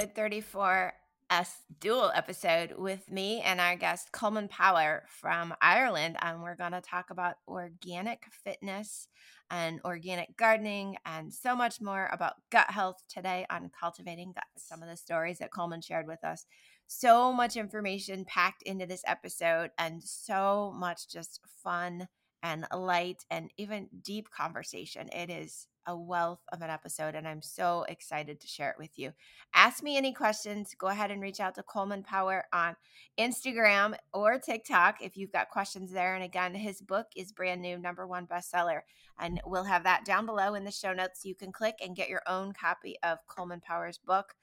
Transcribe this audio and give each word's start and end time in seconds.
episode 0.00 0.14
34 0.14 0.92
a 1.28 1.46
dual 1.78 2.10
episode 2.14 2.72
with 2.78 3.10
me 3.10 3.42
and 3.42 3.60
our 3.60 3.76
guest 3.76 4.10
Colman 4.12 4.48
Power 4.48 5.04
from 5.06 5.52
Ireland, 5.60 6.16
and 6.22 6.42
we're 6.42 6.56
going 6.56 6.72
to 6.72 6.80
talk 6.80 7.10
about 7.10 7.36
organic 7.46 8.24
fitness 8.42 9.08
and 9.50 9.78
organic 9.84 10.38
gardening 10.38 10.96
and 11.04 11.30
so 11.30 11.54
much 11.54 11.82
more 11.82 12.08
about 12.12 12.32
gut 12.50 12.70
health 12.70 13.02
today 13.10 13.44
on 13.50 13.70
Cultivating. 13.78 14.32
Some 14.56 14.82
of 14.82 14.88
the 14.88 14.96
stories 14.96 15.38
that 15.40 15.52
Colman 15.52 15.82
shared 15.82 16.06
with 16.06 16.24
us. 16.24 16.46
So 16.86 17.30
much 17.30 17.58
information 17.58 18.24
packed 18.24 18.62
into 18.62 18.86
this 18.86 19.02
episode, 19.06 19.70
and 19.76 20.02
so 20.02 20.74
much 20.74 21.10
just 21.10 21.40
fun 21.62 22.08
and 22.42 22.66
light 22.74 23.26
and 23.30 23.50
even 23.58 23.88
deep 24.00 24.30
conversation. 24.30 25.10
It 25.10 25.28
is 25.28 25.66
a 25.86 25.96
wealth 25.96 26.40
of 26.52 26.62
an 26.62 26.70
episode, 26.70 27.14
and 27.14 27.26
I'm 27.26 27.42
so 27.42 27.84
excited 27.88 28.40
to 28.40 28.46
share 28.46 28.70
it 28.70 28.78
with 28.78 28.98
you. 28.98 29.12
Ask 29.54 29.82
me 29.82 29.96
any 29.96 30.12
questions. 30.12 30.74
Go 30.78 30.88
ahead 30.88 31.10
and 31.10 31.20
reach 31.20 31.40
out 31.40 31.54
to 31.56 31.62
Colman 31.62 32.02
Power 32.02 32.44
on 32.52 32.76
Instagram 33.18 33.94
or 34.12 34.38
TikTok 34.38 34.96
if 35.00 35.16
you've 35.16 35.32
got 35.32 35.50
questions 35.50 35.90
there. 35.92 36.14
And 36.14 36.24
again, 36.24 36.54
his 36.54 36.80
book 36.80 37.06
is 37.16 37.32
brand 37.32 37.62
new, 37.62 37.78
number 37.78 38.06
one 38.06 38.26
bestseller. 38.26 38.80
And 39.18 39.40
we'll 39.44 39.64
have 39.64 39.84
that 39.84 40.04
down 40.04 40.26
below 40.26 40.54
in 40.54 40.64
the 40.64 40.70
show 40.70 40.92
notes. 40.92 41.24
You 41.24 41.34
can 41.34 41.52
click 41.52 41.76
and 41.82 41.96
get 41.96 42.08
your 42.08 42.22
own 42.26 42.52
copy 42.52 42.96
of 43.02 43.18
Colman 43.26 43.60
Power's 43.60 43.98
book. 43.98 44.34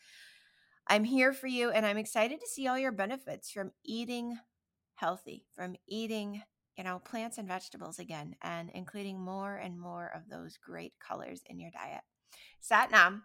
I'm 0.87 1.03
here 1.03 1.33
for 1.33 1.47
you, 1.47 1.69
and 1.69 1.85
I'm 1.85 1.97
excited 1.97 2.39
to 2.39 2.47
see 2.47 2.67
all 2.67 2.79
your 2.79 2.93
benefits 2.93 3.51
from 3.51 3.71
eating 3.83 4.37
healthy, 4.95 5.45
from 5.55 5.75
eating 5.85 6.41
you 6.77 6.83
know, 6.83 6.99
plants 6.99 7.37
and 7.37 7.47
vegetables 7.47 7.99
again, 7.99 8.35
and 8.41 8.69
including 8.73 9.17
more 9.19 9.55
and 9.55 9.79
more 9.79 10.11
of 10.15 10.29
those 10.29 10.57
great 10.57 10.93
colors 10.99 11.41
in 11.47 11.59
your 11.59 11.71
diet. 11.71 12.01
Satnam, 12.61 13.21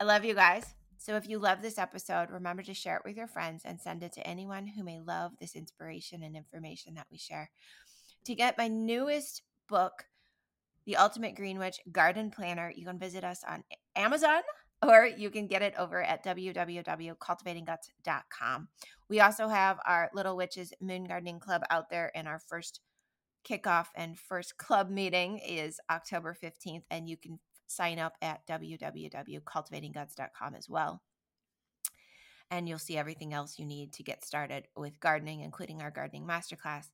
I 0.00 0.04
love 0.04 0.24
you 0.24 0.34
guys. 0.34 0.74
So 0.98 1.16
if 1.16 1.28
you 1.28 1.38
love 1.38 1.62
this 1.62 1.78
episode, 1.78 2.30
remember 2.30 2.62
to 2.64 2.74
share 2.74 2.96
it 2.96 3.02
with 3.04 3.16
your 3.16 3.28
friends 3.28 3.62
and 3.64 3.80
send 3.80 4.02
it 4.02 4.12
to 4.14 4.26
anyone 4.26 4.66
who 4.66 4.82
may 4.82 5.00
love 5.00 5.32
this 5.40 5.54
inspiration 5.54 6.22
and 6.22 6.34
information 6.34 6.94
that 6.94 7.06
we 7.10 7.18
share. 7.18 7.50
To 8.24 8.34
get 8.34 8.58
my 8.58 8.66
newest 8.66 9.42
book, 9.68 10.06
The 10.84 10.96
Ultimate 10.96 11.36
Green 11.36 11.58
Witch 11.58 11.78
Garden 11.92 12.30
Planner, 12.30 12.72
you 12.74 12.86
can 12.86 12.98
visit 12.98 13.24
us 13.24 13.44
on 13.46 13.62
Amazon 13.94 14.40
or 14.82 15.06
you 15.06 15.30
can 15.30 15.46
get 15.46 15.62
it 15.62 15.74
over 15.78 16.02
at 16.02 16.24
www.cultivatingguts.com. 16.24 18.68
We 19.08 19.20
also 19.20 19.48
have 19.48 19.78
our 19.86 20.10
Little 20.12 20.36
Witches 20.36 20.74
Moon 20.80 21.04
Gardening 21.04 21.40
Club 21.40 21.62
out 21.70 21.88
there 21.88 22.10
in 22.14 22.26
our 22.26 22.40
first 22.40 22.80
kickoff 23.46 23.86
and 23.94 24.18
first 24.18 24.56
club 24.58 24.90
meeting 24.90 25.38
is 25.38 25.78
October 25.90 26.36
15th, 26.40 26.84
and 26.90 27.08
you 27.08 27.16
can 27.16 27.38
sign 27.66 27.98
up 27.98 28.12
at 28.22 28.46
www.cultivatingguts.com 28.46 30.54
as 30.54 30.68
well. 30.68 31.02
And 32.50 32.68
you'll 32.68 32.78
see 32.78 32.96
everything 32.96 33.34
else 33.34 33.58
you 33.58 33.66
need 33.66 33.92
to 33.94 34.04
get 34.04 34.24
started 34.24 34.68
with 34.76 35.00
gardening, 35.00 35.40
including 35.40 35.82
our 35.82 35.90
gardening 35.90 36.24
masterclass, 36.26 36.84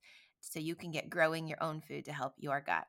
so 0.41 0.59
you 0.59 0.75
can 0.75 0.91
get 0.91 1.11
growing 1.11 1.47
your 1.47 1.63
own 1.63 1.83
food 1.83 2.07
to 2.07 2.13
help 2.13 2.33
your 2.39 2.61
gut. 2.61 2.87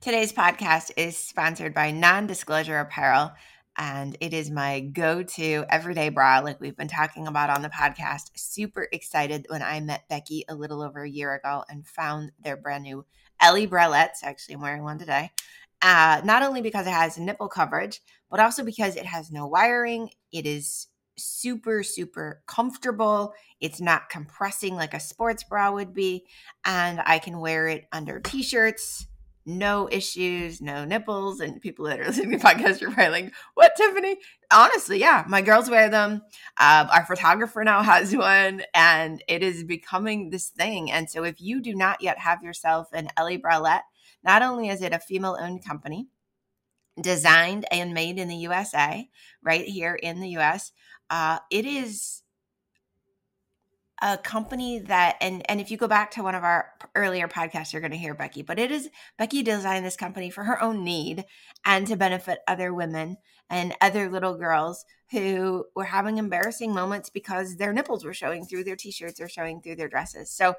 Today's 0.00 0.32
podcast 0.32 0.92
is 0.96 1.16
sponsored 1.16 1.74
by 1.74 1.90
Non 1.90 2.28
Disclosure 2.28 2.78
Apparel 2.78 3.32
and 3.76 4.16
it 4.20 4.32
is 4.32 4.50
my 4.50 4.80
go-to 4.80 5.64
everyday 5.68 6.08
bra 6.08 6.40
like 6.40 6.60
we've 6.60 6.76
been 6.76 6.88
talking 6.88 7.26
about 7.26 7.50
on 7.50 7.62
the 7.62 7.68
podcast. 7.68 8.30
Super 8.36 8.88
excited 8.92 9.46
when 9.48 9.62
i 9.62 9.80
met 9.80 10.08
becky 10.08 10.44
a 10.48 10.54
little 10.54 10.82
over 10.82 11.02
a 11.02 11.10
year 11.10 11.34
ago 11.34 11.64
and 11.68 11.86
found 11.86 12.32
their 12.42 12.56
brand 12.56 12.84
new 12.84 13.04
Elli 13.40 13.66
bralettes 13.66 14.22
actually 14.22 14.54
i'm 14.54 14.60
wearing 14.60 14.82
one 14.82 14.98
today 14.98 15.30
uh, 15.82 16.22
not 16.24 16.42
only 16.42 16.62
because 16.62 16.86
it 16.86 16.92
has 16.92 17.18
nipple 17.18 17.48
coverage 17.48 18.00
but 18.30 18.40
also 18.40 18.64
because 18.64 18.96
it 18.96 19.06
has 19.06 19.30
no 19.30 19.46
wiring 19.46 20.10
it 20.32 20.46
is 20.46 20.86
super 21.16 21.82
super 21.82 22.42
comfortable 22.46 23.34
it's 23.60 23.80
not 23.80 24.08
compressing 24.08 24.74
like 24.74 24.94
a 24.94 25.00
sports 25.00 25.44
bra 25.44 25.70
would 25.70 25.94
be 25.94 26.24
and 26.64 27.00
i 27.06 27.18
can 27.18 27.38
wear 27.38 27.68
it 27.68 27.86
under 27.92 28.18
t-shirts 28.18 29.06
no 29.46 29.88
issues, 29.90 30.60
no 30.60 30.84
nipples. 30.84 31.40
And 31.40 31.60
people 31.60 31.86
that 31.86 32.00
are 32.00 32.04
listening 32.06 32.32
to 32.32 32.38
the 32.38 32.44
podcast 32.44 32.82
are 32.82 32.90
probably 32.90 33.22
like, 33.22 33.34
what, 33.54 33.76
Tiffany? 33.76 34.16
Honestly, 34.52 34.98
yeah, 34.98 35.24
my 35.28 35.42
girls 35.42 35.70
wear 35.70 35.88
them. 35.88 36.22
Uh, 36.58 36.86
our 36.90 37.06
photographer 37.06 37.64
now 37.64 37.82
has 37.84 38.14
one, 38.14 38.62
and 38.74 39.22
it 39.28 39.42
is 39.42 39.64
becoming 39.64 40.30
this 40.30 40.48
thing. 40.48 40.90
And 40.90 41.08
so 41.08 41.24
if 41.24 41.40
you 41.40 41.60
do 41.60 41.74
not 41.74 42.02
yet 42.02 42.18
have 42.18 42.42
yourself 42.42 42.88
an 42.92 43.08
Elli 43.16 43.38
Bralette, 43.38 43.82
not 44.22 44.42
only 44.42 44.68
is 44.68 44.82
it 44.82 44.92
a 44.92 44.98
female 44.98 45.36
owned 45.40 45.64
company, 45.64 46.08
designed 47.00 47.66
and 47.70 47.92
made 47.92 48.18
in 48.18 48.28
the 48.28 48.36
USA, 48.36 49.08
right 49.42 49.64
here 49.64 49.94
in 49.94 50.20
the 50.20 50.36
US, 50.38 50.72
uh, 51.10 51.38
it 51.50 51.66
is 51.66 52.23
a 54.04 54.18
company 54.18 54.78
that 54.80 55.16
and 55.22 55.42
and 55.50 55.62
if 55.62 55.70
you 55.70 55.78
go 55.78 55.88
back 55.88 56.10
to 56.10 56.22
one 56.22 56.34
of 56.34 56.44
our 56.44 56.68
earlier 56.94 57.26
podcasts 57.26 57.72
you're 57.72 57.80
going 57.80 57.90
to 57.90 57.96
hear 57.96 58.12
Becky 58.12 58.42
but 58.42 58.58
it 58.58 58.70
is 58.70 58.90
Becky 59.16 59.42
designed 59.42 59.84
this 59.84 59.96
company 59.96 60.28
for 60.28 60.44
her 60.44 60.60
own 60.62 60.84
need 60.84 61.24
and 61.64 61.86
to 61.86 61.96
benefit 61.96 62.40
other 62.46 62.74
women 62.74 63.16
and 63.48 63.74
other 63.80 64.10
little 64.10 64.36
girls 64.36 64.84
who 65.10 65.64
were 65.74 65.84
having 65.84 66.18
embarrassing 66.18 66.74
moments 66.74 67.08
because 67.08 67.56
their 67.56 67.72
nipples 67.72 68.04
were 68.04 68.12
showing 68.12 68.44
through 68.44 68.64
their 68.64 68.76
t-shirts 68.76 69.20
or 69.20 69.28
showing 69.28 69.62
through 69.62 69.76
their 69.76 69.88
dresses. 69.88 70.30
So 70.30 70.56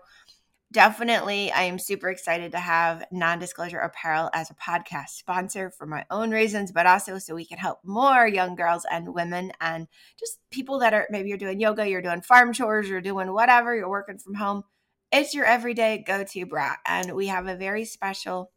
definitely 0.72 1.52
I 1.52 1.64
am 1.64 1.80
super 1.80 2.10
excited 2.10 2.52
to 2.52 2.60
have 2.60 3.06
non-disclosure 3.12 3.80
apparel 3.80 4.30
as 4.34 4.50
a 4.50 4.56
podcast 4.56 5.10
sponsor 5.10 5.72
for 5.72 5.86
my 5.86 6.06
own 6.12 6.32
reasons, 6.32 6.72
but 6.72 6.86
also 6.86 7.18
so 7.18 7.36
we 7.36 7.46
can 7.46 7.58
help 7.58 7.80
more 7.84 8.28
young 8.28 8.56
girls 8.56 8.86
and 8.90 9.14
women 9.14 9.52
and 9.62 9.88
just 10.20 10.40
people 10.52 10.80
that 10.80 10.94
are 10.94 11.08
maybe 11.10 11.30
you're 11.30 11.38
doing 11.38 11.60
yoga, 11.60 11.88
you're 11.88 12.02
doing 12.02 12.22
farm 12.22 12.54
chores, 12.54 12.90
you're 12.90 13.02
doing 13.02 13.34
whatever, 13.34 13.76
you're 13.76 13.90
working 13.90 14.18
from 14.18 14.36
home. 14.36 14.64
It's 15.12 15.34
your 15.34 15.46
everyday 15.46 16.04
go-to 16.06 16.46
bra. 16.46 16.76
And 16.86 17.16
we 17.16 17.28
have 17.28 17.48
a 17.48 17.56
very 17.56 17.86
special 17.86 18.52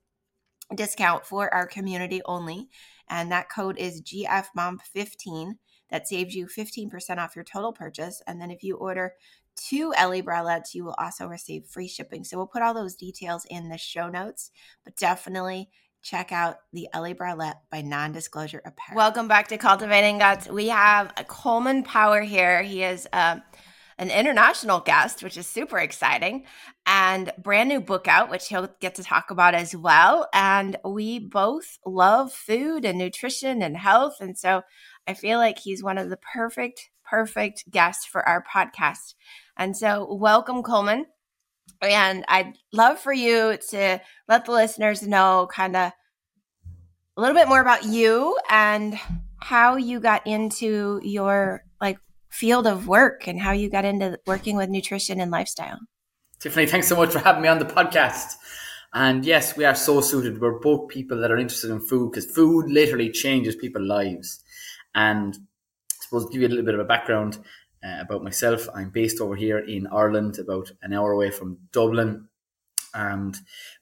discount 0.74 1.24
for 1.24 1.52
our 1.52 1.66
community 1.66 2.20
only. 2.24 2.68
And 3.08 3.30
that 3.32 3.50
code 3.50 3.78
is 3.78 4.02
GFMOM15 4.02 5.52
that 5.90 6.08
saves 6.08 6.34
you 6.34 6.46
15% 6.46 7.18
off 7.18 7.36
your 7.36 7.44
total 7.44 7.72
purchase. 7.72 8.22
And 8.26 8.40
then 8.40 8.50
if 8.50 8.62
you 8.62 8.76
order 8.76 9.14
two 9.58 9.92
Elli 9.96 10.22
bralettes, 10.22 10.74
you 10.74 10.84
will 10.84 10.96
also 10.98 11.26
receive 11.26 11.66
free 11.66 11.88
shipping. 11.88 12.24
So 12.24 12.36
we'll 12.36 12.46
put 12.46 12.62
all 12.62 12.74
those 12.74 12.94
details 12.94 13.46
in 13.50 13.68
the 13.68 13.78
show 13.78 14.08
notes, 14.08 14.50
but 14.84 14.96
definitely 14.96 15.68
check 16.02 16.32
out 16.32 16.58
the 16.72 16.88
Elli 16.94 17.14
Bralette 17.14 17.58
by 17.70 17.82
Non 17.82 18.12
Disclosure 18.12 18.62
Apparel. 18.64 18.96
Welcome 18.96 19.28
back 19.28 19.48
to 19.48 19.58
Cultivating 19.58 20.18
Guts. 20.18 20.48
We 20.48 20.68
have 20.68 21.12
Colman 21.26 21.82
Power 21.82 22.22
here. 22.22 22.62
He 22.62 22.82
is 22.82 23.08
uh, 23.12 23.40
an 23.98 24.10
international 24.10 24.80
guest, 24.80 25.22
which 25.22 25.36
is 25.36 25.46
super 25.46 25.78
exciting, 25.78 26.44
and 26.86 27.32
brand 27.36 27.68
new 27.68 27.80
book 27.80 28.06
out, 28.06 28.30
which 28.30 28.48
he'll 28.48 28.68
get 28.80 28.94
to 28.94 29.02
talk 29.02 29.30
about 29.30 29.54
as 29.54 29.74
well. 29.74 30.28
And 30.32 30.76
we 30.84 31.18
both 31.18 31.78
love 31.84 32.32
food 32.32 32.84
and 32.84 32.96
nutrition 32.96 33.60
and 33.60 33.76
health. 33.76 34.16
And 34.20 34.38
so 34.38 34.62
I 35.06 35.14
feel 35.14 35.38
like 35.38 35.58
he's 35.58 35.82
one 35.82 35.98
of 35.98 36.10
the 36.10 36.18
perfect, 36.32 36.90
perfect 37.04 37.64
guests 37.70 38.06
for 38.06 38.26
our 38.26 38.44
podcast. 38.44 39.14
And 39.58 39.76
so, 39.76 40.14
welcome, 40.14 40.62
Colman. 40.62 41.06
And 41.82 42.24
I'd 42.28 42.54
love 42.72 42.98
for 42.98 43.12
you 43.12 43.58
to 43.70 44.00
let 44.28 44.46
the 44.46 44.52
listeners 44.52 45.06
know 45.06 45.48
kind 45.52 45.76
of 45.76 45.92
a 47.16 47.20
little 47.20 47.34
bit 47.34 47.48
more 47.48 47.60
about 47.60 47.84
you 47.84 48.38
and 48.48 48.98
how 49.40 49.76
you 49.76 50.00
got 50.00 50.26
into 50.26 51.00
your 51.02 51.64
like 51.80 51.98
field 52.30 52.66
of 52.66 52.86
work 52.86 53.26
and 53.26 53.40
how 53.40 53.52
you 53.52 53.68
got 53.68 53.84
into 53.84 54.18
working 54.26 54.56
with 54.56 54.70
nutrition 54.70 55.20
and 55.20 55.30
lifestyle. 55.30 55.80
Tiffany, 56.38 56.66
thanks 56.66 56.86
so 56.86 56.96
much 56.96 57.10
for 57.10 57.18
having 57.18 57.42
me 57.42 57.48
on 57.48 57.58
the 57.58 57.64
podcast. 57.64 58.34
And 58.94 59.24
yes, 59.24 59.56
we 59.56 59.64
are 59.64 59.74
so 59.74 60.00
suited. 60.00 60.40
We're 60.40 60.60
both 60.60 60.88
people 60.88 61.20
that 61.20 61.30
are 61.30 61.36
interested 61.36 61.70
in 61.70 61.80
food 61.80 62.12
because 62.12 62.30
food 62.30 62.70
literally 62.70 63.10
changes 63.10 63.56
people's 63.56 63.88
lives. 63.88 64.40
And 64.94 65.36
I 65.36 65.94
suppose 66.04 66.26
give 66.30 66.40
you 66.40 66.46
a 66.46 66.50
little 66.50 66.64
bit 66.64 66.74
of 66.74 66.80
a 66.80 66.84
background, 66.84 67.38
uh, 67.82 67.98
about 68.00 68.24
myself. 68.24 68.68
I'm 68.74 68.90
based 68.90 69.20
over 69.20 69.36
here 69.36 69.58
in 69.58 69.86
Ireland, 69.86 70.38
about 70.38 70.72
an 70.82 70.92
hour 70.92 71.12
away 71.12 71.30
from 71.30 71.58
Dublin. 71.72 72.28
And 72.94 73.36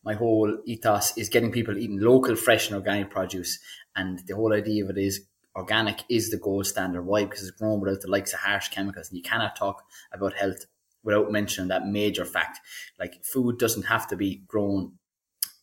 my 0.05 0.15
whole 0.15 0.59
ethos 0.67 1.17
is 1.17 1.29
getting 1.29 1.53
people 1.53 1.79
eating 1.79 2.01
local, 2.01 2.37
fresh, 2.37 2.69
and 2.69 2.77
organic 2.77 3.11
produce. 3.11 3.59
And 3.95 4.21
the 4.27 4.35
whole 4.35 4.53
idea 4.53 4.85
of 4.85 4.91
it 4.91 4.99
is 4.99 5.27
organic 5.55 6.01
is 6.09 6.31
the 6.31 6.37
gold 6.37 6.67
standard. 6.67 7.03
Why? 7.03 7.25
Because 7.25 7.43
it's 7.43 7.57
grown 7.57 7.81
without 7.81 8.03
the 8.03 8.11
likes 8.11 8.35
of 8.35 8.41
harsh 8.41 8.69
chemicals. 8.69 9.09
And 9.09 9.17
you 9.17 9.23
cannot 9.23 9.57
talk 9.57 9.85
about 10.13 10.35
health 10.35 10.67
without 11.03 11.31
mentioning 11.31 11.69
that 11.69 11.87
major 11.87 12.25
fact. 12.25 12.59
Like 12.99 13.25
food 13.25 13.59
doesn't 13.59 13.85
have 13.85 14.07
to 14.09 14.17
be 14.17 14.43
grown 14.47 14.93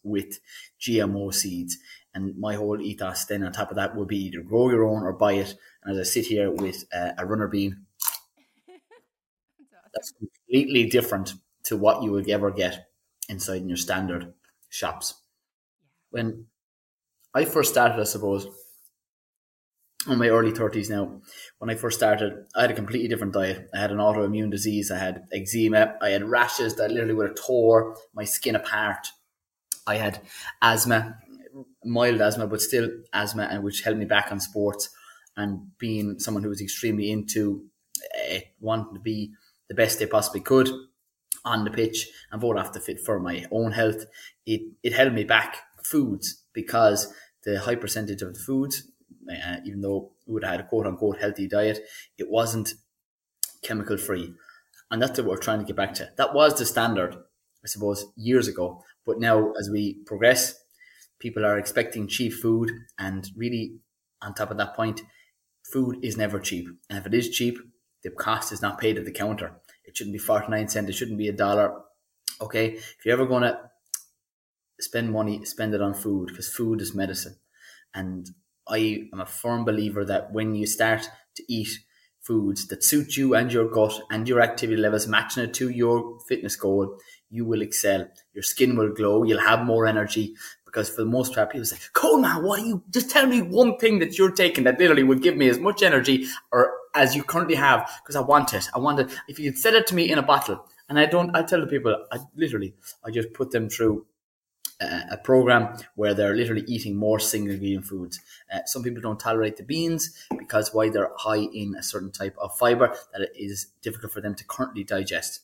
with 0.03 0.39
GMO 0.80 1.33
seeds. 1.33 1.77
And 2.15 2.38
my 2.38 2.56
whole 2.56 2.80
ethos 2.80 3.25
then 3.25 3.44
on 3.44 3.51
top 3.51 3.69
of 3.69 3.75
that 3.75 3.95
would 3.95 4.07
be 4.07 4.25
either 4.25 4.41
grow 4.41 4.69
your 4.69 4.83
own 4.83 5.03
or 5.03 5.13
buy 5.13 5.33
it. 5.33 5.56
And 5.83 5.97
as 5.97 6.07
I 6.07 6.09
sit 6.09 6.25
here 6.27 6.51
with 6.51 6.85
uh, 6.94 7.12
a 7.18 7.25
runner 7.25 7.47
bean 7.47 7.85
that's 9.94 10.12
completely 10.12 10.86
different 10.90 11.34
to 11.66 11.78
what 11.78 12.04
you 12.04 12.12
would 12.12 12.30
ever 12.30 12.51
get 12.51 12.88
inside 13.30 13.62
in 13.62 13.69
your 13.69 13.78
standard 13.78 14.34
shops. 14.69 15.16
When 16.12 16.48
I 17.34 17.45
first 17.45 17.72
started, 17.72 18.00
I 18.00 18.04
suppose, 18.04 18.48
in 20.07 20.18
my 20.18 20.30
early 20.30 20.51
30s 20.51 20.90
now. 20.90 21.22
When 21.60 21.69
I 21.69 21.75
first 21.75 21.98
started, 21.98 22.45
I 22.56 22.62
had 22.62 22.72
a 22.72 22.75
completely 22.75 23.07
different 23.07 23.34
diet. 23.34 23.69
I 23.74 23.80
had 23.80 23.92
an 23.92 23.98
autoimmune 23.98 24.51
disease, 24.51 24.92
I 24.92 24.98
had 24.98 25.24
eczema, 25.31 25.95
I 26.01 26.10
had 26.10 26.24
rashes 26.24 26.75
that 26.75 26.92
literally 26.92 27.13
would 27.13 27.28
have 27.30 27.38
tore 27.38 27.95
my 28.13 28.25
skin 28.25 28.56
apart. 28.56 29.07
I 29.88 29.95
had 29.95 30.22
asthma, 30.62 31.18
mild 31.84 32.22
asthma, 32.22 32.48
but 32.48 32.62
still 32.62 32.90
asthma, 33.13 33.44
and 33.44 33.63
which 33.63 33.81
held 33.81 33.98
me 33.98 34.06
back 34.06 34.31
on 34.31 34.40
sports. 34.40 34.90
And 35.36 35.78
being 35.80 36.19
someone 36.19 36.44
who 36.44 36.50
was 36.50 36.62
extremely 36.62 37.10
into 37.12 37.66
uh, 38.31 38.40
wanting 38.60 38.94
to 38.94 39.00
be 39.00 39.31
the 39.74 39.84
best 39.84 40.00
they 40.00 40.06
possibly 40.06 40.42
could 40.42 40.70
on 41.46 41.66
the 41.66 41.72
pitch 41.72 42.08
and 42.31 42.42
vote 42.42 42.58
the 42.74 42.80
fit 42.80 43.00
for 43.00 43.20
my 43.20 43.46
own 43.52 43.72
health, 43.72 44.06
it, 44.46 44.62
it 44.84 44.94
held 44.94 45.14
me 45.14 45.24
back 45.24 45.58
foods 45.84 46.44
because 46.54 47.14
the 47.44 47.60
high 47.60 47.75
percentage 47.75 48.22
of 48.22 48.34
the 48.34 48.40
foods 48.40 48.88
uh, 49.30 49.58
even 49.66 49.81
though 49.81 50.12
we 50.25 50.34
would 50.34 50.44
have 50.44 50.54
had 50.54 50.60
a 50.62 50.68
quote 50.68 50.88
unquote 50.88 51.20
healthy 51.20 51.48
diet, 51.48 51.80
it 52.18 52.30
wasn't 52.30 52.74
chemical 53.62 53.98
free. 53.98 54.34
And 54.92 55.02
that's 55.02 55.18
what 55.20 55.28
we're 55.28 55.38
trying 55.38 55.60
to 55.60 55.66
get 55.66 55.76
back 55.76 55.94
to. 55.96 56.10
That 56.18 56.34
was 56.34 56.58
the 56.58 56.66
standard, 56.66 57.16
I 57.16 57.68
suppose, 57.68 58.06
years 58.16 58.48
ago. 58.48 58.84
But 59.06 59.19
now, 59.19 59.52
as 59.60 59.69
we 59.72 59.96
progress, 60.06 60.56
people 61.19 61.46
are 61.46 61.58
expecting 61.58 62.08
cheap 62.08 62.34
food. 62.34 62.72
And 63.00 63.28
really, 63.36 63.78
on 64.22 64.34
top 64.34 64.52
of 64.52 64.58
that 64.58 64.76
point, 64.76 65.02
food 65.72 65.98
is 66.04 66.18
never 66.18 66.40
cheap. 66.40 66.68
And 66.90 67.00
if 67.00 67.06
it 67.06 67.14
is 67.14 67.30
cheap, 67.30 67.58
the 68.04 68.12
cost 68.12 68.52
is 68.52 68.62
not 68.62 68.80
paid 68.80 68.98
at 68.98 69.06
the 69.06 69.12
counter. 69.12 69.60
It 69.85 69.97
shouldn't 69.97 70.13
be 70.13 70.19
49 70.19 70.68
cents. 70.69 70.89
It 70.89 70.94
shouldn't 70.94 71.18
be 71.18 71.30
a 71.30 71.33
dollar. 71.33 71.81
Okay. 72.41 72.74
If 72.74 73.06
you're 73.06 73.13
ever 73.13 73.25
going 73.25 73.44
to 73.44 73.59
spend 74.80 75.12
money, 75.12 75.45
spend 75.45 75.74
it 75.74 75.81
on 75.81 75.94
food 75.94 76.27
because 76.30 76.50
food 76.50 76.81
is 76.81 76.95
medicine. 76.95 77.35
And 77.94 78.30
I 78.68 79.07
am 79.13 79.19
a 79.19 79.25
firm 79.25 79.65
believer 79.65 80.06
that 80.06 80.31
when 80.31 80.56
you 80.56 80.65
start 80.65 81.09
to 81.35 81.44
eat 81.47 81.69
foods 82.21 82.68
that 82.68 82.83
suit 82.83 83.18
you 83.18 83.35
and 83.35 83.51
your 83.51 83.69
gut 83.69 84.00
and 84.09 84.27
your 84.27 84.41
activity 84.41 84.81
levels, 84.81 85.07
matching 85.07 85.44
it 85.44 85.53
to 85.56 85.69
your 85.69 86.19
fitness 86.27 86.56
goal, 86.56 86.97
you 87.30 87.45
will 87.45 87.62
excel. 87.62 88.07
Your 88.33 88.44
skin 88.44 88.77
will 88.77 88.94
glow. 88.94 89.24
You'll 89.24 89.39
have 89.39 89.65
more 89.65 89.85
energy 89.85 90.35
because 90.65 90.89
for 90.89 91.03
the 91.03 91.09
most 91.09 91.35
part, 91.35 91.51
people 91.51 91.65
say, 91.65 91.77
Colman, 91.94 92.44
what 92.44 92.62
are 92.62 92.65
you, 92.65 92.83
just 92.89 93.12
tell 93.12 93.27
me 93.27 93.41
one 93.41 93.77
thing 93.77 94.00
that 94.00 94.18
you're 94.18 94.31
taking 94.31 94.63
that 94.63 94.80
literally 94.80 95.03
would 95.03 95.21
give 95.21 95.35
me 95.35 95.50
as 95.50 95.59
much 95.59 95.83
energy 95.83 96.27
or 96.51 96.74
as 96.95 97.16
you 97.16 97.24
currently 97.24 97.56
have 97.56 97.90
because 98.04 98.16
I 98.16 98.22
want 98.22 98.54
it. 98.54 98.69
I 98.74 98.80
want 98.80 99.00
it. 99.00 99.12
If 99.28 99.40
you 99.40 99.56
said 99.56 99.74
it 99.74 99.88
to 99.88 99.95
me 99.95 100.12
in 100.12 100.18
a 100.18 100.24
bottle 100.24 100.66
and 100.90 101.00
I 101.00 101.06
don't, 101.06 101.36
I 101.36 101.44
tell 101.44 101.62
the 101.62 101.68
people, 101.68 102.06
I 102.12 102.19
literally, 102.36 102.74
I 103.04 103.12
just 103.12 103.34
put 103.34 103.51
them 103.51 103.69
through 103.69 104.06
a 105.12 105.18
program 105.18 105.78
where 105.95 106.13
they're 106.13 106.36
literally 106.36 106.63
eating 106.68 106.95
more 106.95 107.19
single 107.19 107.54
ingredient 107.54 107.86
foods. 107.86 108.19
Uh, 108.51 108.60
some 108.66 108.84
people 108.84 109.01
don't 109.01 109.19
tolerate 109.19 109.57
the 109.57 109.63
beans 109.63 110.28
because 110.38 110.74
why 110.74 110.90
they're 110.90 111.12
high 111.18 111.48
in 111.54 111.75
a 111.78 111.84
certain 111.84 112.12
type 112.12 112.36
of 112.38 112.57
fiber 112.57 112.94
that 113.12 113.22
it 113.22 113.31
is 113.36 113.68
difficult 113.81 114.12
for 114.12 114.22
them 114.22 114.36
to 114.36 114.44
currently 114.45 114.84
digest. 114.84 115.42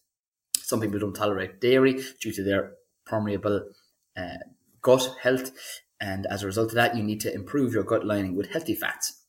Some 0.58 0.82
people 0.82 1.00
don't 1.00 1.16
tolerate 1.16 1.62
dairy 1.62 2.04
due 2.20 2.32
to 2.32 2.44
their 2.44 2.74
permeable 3.06 3.70
uh, 4.18 4.38
gut 4.82 5.16
health, 5.22 5.52
and 6.00 6.26
as 6.28 6.44
a 6.44 6.46
result 6.46 6.70
of 6.70 6.76
that, 6.76 6.96
you 6.96 7.04
need 7.04 7.22
to 7.22 7.34
improve 7.34 7.74
your 7.74 7.84
gut 7.84 8.06
lining 8.06 8.36
with 8.36 8.52
healthy 8.52 8.76
fats. 8.76 9.22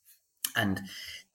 And 0.56 0.80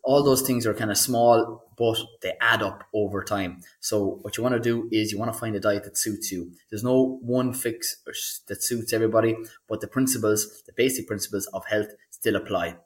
all 0.06 0.24
those 0.24 0.44
things 0.44 0.68
are 0.68 0.74
kind 0.74 0.92
of 0.92 0.98
small, 0.98 1.64
but 1.78 1.98
they 2.22 2.34
add 2.40 2.62
up 2.62 2.84
over 2.94 3.24
time. 3.24 3.62
So 3.80 4.20
what 4.22 4.38
you 4.38 4.44
want 4.44 4.54
to 4.54 4.62
do 4.62 4.88
is 4.92 5.12
you 5.12 5.18
want 5.18 5.34
to 5.34 5.38
find 5.38 5.56
a 5.56 5.60
diet 5.60 5.84
that 5.84 5.98
suits 5.98 6.32
you. 6.32 6.52
There's 6.70 6.84
no 6.84 7.20
one 7.22 7.54
fix 7.54 7.98
that 8.48 8.64
suits 8.64 8.94
everybody, 8.94 9.36
but 9.68 9.82
the 9.82 9.88
principles, 9.88 10.62
the 10.66 10.74
basic 10.74 11.08
principles 11.08 11.48
of 11.48 11.66
health 11.66 11.88
still 12.12 12.36
apply. 12.36 12.78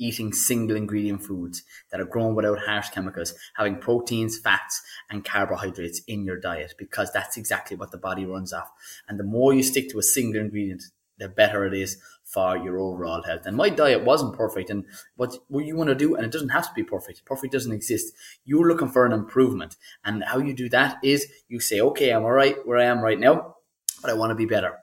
Eating 0.00 0.32
single 0.32 0.76
ingredient 0.76 1.24
foods 1.24 1.64
that 1.90 2.00
are 2.00 2.04
grown 2.04 2.36
without 2.36 2.60
harsh 2.60 2.90
chemicals, 2.90 3.34
having 3.56 3.80
proteins, 3.80 4.38
fats, 4.38 4.80
and 5.10 5.24
carbohydrates 5.24 6.00
in 6.06 6.24
your 6.24 6.38
diet, 6.38 6.74
because 6.78 7.10
that's 7.12 7.36
exactly 7.36 7.76
what 7.76 7.90
the 7.90 7.98
body 7.98 8.24
runs 8.24 8.52
off. 8.52 8.70
And 9.08 9.18
the 9.18 9.24
more 9.24 9.52
you 9.52 9.64
stick 9.64 9.90
to 9.90 9.98
a 9.98 10.04
single 10.04 10.40
ingredient, 10.40 10.84
the 11.18 11.28
better 11.28 11.64
it 11.66 11.74
is 11.74 11.98
for 12.24 12.56
your 12.56 12.78
overall 12.78 13.22
health. 13.22 13.46
And 13.46 13.56
my 13.56 13.70
diet 13.70 14.04
wasn't 14.04 14.36
perfect. 14.36 14.70
And 14.70 14.84
what, 15.16 15.36
what 15.48 15.64
you 15.64 15.76
want 15.76 15.88
to 15.88 15.94
do, 15.94 16.14
and 16.14 16.24
it 16.24 16.32
doesn't 16.32 16.50
have 16.50 16.68
to 16.68 16.74
be 16.74 16.82
perfect. 16.82 17.24
Perfect 17.24 17.52
doesn't 17.52 17.72
exist. 17.72 18.12
You're 18.44 18.68
looking 18.68 18.88
for 18.88 19.06
an 19.06 19.12
improvement. 19.12 19.76
And 20.04 20.24
how 20.24 20.38
you 20.38 20.54
do 20.54 20.68
that 20.70 20.98
is 21.02 21.26
you 21.48 21.60
say, 21.60 21.80
okay, 21.80 22.10
I'm 22.10 22.24
all 22.24 22.32
right 22.32 22.56
where 22.64 22.78
I 22.78 22.84
am 22.84 23.00
right 23.00 23.18
now, 23.18 23.56
but 24.02 24.10
I 24.10 24.14
want 24.14 24.30
to 24.30 24.34
be 24.34 24.46
better. 24.46 24.74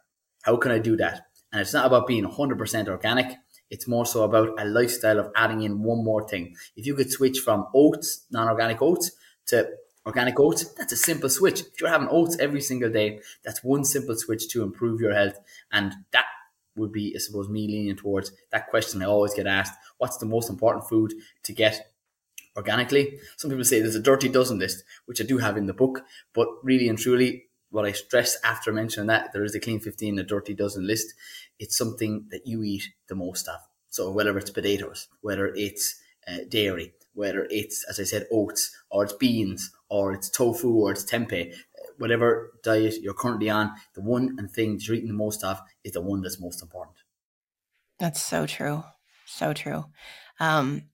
How 0.43 0.57
can 0.57 0.71
I 0.71 0.79
do 0.79 0.95
that? 0.97 1.21
And 1.51 1.61
it's 1.61 1.73
not 1.73 1.85
about 1.85 2.07
being 2.07 2.25
100% 2.25 2.87
organic. 2.87 3.37
It's 3.69 3.87
more 3.87 4.05
so 4.05 4.23
about 4.23 4.59
a 4.59 4.65
lifestyle 4.65 5.19
of 5.19 5.31
adding 5.35 5.61
in 5.61 5.81
one 5.81 6.03
more 6.03 6.27
thing. 6.27 6.55
If 6.75 6.85
you 6.85 6.95
could 6.95 7.11
switch 7.11 7.39
from 7.39 7.67
oats, 7.73 8.25
non-organic 8.31 8.81
oats, 8.81 9.11
to 9.47 9.69
organic 10.05 10.39
oats, 10.39 10.65
that's 10.73 10.93
a 10.93 10.97
simple 10.97 11.29
switch. 11.29 11.61
If 11.61 11.81
you're 11.81 11.89
having 11.89 12.09
oats 12.09 12.37
every 12.39 12.61
single 12.61 12.91
day, 12.91 13.19
that's 13.43 13.63
one 13.63 13.83
simple 13.83 14.15
switch 14.15 14.47
to 14.49 14.63
improve 14.63 15.01
your 15.01 15.13
health. 15.13 15.39
And 15.71 15.93
that 16.11 16.25
would 16.75 16.91
be, 16.91 17.13
I 17.15 17.19
suppose, 17.19 17.49
me 17.49 17.67
leaning 17.67 17.95
towards 17.95 18.31
that 18.51 18.67
question 18.67 19.01
I 19.01 19.05
always 19.05 19.33
get 19.33 19.47
asked 19.47 19.73
what's 19.97 20.17
the 20.17 20.25
most 20.25 20.49
important 20.49 20.87
food 20.87 21.13
to 21.43 21.53
get 21.53 21.91
organically? 22.55 23.19
Some 23.37 23.49
people 23.49 23.65
say 23.65 23.79
there's 23.79 23.95
a 23.95 24.01
dirty 24.01 24.29
dozen 24.29 24.59
list, 24.59 24.83
which 25.05 25.21
I 25.21 25.23
do 25.23 25.37
have 25.37 25.57
in 25.57 25.65
the 25.65 25.73
book, 25.73 26.01
but 26.33 26.47
really 26.63 26.89
and 26.89 26.97
truly, 26.97 27.45
what 27.71 27.85
I 27.85 27.91
stress 27.91 28.37
after 28.43 28.71
mentioning 28.71 29.07
that 29.07 29.33
there 29.33 29.43
is 29.43 29.55
a 29.55 29.59
clean 29.59 29.79
15, 29.79 30.19
a 30.19 30.23
dirty 30.23 30.53
dozen 30.53 30.87
list. 30.87 31.13
It's 31.59 31.77
something 31.77 32.25
that 32.31 32.45
you 32.45 32.63
eat 32.63 32.89
the 33.07 33.15
most 33.15 33.47
of. 33.47 33.59
So 33.89 34.11
whether 34.11 34.37
it's 34.37 34.49
potatoes, 34.49 35.07
whether 35.21 35.47
it's 35.47 35.99
uh, 36.27 36.39
dairy, 36.49 36.93
whether 37.13 37.47
it's, 37.49 37.85
as 37.89 37.99
I 37.99 38.03
said, 38.03 38.27
oats, 38.31 38.75
or 38.89 39.03
it's 39.03 39.13
beans, 39.13 39.71
or 39.89 40.13
it's 40.13 40.29
tofu, 40.29 40.73
or 40.73 40.91
it's 40.91 41.05
tempeh, 41.05 41.53
whatever 41.97 42.51
diet 42.63 42.95
you're 43.01 43.13
currently 43.13 43.49
on, 43.49 43.71
the 43.93 44.01
one 44.01 44.35
and 44.37 44.49
thing 44.49 44.79
you're 44.81 44.95
eating 44.95 45.09
the 45.09 45.13
most 45.13 45.43
of 45.43 45.61
is 45.83 45.93
the 45.93 46.01
one 46.01 46.21
that's 46.21 46.39
most 46.39 46.61
important. 46.61 46.97
That's 47.99 48.21
so 48.21 48.45
true. 48.45 48.83
So 49.25 49.53
true. 49.53 49.85
Um, 50.39 50.89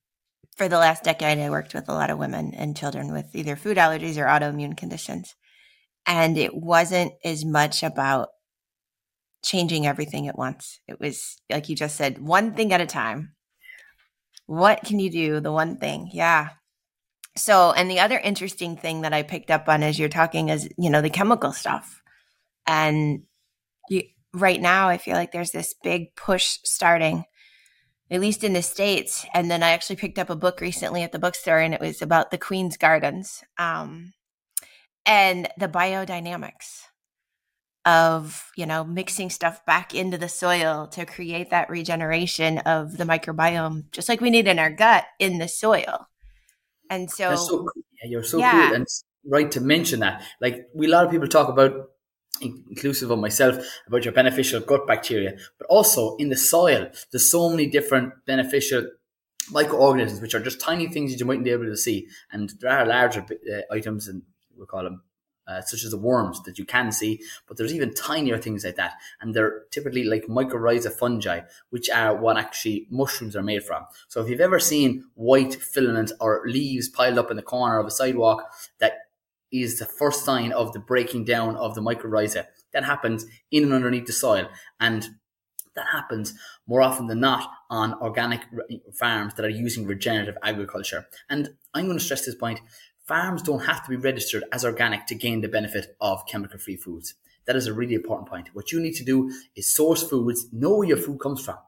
for 0.56 0.68
the 0.68 0.78
last 0.78 1.04
decade, 1.04 1.38
I 1.38 1.50
worked 1.50 1.74
with 1.74 1.88
a 1.88 1.94
lot 1.94 2.10
of 2.10 2.18
women 2.18 2.54
and 2.54 2.76
children 2.76 3.12
with 3.12 3.34
either 3.34 3.56
food 3.56 3.76
allergies 3.76 4.18
or 4.18 4.26
autoimmune 4.26 4.76
conditions. 4.76 5.34
And 6.06 6.36
it 6.36 6.54
wasn't 6.54 7.12
as 7.24 7.44
much 7.44 7.82
about 7.82 8.28
changing 9.44 9.86
everything 9.86 10.28
at 10.28 10.38
once. 10.38 10.80
It 10.86 11.00
was, 11.00 11.40
like 11.50 11.68
you 11.68 11.76
just 11.76 11.96
said, 11.96 12.18
one 12.18 12.54
thing 12.54 12.72
at 12.72 12.80
a 12.80 12.86
time. 12.86 13.34
What 14.46 14.82
can 14.84 14.98
you 14.98 15.10
do? 15.10 15.40
The 15.40 15.52
one 15.52 15.78
thing. 15.78 16.10
Yeah. 16.12 16.50
So, 17.36 17.72
and 17.72 17.90
the 17.90 18.00
other 18.00 18.18
interesting 18.18 18.76
thing 18.76 19.02
that 19.02 19.14
I 19.14 19.22
picked 19.22 19.50
up 19.50 19.68
on 19.68 19.82
as 19.82 19.98
you're 19.98 20.08
talking 20.08 20.50
is, 20.50 20.68
you 20.76 20.90
know, 20.90 21.00
the 21.00 21.10
chemical 21.10 21.52
stuff. 21.52 22.02
And 22.66 23.22
you, 23.88 24.02
right 24.34 24.60
now, 24.60 24.88
I 24.88 24.98
feel 24.98 25.14
like 25.14 25.32
there's 25.32 25.50
this 25.50 25.74
big 25.82 26.14
push 26.14 26.58
starting, 26.64 27.24
at 28.10 28.20
least 28.20 28.44
in 28.44 28.52
the 28.52 28.62
States. 28.62 29.24
And 29.32 29.50
then 29.50 29.62
I 29.62 29.70
actually 29.70 29.96
picked 29.96 30.18
up 30.18 30.28
a 30.28 30.36
book 30.36 30.60
recently 30.60 31.02
at 31.02 31.12
the 31.12 31.18
bookstore 31.18 31.58
and 31.58 31.72
it 31.72 31.80
was 31.80 32.02
about 32.02 32.30
the 32.30 32.38
Queen's 32.38 32.76
Gardens 32.76 33.42
um, 33.58 34.12
and 35.06 35.48
the 35.58 35.68
biodynamics 35.68 36.82
of, 37.84 38.50
you 38.56 38.66
know, 38.66 38.84
mixing 38.84 39.30
stuff 39.30 39.64
back 39.66 39.94
into 39.94 40.18
the 40.18 40.28
soil 40.28 40.86
to 40.88 41.04
create 41.06 41.50
that 41.50 41.70
regeneration 41.70 42.58
of 42.58 42.96
the 42.96 43.04
microbiome, 43.04 43.90
just 43.90 44.08
like 44.08 44.20
we 44.20 44.30
need 44.30 44.46
in 44.46 44.58
our 44.58 44.70
gut 44.70 45.04
in 45.18 45.38
the 45.38 45.48
soil. 45.48 46.06
And 46.92 47.10
so, 47.10 47.34
so 47.36 47.68
yeah, 48.02 48.10
you're 48.10 48.22
so 48.22 48.38
yeah. 48.38 48.68
cool 48.68 48.76
and 48.76 48.86
right 49.26 49.50
to 49.52 49.60
mention 49.60 50.00
that. 50.00 50.22
Like 50.40 50.68
we, 50.74 50.86
a 50.86 50.90
lot 50.90 51.06
of 51.06 51.10
people 51.10 51.26
talk 51.26 51.48
about, 51.48 51.72
inclusive 52.40 53.10
of 53.10 53.18
myself, 53.18 53.56
about 53.86 54.04
your 54.04 54.12
beneficial 54.12 54.60
gut 54.60 54.86
bacteria, 54.86 55.36
but 55.58 55.66
also 55.68 56.16
in 56.16 56.28
the 56.28 56.36
soil, 56.36 56.90
there's 57.10 57.30
so 57.30 57.48
many 57.48 57.66
different 57.66 58.12
beneficial 58.26 58.86
microorganisms, 59.50 60.20
which 60.20 60.34
are 60.34 60.40
just 60.40 60.60
tiny 60.60 60.86
things 60.88 61.12
that 61.12 61.20
you 61.20 61.26
mightn't 61.26 61.44
be 61.44 61.50
able 61.50 61.64
to 61.64 61.76
see. 61.76 62.08
And 62.30 62.52
there 62.60 62.70
are 62.70 62.86
larger 62.86 63.20
uh, 63.22 63.74
items, 63.74 64.06
and 64.08 64.22
we'll 64.54 64.66
call 64.66 64.84
them 64.84 65.02
uh, 65.52 65.62
such 65.62 65.84
as 65.84 65.90
the 65.90 65.96
worms 65.98 66.42
that 66.42 66.58
you 66.58 66.64
can 66.64 66.92
see, 66.92 67.20
but 67.46 67.56
there's 67.56 67.74
even 67.74 67.92
tinier 67.94 68.38
things 68.38 68.64
like 68.64 68.76
that. 68.76 68.94
And 69.20 69.34
they're 69.34 69.62
typically 69.70 70.04
like 70.04 70.24
mycorrhiza 70.26 70.92
fungi, 70.92 71.40
which 71.70 71.90
are 71.90 72.16
what 72.16 72.38
actually 72.38 72.86
mushrooms 72.90 73.36
are 73.36 73.42
made 73.42 73.64
from. 73.64 73.84
So 74.08 74.20
if 74.20 74.28
you've 74.28 74.40
ever 74.40 74.58
seen 74.58 75.04
white 75.14 75.54
filament 75.54 76.12
or 76.20 76.42
leaves 76.46 76.88
piled 76.88 77.18
up 77.18 77.30
in 77.30 77.36
the 77.36 77.42
corner 77.42 77.78
of 77.78 77.86
a 77.86 77.90
sidewalk, 77.90 78.50
that 78.78 78.92
is 79.52 79.78
the 79.78 79.86
first 79.86 80.24
sign 80.24 80.52
of 80.52 80.72
the 80.72 80.78
breaking 80.78 81.24
down 81.24 81.56
of 81.56 81.74
the 81.74 81.82
mycorrhiza. 81.82 82.46
That 82.72 82.84
happens 82.84 83.26
in 83.50 83.64
and 83.64 83.72
underneath 83.72 84.06
the 84.06 84.12
soil. 84.12 84.48
And 84.80 85.06
that 85.74 85.86
happens 85.92 86.34
more 86.66 86.82
often 86.82 87.06
than 87.06 87.20
not 87.20 87.50
on 87.70 87.94
organic 87.94 88.42
farms 88.94 89.34
that 89.34 89.44
are 89.44 89.50
using 89.50 89.86
regenerative 89.86 90.36
agriculture. 90.42 91.06
And 91.28 91.54
I'm 91.74 91.86
going 91.86 91.98
to 91.98 92.04
stress 92.04 92.26
this 92.26 92.34
point 92.34 92.60
farms 93.04 93.42
don't 93.42 93.64
have 93.64 93.84
to 93.84 93.90
be 93.90 93.96
registered 93.96 94.44
as 94.52 94.64
organic 94.64 95.06
to 95.06 95.14
gain 95.14 95.40
the 95.40 95.48
benefit 95.48 95.96
of 96.00 96.26
chemical 96.26 96.58
free 96.58 96.76
foods. 96.76 97.14
That 97.44 97.56
is 97.56 97.66
a 97.66 97.74
really 97.74 97.94
important 97.94 98.28
point. 98.28 98.50
What 98.52 98.70
you 98.70 98.80
need 98.80 98.94
to 98.94 99.04
do 99.04 99.30
is 99.56 99.66
source 99.66 100.02
foods, 100.02 100.46
know 100.52 100.76
where 100.76 100.88
your 100.88 100.96
food 100.96 101.18
comes 101.18 101.44
from. 101.44 101.58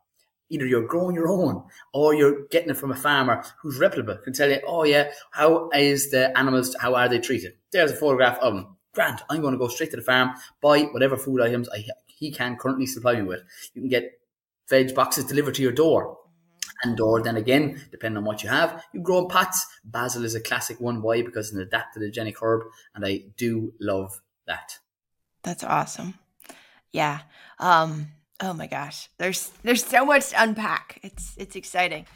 either 0.51 0.67
you're 0.67 0.87
growing 0.87 1.15
your 1.17 1.29
own 1.29 1.65
or 1.93 2.15
you're 2.15 2.47
getting 2.49 2.71
it 2.71 2.77
from 2.77 2.93
a 2.93 2.97
farmer 2.97 3.43
who's 3.61 3.79
reputable, 3.79 4.17
can 4.23 4.33
tell 4.33 4.51
you, 4.51 4.61
oh 4.67 4.85
yeah, 4.85 5.11
how 5.33 5.69
is 5.75 6.11
the 6.11 6.37
animals, 6.39 6.77
how 6.81 6.95
are 6.95 7.09
they 7.09 7.19
treated? 7.19 7.55
There's 7.73 7.91
a 7.93 7.97
photograph 7.97 8.39
of 8.39 8.55
them. 8.55 8.77
Grant, 8.93 9.23
I'm 9.29 9.41
going 9.41 9.53
to 9.53 9.59
go 9.59 9.69
straight 9.69 9.91
to 9.91 9.97
the 9.97 10.03
farm, 10.03 10.31
buy 10.61 10.83
whatever 10.83 11.17
food 11.17 11.41
items 11.41 11.69
I, 11.71 11.85
he 12.07 12.31
can 12.31 12.57
currently 12.57 12.87
supply 12.87 13.15
me 13.15 13.23
with. 13.23 13.41
You 13.75 13.83
can 13.83 13.91
get 13.91 14.21
veg 14.69 14.95
boxes 14.95 15.25
delivered 15.25 15.55
to 15.57 15.63
your 15.63 15.73
door. 15.73 16.19
And 16.83 16.99
or 17.01 17.23
then 17.23 17.37
again, 17.37 17.81
depending 17.91 18.19
on 18.19 18.25
what 18.25 18.43
you 18.43 18.49
have, 18.49 18.83
you 18.93 19.01
grow 19.01 19.23
in 19.23 19.29
pots. 19.29 19.65
Basil 19.85 20.25
is 20.25 20.35
a 20.35 20.41
classic 20.41 20.81
one. 20.81 21.03
Why? 21.03 21.23
Because 21.23 21.53
it's 21.53 21.57
an 21.57 21.69
adaptogenic 21.69 22.37
herb, 22.43 22.63
and 22.95 23.05
I 23.07 23.25
do 23.37 23.73
love 23.81 24.21
that. 24.47 24.79
That's 25.43 25.65
awesome. 25.65 26.15
Yeah. 26.91 27.21
Um, 27.59 28.09
oh 28.41 28.55
my 28.55 28.67
gosh. 28.67 29.09
There's 29.19 29.49
there's 29.63 29.85
so 29.85 30.05
much 30.05 30.31
to 30.31 30.43
unpack. 30.43 31.01
It's 31.03 31.35
it's 31.37 31.57
exciting. 31.57 32.07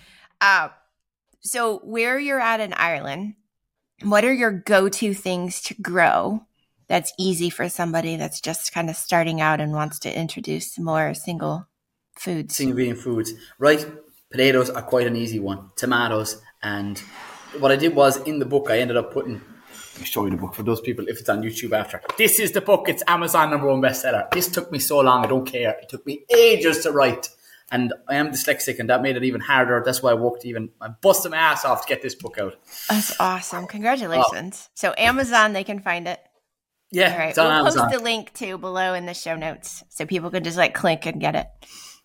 Uh 0.40 0.70
so 1.40 1.78
where 1.78 2.18
you're 2.18 2.40
at 2.40 2.60
in 2.60 2.72
Ireland, 2.72 3.34
what 4.02 4.24
are 4.24 4.32
your 4.32 4.50
go-to 4.50 5.14
things 5.14 5.60
to 5.62 5.74
grow 5.74 6.42
that's 6.88 7.12
easy 7.18 7.50
for 7.50 7.68
somebody 7.68 8.16
that's 8.16 8.40
just 8.40 8.72
kind 8.72 8.90
of 8.90 8.96
starting 8.96 9.40
out 9.40 9.60
and 9.60 9.72
wants 9.72 9.98
to 10.00 10.18
introduce 10.18 10.78
more 10.78 11.14
single 11.14 11.68
foods? 12.16 12.56
Single 12.56 12.72
ingredient 12.72 13.00
foods. 13.00 13.32
Right. 13.58 13.86
Potatoes 14.30 14.68
are 14.70 14.82
quite 14.82 15.06
an 15.06 15.16
easy 15.16 15.38
one. 15.38 15.70
Tomatoes 15.76 16.42
and 16.62 16.98
what 17.58 17.72
I 17.72 17.76
did 17.76 17.94
was 17.94 18.18
in 18.18 18.38
the 18.38 18.44
book 18.44 18.70
I 18.70 18.78
ended 18.78 18.96
up 18.96 19.12
putting 19.12 19.40
let 19.98 20.00
me 20.02 20.06
show 20.06 20.24
you 20.26 20.30
the 20.30 20.36
book 20.36 20.54
for 20.54 20.62
those 20.62 20.80
people 20.80 21.08
if 21.08 21.18
it's 21.18 21.28
on 21.28 21.42
YouTube 21.42 21.72
after. 21.72 22.00
This 22.16 22.38
is 22.38 22.52
the 22.52 22.60
book. 22.60 22.88
It's 22.88 23.02
Amazon 23.08 23.50
number 23.50 23.66
one 23.66 23.80
bestseller. 23.80 24.30
This 24.30 24.48
took 24.48 24.70
me 24.70 24.78
so 24.78 25.00
long. 25.00 25.24
I 25.24 25.28
don't 25.28 25.44
care. 25.44 25.70
It 25.82 25.88
took 25.88 26.06
me 26.06 26.24
ages 26.32 26.84
to 26.84 26.92
write. 26.92 27.30
And 27.72 27.92
I 28.08 28.14
am 28.14 28.30
dyslexic, 28.30 28.78
and 28.78 28.88
that 28.90 29.02
made 29.02 29.16
it 29.16 29.24
even 29.24 29.40
harder. 29.40 29.82
That's 29.84 30.00
why 30.00 30.12
I 30.12 30.14
worked 30.14 30.46
even. 30.46 30.70
I 30.80 30.88
busted 30.88 31.32
my 31.32 31.38
ass 31.38 31.64
off 31.64 31.82
to 31.82 31.88
get 31.88 32.00
this 32.00 32.14
book 32.14 32.38
out. 32.38 32.54
That's 32.88 33.18
awesome! 33.20 33.66
Congratulations. 33.66 34.68
Oh. 34.68 34.72
So 34.74 34.94
Amazon, 34.96 35.52
they 35.52 35.64
can 35.64 35.80
find 35.80 36.06
it. 36.06 36.20
Yeah, 36.92 37.12
All 37.12 37.18
right. 37.18 37.36
we'll 37.36 37.46
Amazon. 37.46 37.90
post 37.90 37.98
the 37.98 38.04
link 38.04 38.32
too 38.32 38.56
below 38.56 38.94
in 38.94 39.04
the 39.04 39.12
show 39.14 39.34
notes, 39.36 39.82
so 39.90 40.06
people 40.06 40.30
can 40.30 40.44
just 40.44 40.56
like 40.56 40.74
click 40.74 41.04
and 41.06 41.20
get 41.20 41.34
it. 41.34 41.46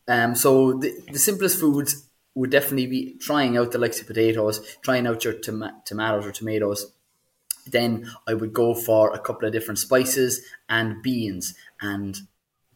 Um. 0.08 0.34
So 0.36 0.74
the, 0.80 0.94
the 1.12 1.20
simplest 1.20 1.60
foods 1.60 2.10
would 2.36 2.50
definitely 2.50 2.88
be 2.88 3.16
trying 3.20 3.58
out 3.58 3.72
the 3.72 3.78
likes 3.78 4.02
of 4.02 4.08
potatoes, 4.08 4.78
trying 4.82 5.06
out 5.06 5.24
your 5.24 5.34
tom- 5.34 5.82
tomatoes 5.86 6.26
or 6.26 6.32
tomatoes, 6.32 6.92
then 7.68 8.12
I 8.28 8.34
would 8.34 8.54
go 8.54 8.74
for 8.74 9.14
a 9.14 9.20
couple 9.20 9.48
of 9.48 9.54
different 9.54 9.80
spices 9.80 10.42
and 10.68 11.02
beans. 11.02 11.56
And 11.82 12.18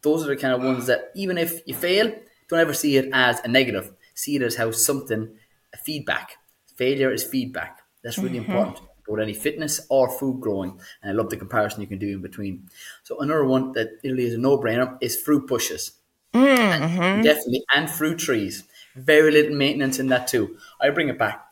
those 0.02 0.24
are 0.24 0.28
the 0.28 0.36
kind 0.36 0.54
of 0.54 0.62
ones 0.62 0.86
that 0.86 1.10
even 1.14 1.38
if 1.38 1.60
you 1.66 1.74
fail, 1.74 2.12
don't 2.48 2.60
ever 2.60 2.72
see 2.72 2.96
it 2.96 3.10
as 3.12 3.40
a 3.40 3.48
negative. 3.48 3.92
See 4.14 4.36
it 4.36 4.42
as 4.42 4.56
how 4.56 4.70
something, 4.70 5.36
a 5.74 5.76
feedback. 5.76 6.36
Failure 6.76 7.12
is 7.12 7.24
feedback. 7.24 7.80
That's 8.02 8.18
really 8.18 8.38
mm-hmm. 8.38 8.50
important 8.50 8.80
about 9.06 9.22
any 9.22 9.34
fitness 9.34 9.80
or 9.88 10.10
food 10.18 10.40
growing. 10.40 10.78
And 11.02 11.10
I 11.10 11.14
love 11.14 11.30
the 11.30 11.36
comparison 11.36 11.80
you 11.80 11.86
can 11.86 11.98
do 11.98 12.14
in 12.14 12.22
between. 12.22 12.68
So 13.02 13.18
another 13.18 13.44
one 13.44 13.72
that 13.72 13.88
really 14.04 14.24
is 14.24 14.34
a 14.34 14.38
no-brainer 14.38 14.98
is 15.00 15.20
fruit 15.20 15.46
bushes. 15.46 15.92
Mm-hmm. 16.34 17.02
And 17.02 17.24
definitely, 17.24 17.64
and 17.74 17.90
fruit 17.90 18.18
trees. 18.18 18.64
Very 18.98 19.30
little 19.30 19.56
maintenance 19.56 19.98
in 19.98 20.08
that 20.08 20.28
too. 20.28 20.56
I 20.80 20.90
bring 20.90 21.08
it 21.08 21.18
back 21.18 21.44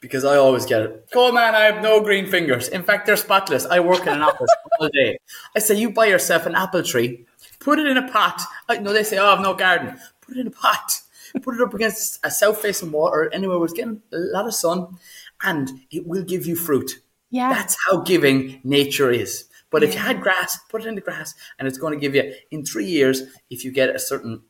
because 0.00 0.24
I 0.24 0.36
always 0.36 0.66
get 0.66 0.82
it. 0.82 1.10
Go 1.10 1.32
man, 1.32 1.54
I 1.54 1.64
have 1.64 1.82
no 1.82 2.00
green 2.00 2.26
fingers. 2.26 2.68
In 2.68 2.82
fact, 2.82 3.06
they're 3.06 3.16
spotless. 3.16 3.66
I 3.66 3.80
work 3.80 4.02
in 4.02 4.08
an 4.08 4.22
office 4.22 4.50
all 4.80 4.88
day. 4.88 5.18
I 5.54 5.58
say, 5.58 5.74
you 5.76 5.90
buy 5.90 6.06
yourself 6.06 6.46
an 6.46 6.54
apple 6.54 6.82
tree, 6.82 7.26
put 7.60 7.78
it 7.78 7.86
in 7.86 7.96
a 7.96 8.08
pot. 8.08 8.40
I 8.68 8.78
know 8.78 8.92
they 8.92 9.02
say, 9.02 9.18
oh, 9.18 9.26
I 9.26 9.30
have 9.30 9.40
no 9.40 9.54
garden. 9.54 9.98
Put 10.20 10.36
it 10.36 10.40
in 10.40 10.46
a 10.48 10.50
pot. 10.50 11.00
Put 11.42 11.54
it 11.54 11.60
up 11.60 11.74
against 11.74 12.24
a 12.24 12.30
south 12.30 12.58
facing 12.58 12.92
wall 12.92 13.08
or 13.08 13.32
anywhere 13.32 13.58
where 13.58 13.66
it's 13.66 13.74
getting 13.74 14.00
a 14.12 14.16
lot 14.16 14.46
of 14.46 14.54
sun, 14.54 14.96
and 15.42 15.68
it 15.90 16.06
will 16.06 16.22
give 16.22 16.46
you 16.46 16.56
fruit. 16.56 17.00
Yeah. 17.30 17.52
That's 17.52 17.76
how 17.86 17.98
giving 17.98 18.60
nature 18.64 19.10
is. 19.10 19.48
But 19.70 19.82
yeah. 19.82 19.88
if 19.88 19.94
you 19.94 20.00
had 20.00 20.22
grass, 20.22 20.58
put 20.70 20.82
it 20.82 20.88
in 20.88 20.94
the 20.94 21.00
grass, 21.00 21.34
and 21.58 21.66
it's 21.66 21.78
going 21.78 21.92
to 21.92 22.00
give 22.00 22.14
you, 22.14 22.32
in 22.50 22.64
three 22.64 22.86
years, 22.86 23.22
if 23.50 23.64
you 23.64 23.72
get 23.72 23.94
a 23.94 23.98
certain 23.98 24.42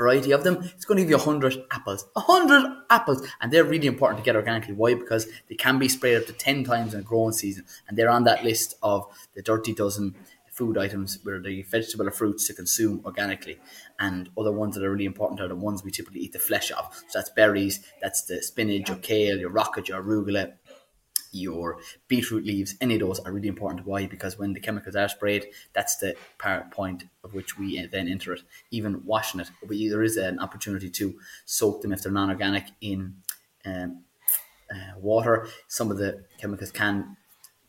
variety 0.00 0.32
of 0.32 0.44
them, 0.44 0.56
it's 0.62 0.86
going 0.86 0.96
to 0.96 1.02
give 1.02 1.10
you 1.10 1.16
100 1.16 1.64
apples. 1.70 2.06
100 2.14 2.84
apples! 2.88 3.26
And 3.40 3.52
they're 3.52 3.64
really 3.64 3.86
important 3.86 4.18
to 4.18 4.24
get 4.24 4.34
organically. 4.34 4.74
Why? 4.74 4.94
Because 4.94 5.26
they 5.48 5.56
can 5.56 5.78
be 5.78 5.88
sprayed 5.88 6.16
up 6.16 6.26
to 6.26 6.32
10 6.32 6.64
times 6.64 6.94
in 6.94 7.00
a 7.00 7.02
growing 7.02 7.32
season. 7.32 7.66
And 7.86 7.98
they're 7.98 8.10
on 8.10 8.24
that 8.24 8.42
list 8.42 8.76
of 8.82 9.06
the 9.34 9.42
dirty 9.42 9.74
dozen 9.74 10.14
food 10.50 10.76
items 10.76 11.18
where 11.22 11.40
the 11.40 11.62
vegetable 11.62 12.08
or 12.08 12.10
fruits 12.10 12.46
to 12.46 12.54
consume 12.54 13.02
organically. 13.04 13.58
And 13.98 14.30
other 14.38 14.52
ones 14.52 14.74
that 14.74 14.84
are 14.84 14.90
really 14.90 15.04
important 15.04 15.40
are 15.40 15.48
the 15.48 15.54
ones 15.54 15.84
we 15.84 15.90
typically 15.90 16.20
eat 16.20 16.32
the 16.32 16.38
flesh 16.38 16.70
of. 16.72 16.94
So 17.08 17.18
that's 17.18 17.30
berries, 17.30 17.80
that's 18.02 18.22
the 18.24 18.42
spinach, 18.42 18.88
your 18.88 18.98
kale, 18.98 19.38
your 19.38 19.50
rocket, 19.50 19.88
your 19.88 20.02
arugula, 20.02 20.54
your 21.32 21.78
beetroot 22.08 22.44
leaves, 22.44 22.74
any 22.80 22.94
of 22.94 23.00
those 23.00 23.20
are 23.20 23.32
really 23.32 23.48
important. 23.48 23.86
Why? 23.86 24.06
Because 24.06 24.38
when 24.38 24.52
the 24.52 24.60
chemicals 24.60 24.96
are 24.96 25.08
sprayed, 25.08 25.46
that's 25.72 25.96
the 25.96 26.16
point 26.70 27.04
of 27.24 27.34
which 27.34 27.58
we 27.58 27.86
then 27.86 28.08
enter 28.08 28.32
it. 28.32 28.42
Even 28.70 29.04
washing 29.04 29.40
it, 29.40 29.50
but 29.62 29.76
there 29.76 30.02
is 30.02 30.16
an 30.16 30.38
opportunity 30.38 30.90
to 30.90 31.18
soak 31.44 31.82
them 31.82 31.92
if 31.92 32.02
they're 32.02 32.12
non-organic 32.12 32.64
in 32.80 33.16
um, 33.64 34.04
uh, 34.70 34.98
water. 34.98 35.48
Some 35.68 35.90
of 35.90 35.98
the 35.98 36.24
chemicals 36.38 36.70
can 36.70 37.16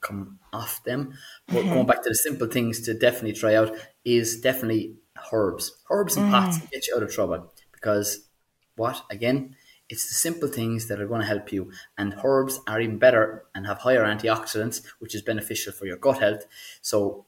come 0.01 0.39
off 0.51 0.83
them. 0.83 1.13
But 1.47 1.57
mm-hmm. 1.57 1.73
going 1.73 1.85
back 1.85 2.03
to 2.03 2.09
the 2.09 2.15
simple 2.15 2.47
things 2.47 2.81
to 2.81 2.93
definitely 2.93 3.33
try 3.33 3.55
out 3.55 3.75
is 4.03 4.41
definitely 4.41 4.95
herbs. 5.31 5.71
Herbs 5.89 6.17
and 6.17 6.27
mm. 6.27 6.31
pots 6.31 6.59
get 6.71 6.87
you 6.87 6.95
out 6.95 7.03
of 7.03 7.13
trouble 7.13 7.53
because 7.71 8.27
what 8.75 9.03
again? 9.09 9.55
It's 9.91 10.07
the 10.07 10.13
simple 10.13 10.48
things 10.48 10.88
that 10.88 11.01
are 11.01 11.07
going 11.07 11.21
to 11.21 11.27
help 11.27 11.51
you. 11.51 11.71
And 11.98 12.15
herbs 12.24 12.62
are 12.65 12.79
even 12.79 12.98
better 12.98 13.45
and 13.53 13.67
have 13.67 13.79
higher 13.79 14.03
antioxidants, 14.03 14.81
which 15.00 15.13
is 15.13 15.21
beneficial 15.21 15.74
for 15.74 15.86
your 15.86 15.98
gut 15.98 16.19
health. 16.19 16.45
So, 16.81 17.25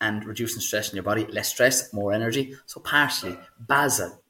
and 0.00 0.24
reducing 0.24 0.60
stress 0.60 0.90
in 0.90 0.96
your 0.96 1.04
body, 1.04 1.26
less 1.26 1.48
stress, 1.48 1.92
more 1.92 2.12
energy. 2.12 2.54
So, 2.66 2.80
parsley, 2.80 3.36
basil, 3.58 4.22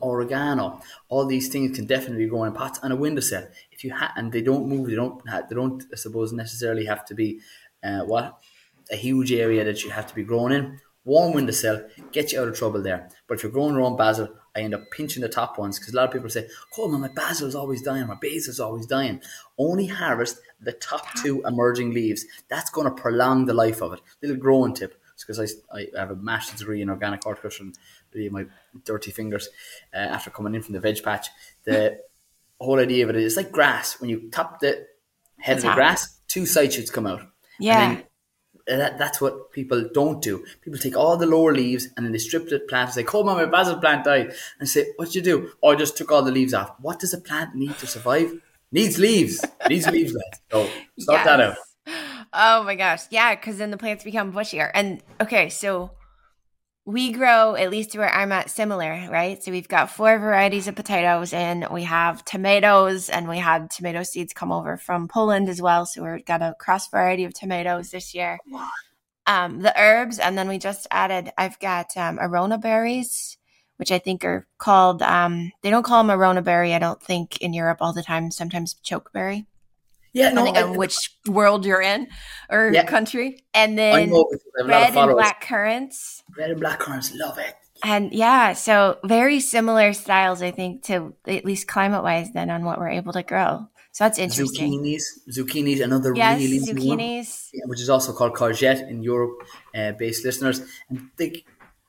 oregano, 0.00 0.80
all 1.08 1.26
these 1.26 1.48
things 1.48 1.76
can 1.76 1.86
definitely 1.86 2.26
grow 2.26 2.44
in 2.44 2.52
pots 2.52 2.80
and 2.82 2.92
a 2.92 2.96
windowsill. 2.96 3.46
If 3.70 3.84
you 3.84 3.94
ha- 3.94 4.12
and 4.16 4.32
they 4.32 4.42
don't 4.42 4.66
move, 4.66 4.88
they 4.88 4.94
don't 4.94 5.26
have, 5.28 5.48
they 5.48 5.54
don't 5.54 5.82
I 5.92 5.96
suppose 5.96 6.32
necessarily 6.32 6.86
have 6.86 7.04
to 7.06 7.14
be 7.14 7.40
uh, 7.82 8.00
what 8.00 8.38
a 8.90 8.96
huge 8.96 9.32
area 9.32 9.64
that 9.64 9.84
you 9.84 9.90
have 9.90 10.06
to 10.06 10.14
be 10.14 10.22
growing 10.24 10.52
in. 10.52 10.80
Warm 11.04 11.32
windowsill, 11.32 11.88
get 12.12 12.32
you 12.32 12.40
out 12.40 12.48
of 12.48 12.56
trouble 12.56 12.82
there. 12.82 13.08
But 13.26 13.34
if 13.34 13.42
you're 13.42 13.52
growing 13.52 13.74
your 13.74 13.82
own 13.82 13.96
basil, 13.96 14.28
I 14.58 14.62
end 14.62 14.74
up 14.74 14.90
pinching 14.90 15.22
the 15.22 15.28
top 15.28 15.58
ones 15.58 15.78
because 15.78 15.94
a 15.94 15.96
lot 15.96 16.08
of 16.08 16.12
people 16.12 16.28
say, 16.28 16.48
"Oh 16.76 16.88
man, 16.88 17.00
my 17.00 17.08
basil 17.08 17.46
is 17.46 17.54
always 17.54 17.82
dying, 17.82 18.06
my 18.06 18.16
basil 18.20 18.50
is 18.50 18.60
always 18.60 18.86
dying." 18.86 19.20
Only 19.56 19.86
harvest 19.86 20.38
the 20.60 20.72
top 20.72 21.06
two 21.22 21.42
emerging 21.46 21.92
leaves. 21.92 22.24
That's 22.48 22.70
going 22.70 22.86
to 22.86 23.02
prolong 23.02 23.46
the 23.46 23.54
life 23.54 23.80
of 23.80 23.92
it. 23.92 24.00
Little 24.20 24.36
growing 24.36 24.74
tip. 24.74 25.00
because 25.20 25.40
I, 25.40 25.78
I 25.78 25.86
have 25.98 26.10
a 26.10 26.16
master's 26.16 26.60
degree 26.60 26.80
in 26.80 26.90
organic 26.90 27.24
horticulture 27.24 27.64
and 27.64 27.74
really 28.12 28.28
my 28.28 28.46
dirty 28.84 29.10
fingers 29.10 29.48
uh, 29.92 29.96
after 29.96 30.30
coming 30.30 30.54
in 30.54 30.62
from 30.62 30.74
the 30.74 30.80
veg 30.80 31.02
patch. 31.02 31.28
The 31.64 32.00
whole 32.60 32.78
idea 32.78 33.04
of 33.04 33.10
it 33.10 33.16
is 33.16 33.36
like 33.36 33.52
grass. 33.52 34.00
When 34.00 34.10
you 34.10 34.28
top 34.30 34.60
the 34.60 34.86
head 35.38 35.58
of 35.58 35.62
the 35.62 35.72
grass, 35.72 36.18
two 36.28 36.46
side 36.46 36.72
shoots 36.72 36.90
come 36.90 37.06
out. 37.06 37.22
Yeah 37.60 38.02
that, 38.68 38.98
that's 38.98 39.20
what 39.20 39.52
people 39.52 39.88
don't 39.94 40.20
do. 40.20 40.44
People 40.62 40.78
take 40.78 40.96
all 40.96 41.16
the 41.16 41.26
lower 41.26 41.52
leaves 41.54 41.88
and 41.96 42.04
then 42.04 42.12
they 42.12 42.18
strip 42.18 42.48
the 42.48 42.60
plant 42.60 42.88
and 42.88 42.94
say, 42.94 43.02
Come 43.02 43.28
on, 43.28 43.36
my 43.36 43.46
basil 43.46 43.78
plant 43.78 44.04
died. 44.04 44.32
And 44.60 44.68
say, 44.68 44.92
What'd 44.96 45.14
you 45.14 45.22
do? 45.22 45.50
Oh, 45.62 45.70
I 45.70 45.74
just 45.74 45.96
took 45.96 46.12
all 46.12 46.22
the 46.22 46.32
leaves 46.32 46.54
off. 46.54 46.72
What 46.80 46.98
does 46.98 47.14
a 47.14 47.20
plant 47.20 47.54
need 47.54 47.76
to 47.78 47.86
survive? 47.86 48.32
Needs 48.70 48.98
leaves. 48.98 49.44
Needs 49.68 49.88
leaves, 49.88 50.12
lads. 50.12 50.40
So 50.50 50.64
sort 50.98 51.18
yes. 51.18 51.26
that 51.26 51.40
out. 51.40 51.56
Oh 52.32 52.62
my 52.62 52.74
gosh. 52.74 53.04
Yeah, 53.10 53.34
because 53.34 53.56
then 53.56 53.70
the 53.70 53.78
plants 53.78 54.04
become 54.04 54.32
bushier. 54.32 54.70
And 54.74 55.02
okay, 55.20 55.48
so 55.48 55.92
we 56.88 57.12
grow 57.12 57.54
at 57.54 57.70
least 57.70 57.94
where 57.94 58.10
I'm 58.10 58.32
at 58.32 58.48
similar, 58.48 59.08
right? 59.10 59.42
So 59.42 59.50
we've 59.50 59.68
got 59.68 59.90
four 59.90 60.18
varieties 60.18 60.68
of 60.68 60.74
potatoes 60.74 61.34
and 61.34 61.68
we 61.70 61.82
have 61.82 62.24
tomatoes 62.24 63.10
and 63.10 63.28
we 63.28 63.36
had 63.36 63.70
tomato 63.70 64.02
seeds 64.04 64.32
come 64.32 64.50
over 64.50 64.78
from 64.78 65.06
Poland 65.06 65.50
as 65.50 65.60
well. 65.60 65.84
So 65.84 66.02
we've 66.02 66.24
got 66.24 66.40
a 66.40 66.54
cross 66.58 66.88
variety 66.88 67.24
of 67.24 67.34
tomatoes 67.34 67.90
this 67.90 68.14
year. 68.14 68.38
Um, 69.26 69.60
the 69.60 69.78
herbs, 69.78 70.18
and 70.18 70.38
then 70.38 70.48
we 70.48 70.58
just 70.58 70.86
added, 70.90 71.30
I've 71.36 71.58
got 71.58 71.94
um, 71.94 72.16
Aronia 72.16 72.58
berries, 72.58 73.36
which 73.76 73.92
I 73.92 73.98
think 73.98 74.24
are 74.24 74.46
called, 74.56 75.02
um, 75.02 75.52
they 75.60 75.68
don't 75.68 75.82
call 75.82 76.02
them 76.02 76.18
Aronia 76.18 76.42
berry, 76.42 76.72
I 76.72 76.78
don't 76.78 77.02
think, 77.02 77.36
in 77.42 77.52
Europe 77.52 77.82
all 77.82 77.92
the 77.92 78.02
time, 78.02 78.30
sometimes 78.30 78.76
chokeberry. 78.82 79.44
Yeah, 80.12 80.30
depending 80.30 80.54
no, 80.54 80.60
I, 80.60 80.62
on 80.64 80.76
which 80.76 81.16
world 81.26 81.66
you're 81.66 81.82
in 81.82 82.08
or 82.50 82.70
yeah. 82.72 82.84
country. 82.84 83.44
And 83.54 83.78
then 83.78 84.12
red 84.64 84.96
and 84.96 85.12
black 85.12 85.42
currants. 85.42 86.22
Red 86.36 86.50
and 86.50 86.60
black 86.60 86.78
currants, 86.80 87.14
love 87.14 87.38
it. 87.38 87.54
And 87.84 88.12
yeah, 88.12 88.54
so 88.54 88.98
very 89.04 89.40
similar 89.40 89.92
styles, 89.92 90.42
I 90.42 90.50
think, 90.50 90.82
to 90.84 91.14
at 91.26 91.44
least 91.44 91.68
climate 91.68 92.02
wise, 92.02 92.32
than 92.32 92.50
on 92.50 92.64
what 92.64 92.78
we're 92.78 92.88
able 92.88 93.12
to 93.12 93.22
grow. 93.22 93.68
So 93.92 94.04
that's 94.04 94.18
interesting. 94.18 94.72
Zucchinis, 94.72 95.02
zucchinis, 95.30 95.82
another 95.82 96.12
yes, 96.14 96.40
really 96.40 96.60
zucchinis, 96.60 97.48
one, 97.52 97.68
which 97.68 97.80
is 97.80 97.88
also 97.88 98.12
called 98.12 98.34
courgette 98.34 98.88
in 98.88 99.02
Europe, 99.02 99.42
uh, 99.74 99.92
based 99.92 100.24
listeners. 100.24 100.62
And 100.88 101.10
they, 101.16 101.44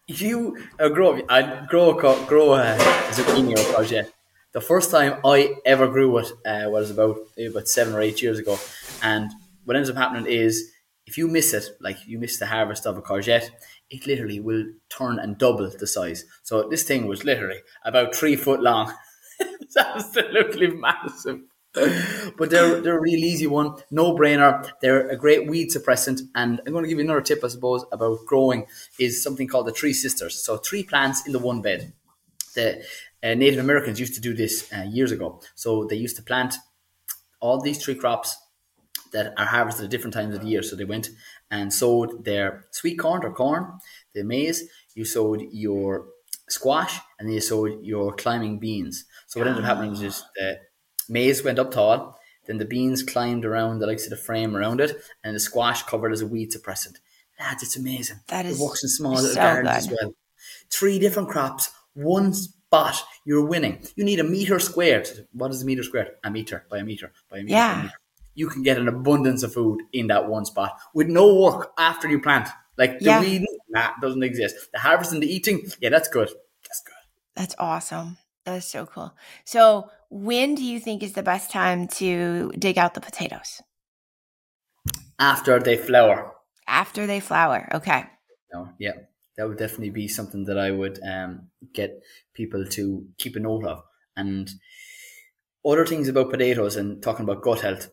you 0.07 0.57
uh, 0.79 0.89
grow 0.89 1.21
I 1.29 1.65
grow 1.67 1.97
a 1.97 2.25
grow 2.25 2.53
a 2.53 2.75
zucchini 3.11 3.53
or 3.53 3.63
courgette. 3.73 4.09
The 4.51 4.61
first 4.61 4.89
time 4.89 5.19
I 5.23 5.55
ever 5.65 5.87
grew 5.87 6.17
it 6.17 6.31
uh, 6.45 6.69
was 6.69 6.89
about 6.89 7.17
about 7.37 7.67
seven 7.67 7.93
or 7.93 8.01
eight 8.01 8.21
years 8.21 8.39
ago, 8.39 8.57
and 9.03 9.31
what 9.65 9.77
ends 9.77 9.89
up 9.89 9.95
happening 9.95 10.25
is 10.25 10.71
if 11.05 11.17
you 11.17 11.27
miss 11.27 11.53
it, 11.53 11.65
like 11.79 11.97
you 12.07 12.19
miss 12.19 12.37
the 12.37 12.47
harvest 12.47 12.85
of 12.85 12.97
a 12.97 13.01
courgette, 13.01 13.49
it 13.89 14.05
literally 14.05 14.39
will 14.39 14.65
turn 14.89 15.19
and 15.19 15.37
double 15.37 15.69
the 15.69 15.87
size. 15.87 16.25
So 16.43 16.67
this 16.69 16.83
thing 16.83 17.07
was 17.07 17.23
literally 17.23 17.59
about 17.83 18.15
three 18.15 18.35
foot 18.35 18.61
long. 18.61 18.93
it's 19.39 19.77
absolutely 19.77 20.67
massive. 20.67 21.41
but 21.73 22.49
they're 22.49 22.81
they're 22.81 22.97
a 22.97 23.01
real 23.01 23.23
easy 23.23 23.45
one, 23.45 23.75
no 23.91 24.15
brainer. 24.15 24.67
They're 24.81 25.07
a 25.07 25.15
great 25.15 25.47
weed 25.47 25.69
suppressant, 25.69 26.21
and 26.33 26.59
I'm 26.65 26.73
going 26.73 26.83
to 26.83 26.89
give 26.89 26.97
you 26.97 27.03
another 27.03 27.21
tip, 27.21 27.43
I 27.43 27.47
suppose, 27.47 27.85
about 27.91 28.25
growing 28.25 28.65
is 28.99 29.23
something 29.23 29.47
called 29.47 29.67
the 29.67 29.71
three 29.71 29.93
sisters. 29.93 30.43
So 30.43 30.57
three 30.57 30.83
plants 30.83 31.25
in 31.27 31.33
the 31.33 31.39
one 31.39 31.61
bed. 31.61 31.93
The 32.55 32.83
uh, 33.23 33.33
Native 33.33 33.59
Americans 33.59 33.99
used 33.99 34.15
to 34.15 34.21
do 34.21 34.33
this 34.33 34.71
uh, 34.73 34.83
years 34.83 35.11
ago. 35.11 35.41
So 35.55 35.85
they 35.85 35.95
used 35.95 36.15
to 36.17 36.23
plant 36.23 36.55
all 37.39 37.61
these 37.61 37.81
tree 37.81 37.95
crops 37.95 38.37
that 39.11 39.33
are 39.37 39.45
harvested 39.45 39.85
at 39.85 39.91
different 39.91 40.13
times 40.13 40.35
of 40.35 40.41
the 40.41 40.47
year. 40.47 40.61
So 40.61 40.75
they 40.75 40.85
went 40.85 41.09
and 41.51 41.73
sowed 41.73 42.25
their 42.25 42.65
sweet 42.71 42.99
corn 42.99 43.23
or 43.23 43.33
corn, 43.33 43.79
the 44.13 44.23
maize. 44.23 44.63
You 44.93 45.05
sowed 45.05 45.43
your 45.51 46.07
squash, 46.47 46.99
and 47.17 47.27
then 47.27 47.35
you 47.35 47.41
sowed 47.41 47.83
your 47.83 48.13
climbing 48.13 48.59
beans. 48.59 49.05
So 49.27 49.39
what 49.39 49.47
ended 49.47 49.63
up 49.63 49.69
happening 49.69 49.93
is 49.93 49.99
just 49.99 50.25
that 50.37 50.61
Maize 51.07 51.43
went 51.43 51.59
up 51.59 51.71
tall, 51.71 52.19
then 52.45 52.57
the 52.57 52.65
beans 52.65 53.03
climbed 53.03 53.45
around 53.45 53.79
the 53.79 53.87
likes 53.87 54.05
of 54.05 54.11
the 54.11 54.17
frame 54.17 54.55
around 54.55 54.81
it, 54.81 55.01
and 55.23 55.35
the 55.35 55.39
squash 55.39 55.83
covered 55.83 56.11
as 56.11 56.21
a 56.21 56.27
weed 56.27 56.51
suppressant. 56.51 56.97
Lads, 57.39 57.63
it's 57.63 57.77
amazing. 57.77 58.19
That 58.27 58.45
is 58.45 58.59
it 58.59 58.63
works 58.63 58.83
in 58.83 58.89
small 58.89 59.13
little 59.13 59.29
so 59.29 59.35
gardens 59.35 59.87
good. 59.87 59.93
as 59.93 60.03
well. 60.03 60.13
Three 60.69 60.99
different 60.99 61.29
crops, 61.29 61.71
one 61.93 62.33
spot, 62.69 63.03
you're 63.25 63.45
winning. 63.45 63.83
You 63.95 64.03
need 64.03 64.19
a 64.19 64.23
meter 64.23 64.59
squared. 64.59 65.09
What 65.31 65.49
is 65.51 65.63
a 65.63 65.65
meter 65.65 65.81
squared? 65.81 66.11
A 66.23 66.29
meter 66.29 66.65
by 66.69 66.77
a 66.77 66.83
meter 66.83 67.11
by 67.29 67.39
a 67.39 67.43
meter. 67.43 67.53
Yeah. 67.53 67.79
A 67.79 67.83
meter. 67.83 67.95
You 68.35 68.47
can 68.47 68.61
get 68.61 68.77
an 68.77 68.87
abundance 68.87 69.41
of 69.41 69.53
food 69.53 69.81
in 69.91 70.07
that 70.07 70.29
one 70.29 70.45
spot 70.45 70.77
with 70.93 71.07
no 71.07 71.33
work 71.33 71.71
after 71.79 72.07
you 72.07 72.21
plant. 72.21 72.47
Like 72.77 72.99
the 72.99 73.05
Yeah. 73.05 73.21
weeding, 73.21 73.57
nah, 73.69 73.91
doesn't 74.01 74.21
exist. 74.23 74.55
The 74.71 74.79
harvesting, 74.79 75.15
and 75.17 75.23
the 75.23 75.33
eating, 75.33 75.65
yeah, 75.81 75.89
that's 75.89 76.07
good. 76.07 76.29
That's 76.63 76.81
good. 76.85 76.93
That's 77.35 77.55
awesome. 77.57 78.17
That's 78.45 78.67
so 78.67 78.85
cool. 78.85 79.13
So, 79.45 79.89
when 80.09 80.55
do 80.55 80.63
you 80.63 80.79
think 80.79 81.01
is 81.03 81.13
the 81.13 81.23
best 81.23 81.51
time 81.51 81.87
to 81.99 82.51
dig 82.57 82.77
out 82.77 82.93
the 82.93 83.01
potatoes? 83.01 83.61
After 85.17 85.59
they 85.59 85.75
flower. 85.75 86.33
After 86.67 87.05
they 87.07 87.19
flower. 87.19 87.67
Okay. 87.73 88.05
No, 88.53 88.69
yeah, 88.79 88.93
that 89.39 89.47
would 89.47 89.57
definitely 89.57 89.89
be 89.89 90.09
something 90.09 90.43
that 90.43 90.59
I 90.59 90.69
would 90.69 90.99
um, 91.01 91.47
get 91.73 92.03
people 92.33 92.65
to 92.65 93.05
keep 93.17 93.37
a 93.37 93.39
note 93.39 93.63
of. 93.63 93.83
And 94.17 94.51
other 95.65 95.85
things 95.85 96.09
about 96.09 96.29
potatoes 96.29 96.75
and 96.75 97.01
talking 97.01 97.23
about 97.23 97.41
gut 97.41 97.61
health. 97.61 97.89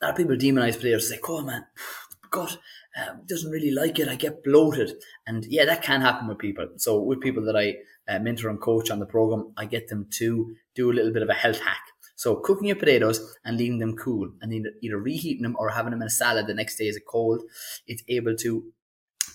A 0.00 0.06
lot 0.06 0.10
of 0.10 0.16
people 0.16 0.34
demonize 0.34 0.74
potatoes. 0.74 1.08
They 1.08 1.16
Say, 1.16 1.22
"Oh 1.28 1.42
man, 1.42 1.66
gut 2.32 2.58
um, 2.96 3.20
doesn't 3.28 3.52
really 3.52 3.70
like 3.70 4.00
it. 4.00 4.08
I 4.08 4.16
get 4.16 4.42
bloated." 4.42 4.94
And 5.24 5.44
yeah, 5.44 5.64
that 5.66 5.82
can 5.82 6.00
happen 6.00 6.26
with 6.26 6.38
people. 6.38 6.66
So 6.78 7.00
with 7.00 7.20
people 7.20 7.44
that 7.44 7.56
I 7.56 7.76
uh, 8.12 8.18
mentor 8.18 8.50
and 8.50 8.60
coach 8.60 8.90
on 8.90 8.98
the 8.98 9.06
program, 9.06 9.52
I 9.56 9.66
get 9.66 9.86
them 9.86 10.08
to 10.18 10.52
do 10.74 10.90
a 10.90 10.94
little 10.94 11.12
bit 11.12 11.22
of 11.22 11.28
a 11.28 11.34
health 11.34 11.60
hack. 11.60 11.82
So 12.16 12.34
cooking 12.36 12.66
your 12.66 12.76
potatoes 12.76 13.36
and 13.44 13.56
leaving 13.56 13.78
them 13.78 13.96
cool, 13.96 14.32
and 14.40 14.52
either, 14.52 14.72
either 14.82 14.98
reheating 14.98 15.44
them 15.44 15.56
or 15.60 15.68
having 15.70 15.92
them 15.92 16.02
in 16.02 16.08
a 16.08 16.10
salad 16.10 16.48
the 16.48 16.54
next 16.54 16.76
day 16.76 16.88
as 16.88 16.96
a 16.96 17.00
cold, 17.00 17.42
it's 17.86 18.02
able 18.08 18.34
to 18.36 18.64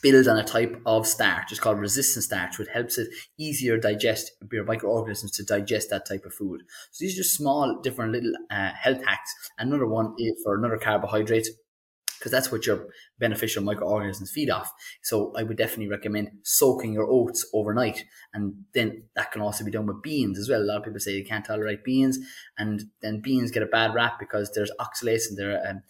build 0.01 0.27
on 0.27 0.37
a 0.37 0.43
type 0.43 0.79
of 0.85 1.07
starch. 1.07 1.51
It's 1.51 1.59
called 1.59 1.79
resistant 1.79 2.23
starch, 2.23 2.57
which 2.57 2.69
helps 2.69 2.97
it 2.97 3.09
easier 3.37 3.77
digest 3.77 4.31
your 4.51 4.65
microorganisms 4.65 5.31
to 5.31 5.43
digest 5.43 5.89
that 5.89 6.07
type 6.07 6.25
of 6.25 6.33
food. 6.33 6.61
So 6.91 7.03
these 7.03 7.13
are 7.15 7.23
just 7.23 7.35
small, 7.35 7.79
different 7.81 8.13
little 8.13 8.33
uh, 8.49 8.71
health 8.71 9.03
hacks. 9.05 9.33
Another 9.57 9.87
one 9.87 10.13
is 10.17 10.41
for 10.43 10.55
another 10.55 10.77
carbohydrate. 10.77 11.47
Because 12.17 12.31
that's 12.31 12.51
what 12.51 12.65
your 12.65 12.87
beneficial 13.19 13.61
microorganisms 13.61 14.31
feed 14.31 14.49
off. 14.49 14.73
So 15.03 15.31
I 15.37 15.43
would 15.43 15.55
definitely 15.55 15.87
recommend 15.87 16.31
soaking 16.41 16.91
your 16.93 17.07
oats 17.07 17.45
overnight. 17.53 18.05
And 18.33 18.65
then 18.73 19.03
that 19.15 19.31
can 19.31 19.43
also 19.43 19.63
be 19.63 19.69
done 19.69 19.85
with 19.85 20.01
beans 20.01 20.39
as 20.39 20.49
well. 20.49 20.61
A 20.61 20.63
lot 20.63 20.77
of 20.77 20.83
people 20.83 20.99
say 20.99 21.13
they 21.13 21.29
can't 21.29 21.45
tolerate 21.45 21.83
beans. 21.83 22.17
And 22.57 22.85
then 23.03 23.21
beans 23.21 23.51
get 23.51 23.61
a 23.61 23.67
bad 23.67 23.93
rap 23.93 24.17
because 24.17 24.51
there's 24.51 24.71
oxalates 24.79 25.29
and 25.29 25.37
they're 25.37 25.63
um, 25.69 25.83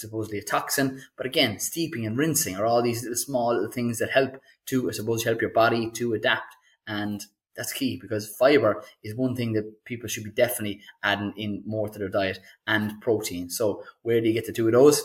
supposedly 0.00 0.38
a 0.38 0.42
toxin. 0.42 1.02
But 1.16 1.26
again, 1.26 1.58
steeping 1.58 2.06
and 2.06 2.16
rinsing 2.16 2.56
are 2.56 2.66
all 2.66 2.82
these 2.82 3.02
little 3.02 3.16
small 3.16 3.54
little 3.54 3.70
things 3.70 3.98
that 3.98 4.10
help 4.10 4.40
to, 4.66 4.88
I 4.88 4.92
suppose, 4.92 5.24
help 5.24 5.40
your 5.40 5.50
body 5.50 5.90
to 5.92 6.14
adapt. 6.14 6.56
And 6.86 7.24
that's 7.56 7.72
key 7.72 7.98
because 8.00 8.28
fiber 8.28 8.82
is 9.02 9.14
one 9.14 9.36
thing 9.36 9.52
that 9.52 9.84
people 9.84 10.08
should 10.08 10.24
be 10.24 10.30
definitely 10.30 10.80
adding 11.02 11.32
in 11.36 11.62
more 11.66 11.88
to 11.88 11.98
their 11.98 12.08
diet 12.08 12.38
and 12.66 13.00
protein. 13.00 13.50
So 13.50 13.84
where 14.02 14.20
do 14.20 14.28
you 14.28 14.34
get 14.34 14.46
the 14.46 14.52
two 14.52 14.66
of 14.66 14.72
those? 14.72 15.04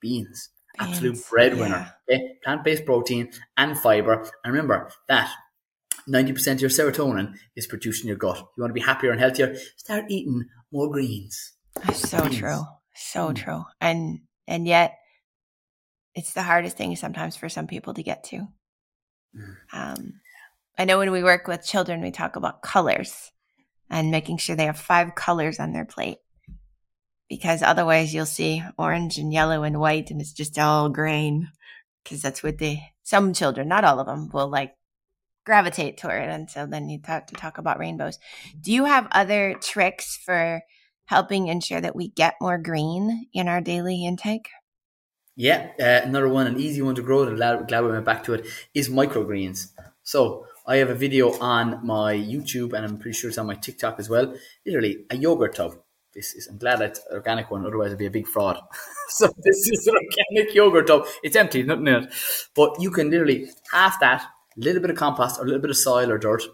Beans. 0.00 0.50
Absolute 0.78 1.12
Beans, 1.12 1.28
breadwinner. 1.28 1.92
Okay? 2.08 2.38
Plant-based 2.44 2.86
protein 2.86 3.30
and 3.56 3.78
fiber. 3.78 4.30
And 4.44 4.52
remember 4.52 4.90
that 5.08 5.32
90% 6.08 6.54
of 6.54 6.60
your 6.60 6.70
serotonin 6.70 7.34
is 7.56 7.66
produced 7.66 8.02
in 8.02 8.08
your 8.08 8.16
gut. 8.16 8.38
You 8.38 8.62
want 8.62 8.70
to 8.70 8.74
be 8.74 8.80
happier 8.80 9.10
and 9.10 9.20
healthier? 9.20 9.56
Start 9.76 10.04
eating 10.08 10.44
more 10.72 10.90
greens. 10.90 11.52
That's 11.84 12.08
so 12.08 12.22
Beans. 12.22 12.38
true. 12.38 12.62
So 13.00 13.30
Mm. 13.30 13.36
true. 13.36 13.64
And 13.80 14.20
and 14.46 14.66
yet 14.66 14.98
it's 16.14 16.32
the 16.32 16.42
hardest 16.42 16.76
thing 16.76 16.94
sometimes 16.96 17.36
for 17.36 17.48
some 17.48 17.66
people 17.66 17.94
to 17.94 18.02
get 18.02 18.24
to. 18.24 18.48
Mm. 19.34 19.56
Um, 19.72 20.20
I 20.78 20.84
know 20.84 20.98
when 20.98 21.10
we 21.10 21.22
work 21.22 21.46
with 21.46 21.64
children, 21.64 22.02
we 22.02 22.10
talk 22.10 22.36
about 22.36 22.62
colors 22.62 23.32
and 23.88 24.10
making 24.10 24.38
sure 24.38 24.56
they 24.56 24.66
have 24.66 24.78
five 24.78 25.14
colors 25.14 25.60
on 25.60 25.72
their 25.72 25.84
plate. 25.84 26.18
Because 27.28 27.62
otherwise, 27.62 28.12
you'll 28.12 28.26
see 28.26 28.62
orange 28.76 29.16
and 29.18 29.32
yellow 29.32 29.62
and 29.62 29.78
white, 29.78 30.10
and 30.10 30.20
it's 30.20 30.32
just 30.32 30.58
all 30.58 30.88
grain. 30.88 31.48
Because 32.02 32.22
that's 32.22 32.42
what 32.42 32.58
the 32.58 32.78
some 33.02 33.32
children, 33.32 33.68
not 33.68 33.84
all 33.84 34.00
of 34.00 34.06
them, 34.06 34.30
will 34.30 34.48
like 34.48 34.74
gravitate 35.46 35.96
toward. 35.96 36.28
And 36.28 36.50
so 36.50 36.66
then 36.66 36.88
you 36.88 37.00
have 37.04 37.26
to 37.26 37.34
talk 37.36 37.58
about 37.58 37.78
rainbows. 37.78 38.18
Do 38.60 38.72
you 38.72 38.84
have 38.84 39.06
other 39.12 39.54
tricks 39.60 40.16
for 40.16 40.62
helping 41.10 41.48
ensure 41.48 41.80
that 41.80 41.96
we 41.96 42.08
get 42.08 42.34
more 42.40 42.56
green 42.56 43.26
in 43.34 43.48
our 43.48 43.60
daily 43.60 44.06
intake? 44.06 44.48
Yeah, 45.34 45.70
uh, 45.80 46.06
another 46.06 46.28
one, 46.28 46.46
an 46.46 46.60
easy 46.60 46.82
one 46.82 46.94
to 46.94 47.02
grow, 47.02 47.24
and 47.24 47.36
glad, 47.36 47.66
glad 47.66 47.82
we 47.82 47.90
went 47.90 48.04
back 48.04 48.22
to 48.24 48.34
it, 48.34 48.46
is 48.74 48.88
microgreens. 48.88 49.72
So 50.04 50.46
I 50.68 50.76
have 50.76 50.88
a 50.88 50.94
video 50.94 51.36
on 51.40 51.84
my 51.84 52.14
YouTube, 52.14 52.74
and 52.74 52.86
I'm 52.86 52.96
pretty 52.96 53.18
sure 53.18 53.28
it's 53.28 53.38
on 53.38 53.48
my 53.48 53.56
TikTok 53.56 53.98
as 53.98 54.08
well. 54.08 54.36
Literally, 54.64 55.04
a 55.10 55.16
yogurt 55.16 55.56
tub. 55.56 55.74
This 56.14 56.32
is, 56.34 56.46
I'm 56.46 56.58
glad 56.58 56.80
it's 56.80 57.00
an 57.00 57.16
organic 57.16 57.50
one, 57.50 57.66
otherwise 57.66 57.88
it'd 57.88 57.98
be 57.98 58.06
a 58.06 58.10
big 58.10 58.28
fraud. 58.28 58.60
so 59.08 59.26
this 59.38 59.68
is 59.68 59.88
an 59.88 59.96
organic 59.96 60.54
yogurt 60.54 60.86
tub. 60.86 61.06
It's 61.24 61.34
empty, 61.34 61.64
nothing 61.64 61.88
in 61.88 62.04
it. 62.04 62.12
But 62.54 62.80
you 62.80 62.92
can 62.92 63.10
literally 63.10 63.50
half 63.72 63.98
that, 63.98 64.22
a 64.56 64.60
little 64.60 64.80
bit 64.80 64.90
of 64.90 64.96
compost, 64.96 65.40
or 65.40 65.42
a 65.42 65.46
little 65.46 65.60
bit 65.60 65.70
of 65.70 65.76
soil 65.76 66.08
or 66.08 66.18
dirt, 66.18 66.44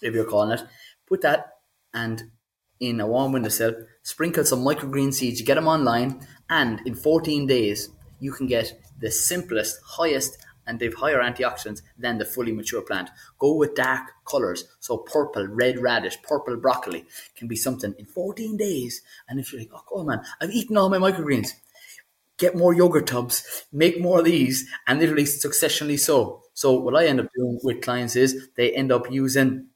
whatever 0.00 0.16
you're 0.16 0.30
calling 0.30 0.58
it, 0.58 0.62
put 1.06 1.22
that 1.22 1.46
and 1.94 2.24
in 2.80 3.00
a 3.00 3.06
warm 3.06 3.32
windowsill, 3.32 3.74
sprinkle 4.02 4.44
some 4.44 4.64
microgreen 4.64 5.12
seeds. 5.12 5.40
You 5.40 5.46
get 5.46 5.56
them 5.56 5.68
online, 5.68 6.26
and 6.48 6.80
in 6.86 6.94
14 6.94 7.46
days, 7.46 7.90
you 8.20 8.32
can 8.32 8.46
get 8.46 8.80
the 8.98 9.10
simplest, 9.10 9.78
highest, 9.84 10.38
and 10.66 10.78
they've 10.78 10.94
higher 10.94 11.20
antioxidants 11.20 11.82
than 11.98 12.18
the 12.18 12.24
fully 12.24 12.52
mature 12.52 12.82
plant. 12.82 13.10
Go 13.38 13.54
with 13.54 13.74
dark 13.74 14.02
colors, 14.24 14.64
so 14.80 14.98
purple, 14.98 15.46
red 15.46 15.78
radish, 15.78 16.20
purple 16.22 16.56
broccoli 16.56 17.06
can 17.36 17.48
be 17.48 17.56
something 17.56 17.94
in 17.98 18.04
14 18.04 18.56
days. 18.56 19.00
And 19.28 19.40
if 19.40 19.52
you're 19.52 19.62
like, 19.62 19.70
oh, 19.74 19.82
God, 19.88 20.06
man, 20.06 20.22
I've 20.40 20.50
eaten 20.50 20.76
all 20.76 20.90
my 20.90 20.98
microgreens, 20.98 21.52
get 22.36 22.54
more 22.54 22.74
yogurt 22.74 23.06
tubs, 23.06 23.64
make 23.72 23.98
more 24.00 24.18
of 24.18 24.26
these, 24.26 24.68
and 24.86 25.00
literally 25.00 25.24
successionally 25.24 25.98
so. 25.98 26.42
So 26.52 26.78
what 26.78 26.96
I 26.96 27.06
end 27.06 27.20
up 27.20 27.28
doing 27.34 27.58
with 27.62 27.80
clients 27.80 28.14
is 28.14 28.48
they 28.56 28.72
end 28.72 28.92
up 28.92 29.10
using 29.10 29.68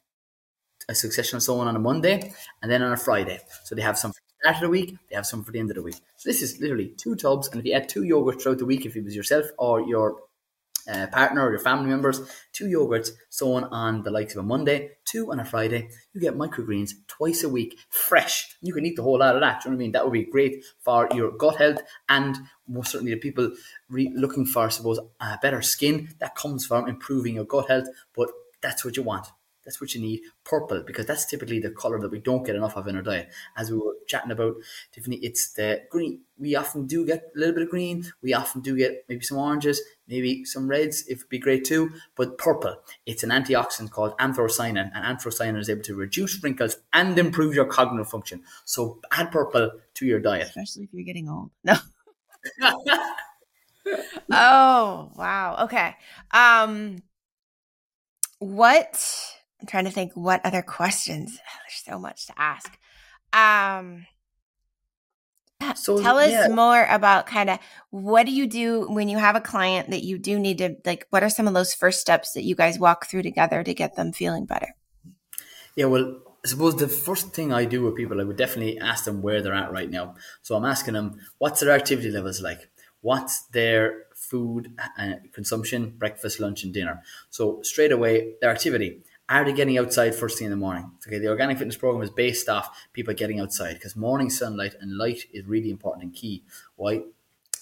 a 0.93 0.95
succession 0.95 1.37
of 1.37 1.43
someone 1.43 1.69
on 1.69 1.77
a 1.77 1.81
Monday 1.81 2.33
and 2.63 2.71
then 2.71 2.83
on 2.83 2.93
a 2.93 2.97
Friday. 2.97 3.41
So 3.65 3.75
they 3.75 3.83
have 3.83 3.99
some 3.99 4.13
for 4.13 4.21
the 4.21 4.51
start 4.51 4.57
of 4.57 4.63
the 4.63 4.69
week, 4.71 4.97
they 5.09 5.17
have 5.17 5.27
some 5.27 5.43
for 5.43 5.53
the 5.53 5.59
end 5.59 5.71
of 5.71 5.77
the 5.77 5.83
week. 5.83 5.97
So 6.17 6.29
this 6.29 6.43
is 6.43 6.61
literally 6.61 6.95
two 6.97 7.17
tubs, 7.17 7.49
and 7.49 7.61
if 7.61 7.67
you 7.67 7.73
add 7.73 7.89
two 7.89 8.03
yogurts 8.03 8.43
throughout 8.43 8.59
the 8.59 8.67
week, 8.67 8.87
if 8.87 8.97
it 8.97 9.05
was 9.05 9.17
yourself 9.17 9.47
or 9.59 9.81
your 9.81 10.19
uh, 10.91 11.07
partner 11.09 11.47
or 11.47 11.51
your 11.51 11.61
family 11.61 11.89
members, 11.89 12.21
two 12.53 12.67
yogurts 12.67 13.11
sown 13.31 13.65
on 13.65 14.03
the 14.03 14.11
likes 14.11 14.35
of 14.35 14.45
a 14.45 14.47
Monday, 14.47 14.91
two 15.05 15.31
on 15.31 15.41
a 15.41 15.45
Friday, 15.45 15.89
you 16.13 16.21
get 16.21 16.35
microgreens 16.35 16.93
twice 17.07 17.45
a 17.45 17.49
week, 17.49 17.79
fresh. 17.89 18.57
You 18.61 18.73
can 18.73 18.85
eat 18.87 18.97
the 18.97 19.03
whole 19.03 19.19
lot 19.19 19.35
of 19.35 19.41
that. 19.41 19.63
Do 19.63 19.69
you 19.69 19.71
know 19.71 19.77
what 19.77 19.83
I 19.83 19.85
mean? 19.85 19.93
That 19.93 20.05
would 20.05 20.13
be 20.13 20.25
great 20.25 20.65
for 20.81 21.09
your 21.15 21.31
gut 21.33 21.57
health 21.57 21.83
and 22.09 22.37
most 22.67 22.91
certainly 22.91 23.15
the 23.15 23.21
people 23.21 23.53
re- 23.89 24.13
looking 24.15 24.47
for, 24.47 24.67
I 24.67 24.69
suppose, 24.71 24.99
uh, 25.21 25.37
better 25.41 25.63
skin. 25.63 26.09
That 26.19 26.35
comes 26.35 26.67
from 26.67 26.89
improving 26.89 27.37
your 27.37 27.45
gut 27.45 27.69
health, 27.69 27.87
but 28.15 28.31
that's 28.61 28.85
what 28.85 28.97
you 28.97 29.03
want. 29.03 29.27
That's 29.65 29.81
what 29.81 29.95
you 29.95 30.01
need. 30.01 30.21
Purple, 30.45 30.83
because 30.87 31.07
that's 31.07 31.27
typically 31.27 31.61
the 31.61 31.71
color 31.71 31.99
that 32.01 32.11
we 32.11 32.19
don't 32.19 32.45
get 32.45 32.57
enough 32.57 32.77
of 32.77 32.89
in 32.89 32.97
our 32.97 33.03
diet. 33.03 33.31
As 33.57 33.71
we 33.71 33.79
were 33.79 33.95
chatting 34.07 34.31
about, 34.31 34.57
Tiffany, 34.93 35.17
it's 35.17 35.53
the 35.53 35.83
green. 35.91 36.23
We 36.39 36.57
often 36.57 36.87
do 36.87 37.07
get 37.07 37.31
a 37.35 37.39
little 37.39 37.55
bit 37.55 37.63
of 37.65 37.71
green. 37.71 38.05
We 38.23 38.35
often 38.35 38.61
do 38.61 38.77
get 38.77 39.05
maybe 39.09 39.25
some 39.25 39.39
oranges, 39.39 39.81
maybe 40.09 40.45
some 40.45 40.69
reds, 40.69 41.03
if 41.07 41.19
it'd 41.19 41.29
be 41.29 41.39
great 41.39 41.65
too. 41.65 41.93
But 42.17 42.39
purple, 42.39 42.77
it's 43.07 43.23
an 43.23 43.31
antioxidant 43.31 43.91
called 43.91 44.17
anthocyanin, 44.19 44.91
and 44.95 45.19
anthocyanin 45.19 45.59
is 45.59 45.71
able 45.71 45.83
to 45.83 45.95
reduce 45.95 46.43
wrinkles 46.43 46.79
and 46.93 47.19
improve 47.19 47.55
your 47.55 47.67
cognitive 47.67 48.11
function. 48.11 48.43
So 48.65 49.01
add 49.13 49.31
purple 49.31 49.71
to 49.95 50.07
your 50.07 50.21
diet. 50.21 50.49
Especially 50.49 50.85
if 50.85 50.91
you're 50.93 51.05
getting 51.05 51.29
old. 51.29 51.51
No. 52.61 52.85
oh, 54.31 55.11
wow. 55.17 55.65
Okay. 55.65 55.95
Um 56.33 57.03
what 58.39 59.01
I'm 59.63 59.67
trying 59.67 59.85
to 59.85 59.91
think 59.91 60.13
what 60.15 60.45
other 60.45 60.63
questions. 60.63 61.39
There's 61.69 61.83
so 61.85 61.99
much 61.99 62.27
to 62.27 62.35
ask. 62.37 62.77
Um, 63.33 64.07
so 65.77 66.03
tell 66.03 66.19
us 66.19 66.31
yeah. 66.31 66.49
more 66.49 66.85
about 66.91 67.27
kind 67.27 67.49
of 67.49 67.59
what 67.91 68.27
do 68.27 68.33
you 68.33 68.49
do 68.49 68.87
when 68.89 69.09
you 69.09 69.17
have 69.17 69.37
a 69.37 69.41
client 69.41 69.91
that 69.91 70.03
you 70.03 70.19
do 70.19 70.39
need 70.41 70.59
to 70.59 70.77
like 70.85 71.07
what 71.11 71.23
are 71.23 71.31
some 71.31 71.47
of 71.47 71.55
those 71.55 71.73
first 71.73 72.01
steps 72.01 72.33
that 72.33 72.43
you 72.43 72.57
guys 72.57 72.81
walk 72.81 73.07
through 73.07 73.23
together 73.23 73.63
to 73.63 73.73
get 73.73 73.95
them 73.95 74.13
feeling 74.13 74.45
better? 74.45 74.75
Yeah, 75.77 75.87
well, 75.87 76.19
I 76.45 76.49
suppose 76.49 76.77
the 76.77 76.89
first 76.89 77.33
thing 77.33 77.53
I 77.53 77.65
do 77.65 77.83
with 77.83 77.95
people, 77.95 78.21
I 78.21 78.25
would 78.25 78.37
definitely 78.37 78.79
ask 78.81 79.05
them 79.05 79.23
where 79.23 79.41
they're 79.41 79.55
at 79.55 79.73
right 79.73 79.89
now. 79.89 80.17
So 80.43 80.57
I'm 80.57 80.65
asking 80.65 80.95
them, 80.95 81.21
what's 81.39 81.61
their 81.61 81.71
activity 81.71 82.11
levels 82.11 82.43
like? 82.43 82.69
What's 83.01 83.47
their 83.47 84.05
food 84.15 84.77
uh, 84.99 85.15
consumption, 85.33 85.95
breakfast, 85.97 86.41
lunch, 86.41 86.65
and 86.65 86.75
dinner? 86.75 87.03
So 87.31 87.63
straight 87.63 87.93
away, 87.93 88.35
their 88.41 88.51
activity 88.51 89.03
are 89.29 89.45
they 89.45 89.53
getting 89.53 89.79
outside 89.79 90.15
first 90.15 90.39
thing 90.39 90.47
in 90.47 90.51
the 90.51 90.57
morning? 90.57 90.91
Okay, 91.07 91.19
the 91.19 91.29
organic 91.29 91.59
fitness 91.59 91.77
program 91.77 92.03
is 92.03 92.11
based 92.11 92.49
off 92.49 92.87
people 92.93 93.15
getting 93.15 93.41
outside 93.41 93.75
because 93.75 93.97
morning 93.97 94.31
sunlight 94.31 94.75
and 94.81 94.97
light 94.97 95.27
is 95.33 95.47
really 95.47 95.71
important 95.71 96.05
and 96.05 96.15
key. 96.15 96.45
Why? 96.77 97.03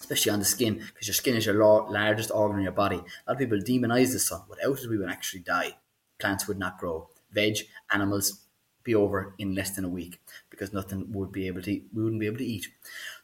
Especially 0.01 0.33
on 0.33 0.39
the 0.39 0.45
skin, 0.45 0.83
because 0.93 1.07
your 1.07 1.15
skin 1.15 1.37
is 1.37 1.47
your 1.47 1.55
largest 1.91 2.31
organ 2.31 2.59
in 2.59 2.63
your 2.63 2.73
body. 2.73 2.97
A 2.97 3.01
lot 3.01 3.35
of 3.35 3.39
people 3.39 3.59
demonize 3.59 4.13
the 4.13 4.19
sun. 4.19 4.43
Without 4.49 4.79
it, 4.83 4.89
we 4.89 4.97
would 4.99 5.11
actually 5.11 5.41
die. 5.41 5.77
Plants 6.19 6.49
would 6.49 6.59
not 6.59 6.79
grow. 6.79 7.09
Veg, 7.33 7.59
animals, 7.93 8.41
be 8.83 8.95
over 8.95 9.35
in 9.39 9.55
less 9.55 9.71
than 9.71 9.85
a 9.85 9.89
week 9.89 10.21
because 10.49 10.73
nothing 10.73 11.13
would 11.13 11.31
be 11.31 11.47
able 11.47 11.63
to 11.63 11.73
eat. 11.73 11.87
we 11.95 12.03
wouldn't 12.03 12.21
be 12.21 12.27
able 12.27 12.39
to 12.39 12.45
eat. 12.45 12.69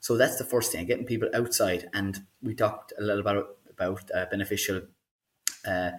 So 0.00 0.16
that's 0.16 0.36
the 0.36 0.44
first 0.44 0.70
thing, 0.70 0.86
getting 0.86 1.06
people 1.06 1.30
outside. 1.34 1.88
And 1.94 2.26
we 2.42 2.54
talked 2.54 2.92
a 2.98 3.02
little 3.02 3.20
about 3.20 3.56
about 3.70 4.10
uh, 4.14 4.26
beneficial 4.30 4.82
uh, 5.66 5.90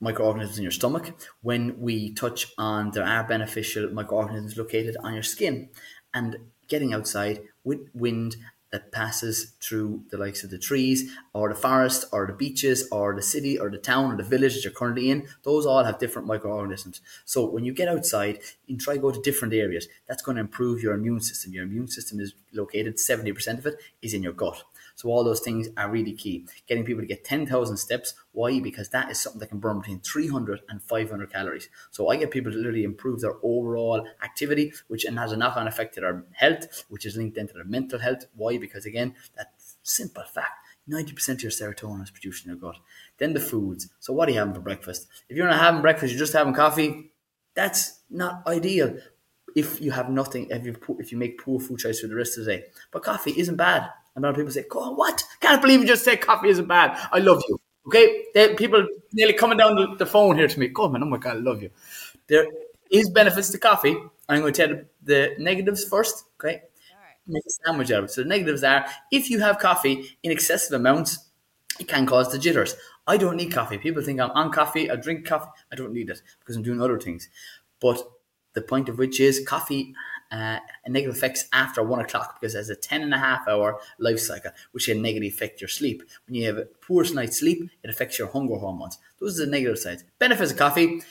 microorganisms 0.00 0.58
in 0.58 0.62
your 0.62 0.72
stomach. 0.72 1.14
When 1.42 1.78
we 1.78 2.12
touch 2.12 2.48
on 2.58 2.90
there 2.90 3.04
are 3.04 3.24
beneficial 3.24 3.90
microorganisms 3.90 4.56
located 4.56 4.96
on 5.02 5.14
your 5.14 5.22
skin, 5.22 5.68
and 6.12 6.36
getting 6.68 6.92
outside 6.92 7.40
with 7.64 7.88
wind 7.94 8.36
that 8.72 8.92
passes 8.92 9.54
through 9.60 10.04
the 10.10 10.16
likes 10.16 10.44
of 10.44 10.50
the 10.50 10.58
trees 10.58 11.12
or 11.32 11.48
the 11.48 11.54
forest 11.56 12.04
or 12.12 12.26
the 12.26 12.32
beaches 12.32 12.86
or 12.92 13.14
the 13.14 13.22
city 13.22 13.58
or 13.58 13.68
the 13.68 13.78
town 13.78 14.12
or 14.12 14.16
the 14.16 14.22
village 14.22 14.54
that 14.54 14.62
you're 14.62 14.72
currently 14.72 15.10
in, 15.10 15.26
those 15.42 15.66
all 15.66 15.82
have 15.82 15.98
different 15.98 16.28
microorganisms. 16.28 17.00
So 17.24 17.44
when 17.44 17.64
you 17.64 17.72
get 17.72 17.88
outside, 17.88 18.38
and 18.68 18.80
try 18.80 18.94
to 18.94 19.00
go 19.00 19.10
to 19.10 19.20
different 19.20 19.54
areas. 19.54 19.88
That's 20.08 20.22
going 20.22 20.36
to 20.36 20.40
improve 20.40 20.82
your 20.82 20.94
immune 20.94 21.20
system. 21.20 21.52
Your 21.52 21.64
immune 21.64 21.88
system 21.88 22.20
is 22.20 22.34
located, 22.52 22.96
70% 22.96 23.58
of 23.58 23.66
it 23.66 23.80
is 24.00 24.14
in 24.14 24.22
your 24.22 24.32
gut. 24.32 24.62
So 25.00 25.08
all 25.08 25.24
those 25.24 25.40
things 25.40 25.66
are 25.78 25.90
really 25.90 26.12
key. 26.12 26.46
Getting 26.66 26.84
people 26.84 27.00
to 27.00 27.06
get 27.06 27.24
10,000 27.24 27.78
steps. 27.78 28.12
Why? 28.32 28.60
Because 28.60 28.90
that 28.90 29.10
is 29.10 29.18
something 29.18 29.40
that 29.40 29.48
can 29.48 29.58
burn 29.58 29.78
between 29.80 30.00
300 30.00 30.60
and 30.68 30.82
500 30.82 31.32
calories. 31.32 31.70
So 31.90 32.10
I 32.10 32.16
get 32.16 32.30
people 32.30 32.52
to 32.52 32.58
literally 32.58 32.84
improve 32.84 33.22
their 33.22 33.36
overall 33.42 34.06
activity, 34.22 34.74
which 34.88 35.06
and 35.06 35.18
has 35.18 35.32
a 35.32 35.38
knock-on 35.38 35.66
effect 35.66 35.94
to 35.94 36.02
their 36.02 36.24
health, 36.32 36.84
which 36.90 37.06
is 37.06 37.16
linked 37.16 37.38
into 37.38 37.54
their 37.54 37.64
mental 37.64 37.98
health. 37.98 38.26
Why? 38.34 38.58
Because 38.58 38.84
again, 38.84 39.14
that 39.38 39.54
simple 39.82 40.24
fact. 40.24 40.52
90% 40.86 41.28
of 41.30 41.42
your 41.44 41.50
serotonin 41.50 42.02
is 42.02 42.10
produced 42.10 42.44
in 42.44 42.50
your 42.50 42.60
gut. 42.60 42.76
Then 43.16 43.32
the 43.32 43.40
foods. 43.40 43.88
So 44.00 44.12
what 44.12 44.28
are 44.28 44.32
you 44.32 44.38
having 44.38 44.52
for 44.52 44.60
breakfast? 44.60 45.08
If 45.30 45.36
you're 45.38 45.48
not 45.48 45.60
having 45.60 45.80
breakfast, 45.80 46.12
you're 46.12 46.18
just 46.18 46.34
having 46.34 46.52
coffee, 46.52 47.12
that's 47.54 48.00
not 48.10 48.42
ideal 48.46 48.98
if 49.56 49.80
you 49.80 49.92
have 49.92 50.10
nothing, 50.10 50.48
if 50.50 50.66
you 50.66 50.76
if 50.98 51.10
you 51.10 51.16
make 51.16 51.42
poor 51.42 51.58
food 51.58 51.78
choices 51.78 52.02
for 52.02 52.08
the 52.08 52.14
rest 52.14 52.36
of 52.36 52.44
the 52.44 52.56
day. 52.56 52.64
But 52.90 53.02
coffee 53.02 53.32
isn't 53.38 53.56
bad. 53.56 53.88
And 54.14 54.24
a 54.24 54.28
lot 54.28 54.30
of 54.30 54.36
people 54.36 54.52
say, 54.52 54.64
"God, 54.68 54.96
what? 54.96 55.22
Can't 55.40 55.62
believe 55.62 55.80
you 55.80 55.86
just 55.86 56.04
said 56.04 56.20
coffee 56.20 56.48
isn't 56.48 56.66
bad. 56.66 56.98
I 57.12 57.18
love 57.18 57.42
you." 57.48 57.60
Okay, 57.86 58.24
they, 58.34 58.54
people 58.54 58.86
nearly 59.12 59.32
coming 59.32 59.58
down 59.58 59.74
the, 59.74 59.96
the, 59.96 60.06
phone 60.06 60.36
here 60.36 60.48
to 60.48 60.60
me. 60.60 60.68
God, 60.68 60.92
man, 60.92 61.02
oh 61.02 61.06
my 61.06 61.16
God, 61.16 61.36
I 61.36 61.40
love 61.40 61.62
you. 61.62 61.70
There 62.26 62.46
is 62.90 63.08
benefits 63.10 63.50
to 63.50 63.58
coffee. 63.58 63.96
I'm 64.28 64.40
going 64.40 64.52
to 64.52 64.66
tell 64.66 64.80
the 65.02 65.34
negatives 65.38 65.84
first. 65.84 66.24
Okay, 66.38 66.62
make 67.26 67.44
a 67.46 67.50
sandwich 67.50 67.90
out 67.90 68.00
of 68.00 68.04
it. 68.06 68.10
So 68.10 68.22
the 68.22 68.28
negatives 68.28 68.62
are 68.62 68.86
if 69.10 69.30
you 69.30 69.40
have 69.40 69.58
coffee 69.58 70.16
in 70.22 70.30
excessive 70.30 70.78
amounts, 70.78 71.30
it 71.78 71.88
can 71.88 72.06
cause 72.06 72.30
the 72.30 72.38
jitters. 72.38 72.76
I 73.06 73.16
don't 73.16 73.36
need 73.36 73.52
coffee. 73.52 73.78
People 73.78 74.02
think 74.02 74.20
I'm 74.20 74.30
on 74.32 74.52
coffee. 74.52 74.90
I 74.90 74.96
drink 74.96 75.26
coffee. 75.26 75.50
I 75.72 75.76
don't 75.76 75.92
need 75.92 76.10
it 76.10 76.20
because 76.38 76.56
I'm 76.56 76.62
doing 76.62 76.82
other 76.82 76.98
things. 76.98 77.28
But 77.80 78.02
the 78.52 78.62
point 78.62 78.88
of 78.88 78.98
which 78.98 79.20
is 79.20 79.44
coffee 79.46 79.94
uh, 80.30 80.58
negative 80.86 81.16
effects 81.16 81.48
after 81.52 81.82
one 81.82 82.00
o'clock 82.00 82.40
because 82.40 82.54
it 82.54 82.58
has 82.58 82.70
a 82.70 82.76
10 82.76 83.02
and 83.02 83.14
a 83.14 83.18
half 83.18 83.46
hour 83.48 83.80
life 83.98 84.20
cycle, 84.20 84.52
which 84.72 84.86
can 84.86 85.02
negatively 85.02 85.28
affect 85.28 85.60
your 85.60 85.68
sleep. 85.68 86.02
When 86.26 86.34
you 86.34 86.46
have 86.46 86.58
a 86.58 86.66
poor 86.66 87.04
night's 87.12 87.40
sleep, 87.40 87.70
it 87.82 87.90
affects 87.90 88.18
your 88.18 88.28
hunger 88.28 88.56
hormones. 88.56 88.98
Those 89.18 89.40
are 89.40 89.44
the 89.44 89.50
negative 89.50 89.78
sides. 89.78 90.04
Benefits 90.18 90.52
of 90.52 90.58
coffee, 90.58 91.02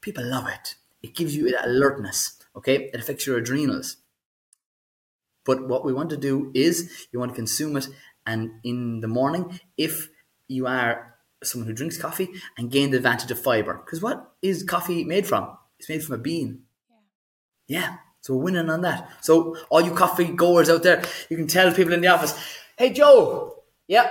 people 0.00 0.24
love 0.24 0.48
it. 0.48 0.74
It 1.02 1.14
gives 1.14 1.36
you 1.36 1.50
that 1.50 1.66
alertness, 1.66 2.38
okay? 2.56 2.90
It 2.92 3.00
affects 3.00 3.26
your 3.26 3.38
adrenals. 3.38 3.96
But 5.44 5.68
what 5.68 5.84
we 5.84 5.92
want 5.92 6.10
to 6.10 6.16
do 6.16 6.50
is 6.54 7.06
you 7.12 7.18
want 7.18 7.32
to 7.32 7.36
consume 7.36 7.76
it 7.76 7.88
and 8.26 8.52
in 8.62 9.00
the 9.00 9.08
morning, 9.08 9.60
if 9.76 10.08
you 10.48 10.66
are 10.66 11.14
someone 11.42 11.68
who 11.68 11.74
drinks 11.74 11.98
coffee 11.98 12.28
and 12.56 12.70
gain 12.70 12.90
the 12.90 12.96
advantage 12.96 13.30
of 13.30 13.38
fiber. 13.38 13.82
Because 13.84 14.00
what 14.00 14.32
is 14.42 14.62
coffee 14.62 15.04
made 15.04 15.26
from? 15.26 15.56
It's 15.78 15.88
made 15.88 16.02
from 16.02 16.14
a 16.14 16.18
bean. 16.18 16.62
Yeah. 17.66 17.80
yeah. 17.80 17.96
So 18.24 18.34
we're 18.34 18.44
winning 18.44 18.70
on 18.70 18.80
that. 18.80 19.10
So 19.20 19.54
all 19.68 19.82
you 19.82 19.90
coffee 19.90 20.24
goers 20.24 20.70
out 20.70 20.82
there, 20.82 21.04
you 21.28 21.36
can 21.36 21.46
tell 21.46 21.70
people 21.74 21.92
in 21.92 22.00
the 22.00 22.06
office, 22.06 22.34
hey 22.74 22.90
Joe, 22.90 23.64
yeah, 23.86 24.08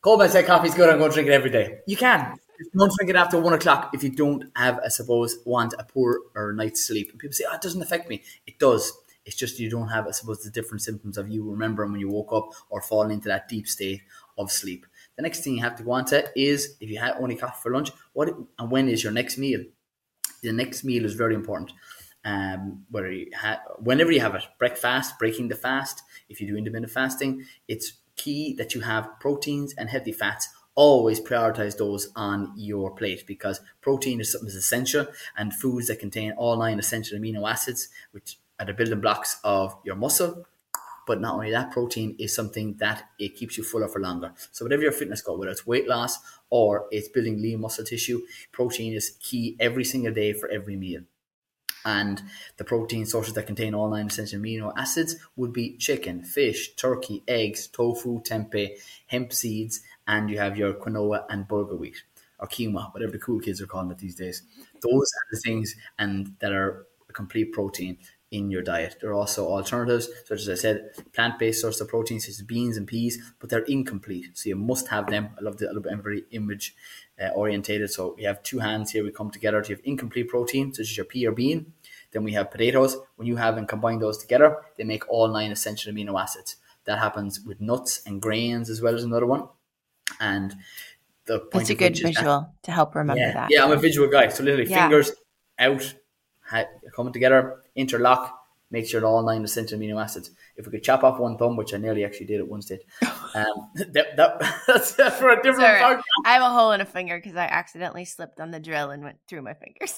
Colman 0.00 0.28
said 0.28 0.46
coffee's 0.46 0.76
good, 0.76 0.88
I'm 0.88 0.98
going 0.98 1.10
to 1.10 1.14
drink 1.14 1.28
it 1.28 1.32
every 1.32 1.50
day. 1.50 1.80
You 1.88 1.96
can. 1.96 2.38
Don't 2.78 2.92
drink 2.96 3.10
it 3.10 3.16
after 3.16 3.40
one 3.40 3.52
o'clock 3.52 3.90
if 3.92 4.04
you 4.04 4.10
don't 4.10 4.44
have, 4.54 4.78
I 4.84 4.86
suppose, 4.86 5.38
want 5.44 5.74
a 5.76 5.82
poor 5.82 6.20
or 6.36 6.52
night's 6.52 6.86
sleep. 6.86 7.10
And 7.10 7.18
people 7.18 7.32
say, 7.32 7.42
oh, 7.50 7.56
it 7.56 7.60
doesn't 7.60 7.82
affect 7.82 8.08
me. 8.08 8.22
It 8.46 8.60
does. 8.60 8.92
It's 9.26 9.34
just 9.34 9.58
you 9.58 9.68
don't 9.68 9.88
have, 9.88 10.06
I 10.06 10.12
suppose, 10.12 10.44
the 10.44 10.50
different 10.50 10.82
symptoms 10.82 11.18
of 11.18 11.28
you 11.28 11.50
remembering 11.50 11.90
when 11.90 12.00
you 12.00 12.10
woke 12.10 12.32
up 12.32 12.50
or 12.70 12.82
falling 12.82 13.10
into 13.10 13.26
that 13.30 13.48
deep 13.48 13.66
state 13.66 14.02
of 14.38 14.52
sleep. 14.52 14.86
The 15.16 15.22
next 15.22 15.42
thing 15.42 15.56
you 15.56 15.62
have 15.64 15.74
to 15.78 15.82
go 15.82 15.90
on 15.90 16.04
to 16.04 16.24
is 16.36 16.76
if 16.80 16.88
you 16.88 17.00
had 17.00 17.16
only 17.18 17.34
coffee 17.34 17.58
for 17.64 17.72
lunch, 17.72 17.90
what 18.12 18.28
and 18.60 18.70
when 18.70 18.88
is 18.88 19.02
your 19.02 19.12
next 19.12 19.38
meal? 19.38 19.64
The 20.40 20.52
next 20.52 20.84
meal 20.84 21.04
is 21.04 21.14
very 21.14 21.34
important 21.34 21.72
um, 22.24 22.84
where 22.90 23.10
you 23.10 23.30
ha- 23.36 23.62
whenever 23.78 24.10
you 24.10 24.20
have 24.20 24.34
a 24.34 24.42
breakfast, 24.58 25.18
breaking 25.18 25.48
the 25.48 25.54
fast, 25.54 26.02
if 26.28 26.40
you 26.40 26.46
do 26.46 26.56
intermittent 26.56 26.92
fasting, 26.92 27.44
it's 27.68 27.94
key 28.16 28.54
that 28.54 28.74
you 28.74 28.80
have 28.80 29.08
proteins 29.20 29.74
and 29.74 29.90
healthy 29.90 30.12
fats. 30.12 30.48
Always 30.74 31.20
prioritize 31.20 31.76
those 31.76 32.10
on 32.16 32.52
your 32.56 32.90
plate 32.90 33.24
because 33.26 33.60
protein 33.80 34.20
is 34.20 34.32
something 34.32 34.46
that's 34.46 34.56
essential, 34.56 35.06
and 35.36 35.54
foods 35.54 35.86
that 35.88 36.00
contain 36.00 36.32
all 36.32 36.56
nine 36.56 36.78
essential 36.78 37.18
amino 37.18 37.48
acids, 37.48 37.88
which 38.10 38.38
are 38.58 38.66
the 38.66 38.72
building 38.72 39.00
blocks 39.00 39.38
of 39.44 39.76
your 39.84 39.94
muscle. 39.94 40.46
But 41.06 41.20
not 41.20 41.34
only 41.34 41.50
that, 41.50 41.70
protein 41.70 42.16
is 42.18 42.34
something 42.34 42.76
that 42.78 43.04
it 43.18 43.36
keeps 43.36 43.58
you 43.58 43.62
fuller 43.62 43.88
for 43.88 44.00
longer. 44.00 44.32
So 44.52 44.64
whatever 44.64 44.82
your 44.82 44.90
fitness 44.90 45.20
goal, 45.20 45.38
whether 45.38 45.52
it's 45.52 45.66
weight 45.66 45.86
loss 45.86 46.18
or 46.48 46.86
it's 46.90 47.08
building 47.08 47.42
lean 47.42 47.60
muscle 47.60 47.84
tissue, 47.84 48.22
protein 48.52 48.94
is 48.94 49.16
key 49.20 49.54
every 49.60 49.84
single 49.84 50.14
day 50.14 50.32
for 50.32 50.48
every 50.48 50.76
meal 50.76 51.02
and 51.84 52.22
the 52.56 52.64
protein 52.64 53.06
sources 53.06 53.34
that 53.34 53.46
contain 53.46 53.74
all 53.74 53.90
nine 53.90 54.06
essential 54.06 54.40
amino 54.40 54.72
acids 54.76 55.16
would 55.36 55.52
be 55.52 55.76
chicken, 55.76 56.22
fish, 56.24 56.74
turkey, 56.76 57.22
eggs, 57.28 57.66
tofu, 57.66 58.22
tempeh, 58.22 58.70
hemp 59.06 59.32
seeds, 59.32 59.80
and 60.06 60.30
you 60.30 60.38
have 60.38 60.56
your 60.56 60.74
quinoa 60.74 61.24
and 61.28 61.46
bulgur 61.48 61.78
wheat 61.78 62.02
or 62.38 62.48
quinoa, 62.48 62.92
whatever 62.92 63.12
the 63.12 63.18
cool 63.18 63.40
kids 63.40 63.60
are 63.60 63.66
calling 63.66 63.90
it 63.90 63.98
these 63.98 64.16
days. 64.16 64.42
Those 64.80 65.10
are 65.12 65.26
the 65.30 65.40
things 65.44 65.74
and 65.98 66.34
that 66.40 66.52
are 66.52 66.86
a 67.08 67.12
complete 67.12 67.52
protein 67.52 67.98
in 68.30 68.50
your 68.50 68.62
diet. 68.62 68.96
There 69.00 69.10
are 69.10 69.14
also 69.14 69.46
alternatives, 69.46 70.08
such 70.26 70.40
as 70.40 70.48
I 70.48 70.54
said, 70.54 70.90
plant-based 71.12 71.60
sources 71.60 71.80
of 71.80 71.88
protein, 71.88 72.20
such 72.20 72.30
as 72.30 72.42
beans 72.42 72.76
and 72.76 72.86
peas, 72.86 73.32
but 73.38 73.50
they're 73.50 73.64
incomplete. 73.64 74.26
So 74.34 74.48
you 74.48 74.56
must 74.56 74.88
have 74.88 75.08
them. 75.08 75.30
I 75.38 75.42
love 75.42 75.58
the 75.58 75.68
I'm 75.90 76.02
very 76.02 76.24
image 76.30 76.74
uh, 77.22 77.28
orientated. 77.28 77.90
So 77.90 78.14
we 78.16 78.24
have 78.24 78.42
two 78.42 78.58
hands 78.58 78.90
here. 78.90 79.04
We 79.04 79.12
come 79.12 79.30
together 79.30 79.62
to 79.62 79.72
have 79.74 79.80
incomplete 79.84 80.28
protein, 80.28 80.72
such 80.74 80.86
as 80.86 80.96
your 80.96 81.06
pea 81.06 81.26
or 81.26 81.32
bean. 81.32 81.72
Then 82.10 82.24
we 82.24 82.32
have 82.32 82.50
potatoes. 82.50 82.96
When 83.16 83.28
you 83.28 83.36
have 83.36 83.56
and 83.56 83.68
combine 83.68 83.98
those 83.98 84.18
together, 84.18 84.56
they 84.76 84.84
make 84.84 85.08
all 85.08 85.28
nine 85.28 85.52
essential 85.52 85.92
amino 85.92 86.20
acids. 86.20 86.56
That 86.84 86.98
happens 86.98 87.40
with 87.40 87.60
nuts 87.60 88.02
and 88.06 88.20
grains 88.20 88.68
as 88.68 88.82
well 88.82 88.94
as 88.94 89.04
another 89.04 89.26
one. 89.26 89.48
And 90.20 90.54
the 91.26 91.48
That's 91.52 91.70
a 91.70 91.74
good 91.74 91.98
visual 91.98 92.40
that, 92.40 92.62
to 92.64 92.72
help 92.72 92.94
remember 92.94 93.20
yeah, 93.20 93.32
that. 93.32 93.48
Yeah, 93.50 93.64
I'm 93.64 93.72
a 93.72 93.76
visual 93.76 94.08
guy. 94.08 94.28
So 94.28 94.42
literally 94.42 94.70
yeah. 94.70 94.82
fingers, 94.82 95.12
out, 95.58 95.94
coming 96.94 97.12
together, 97.12 97.62
interlock, 97.74 98.44
make 98.70 98.86
sure 98.86 99.04
all 99.04 99.22
nine 99.22 99.44
essential 99.44 99.78
amino 99.78 100.02
acids. 100.02 100.30
If 100.56 100.66
we 100.66 100.72
could 100.72 100.82
chop 100.82 101.04
off 101.04 101.18
one 101.18 101.36
thumb, 101.36 101.56
which 101.56 101.74
I 101.74 101.78
nearly 101.78 102.04
actually 102.04 102.26
did 102.26 102.40
at 102.40 102.48
one 102.48 102.62
stage, 102.62 102.80
um, 103.02 103.70
that, 103.74 104.16
that, 104.16 104.40
that's 104.66 104.92
for 104.92 105.30
a 105.30 105.42
different. 105.42 106.02
I 106.24 106.32
have 106.32 106.42
a 106.42 106.50
hole 106.50 106.72
in 106.72 106.80
a 106.80 106.86
finger 106.86 107.16
because 107.16 107.36
I 107.36 107.44
accidentally 107.44 108.04
slipped 108.04 108.40
on 108.40 108.50
the 108.50 108.60
drill 108.60 108.90
and 108.90 109.02
went 109.02 109.18
through 109.28 109.42
my 109.42 109.54
fingers. 109.54 109.96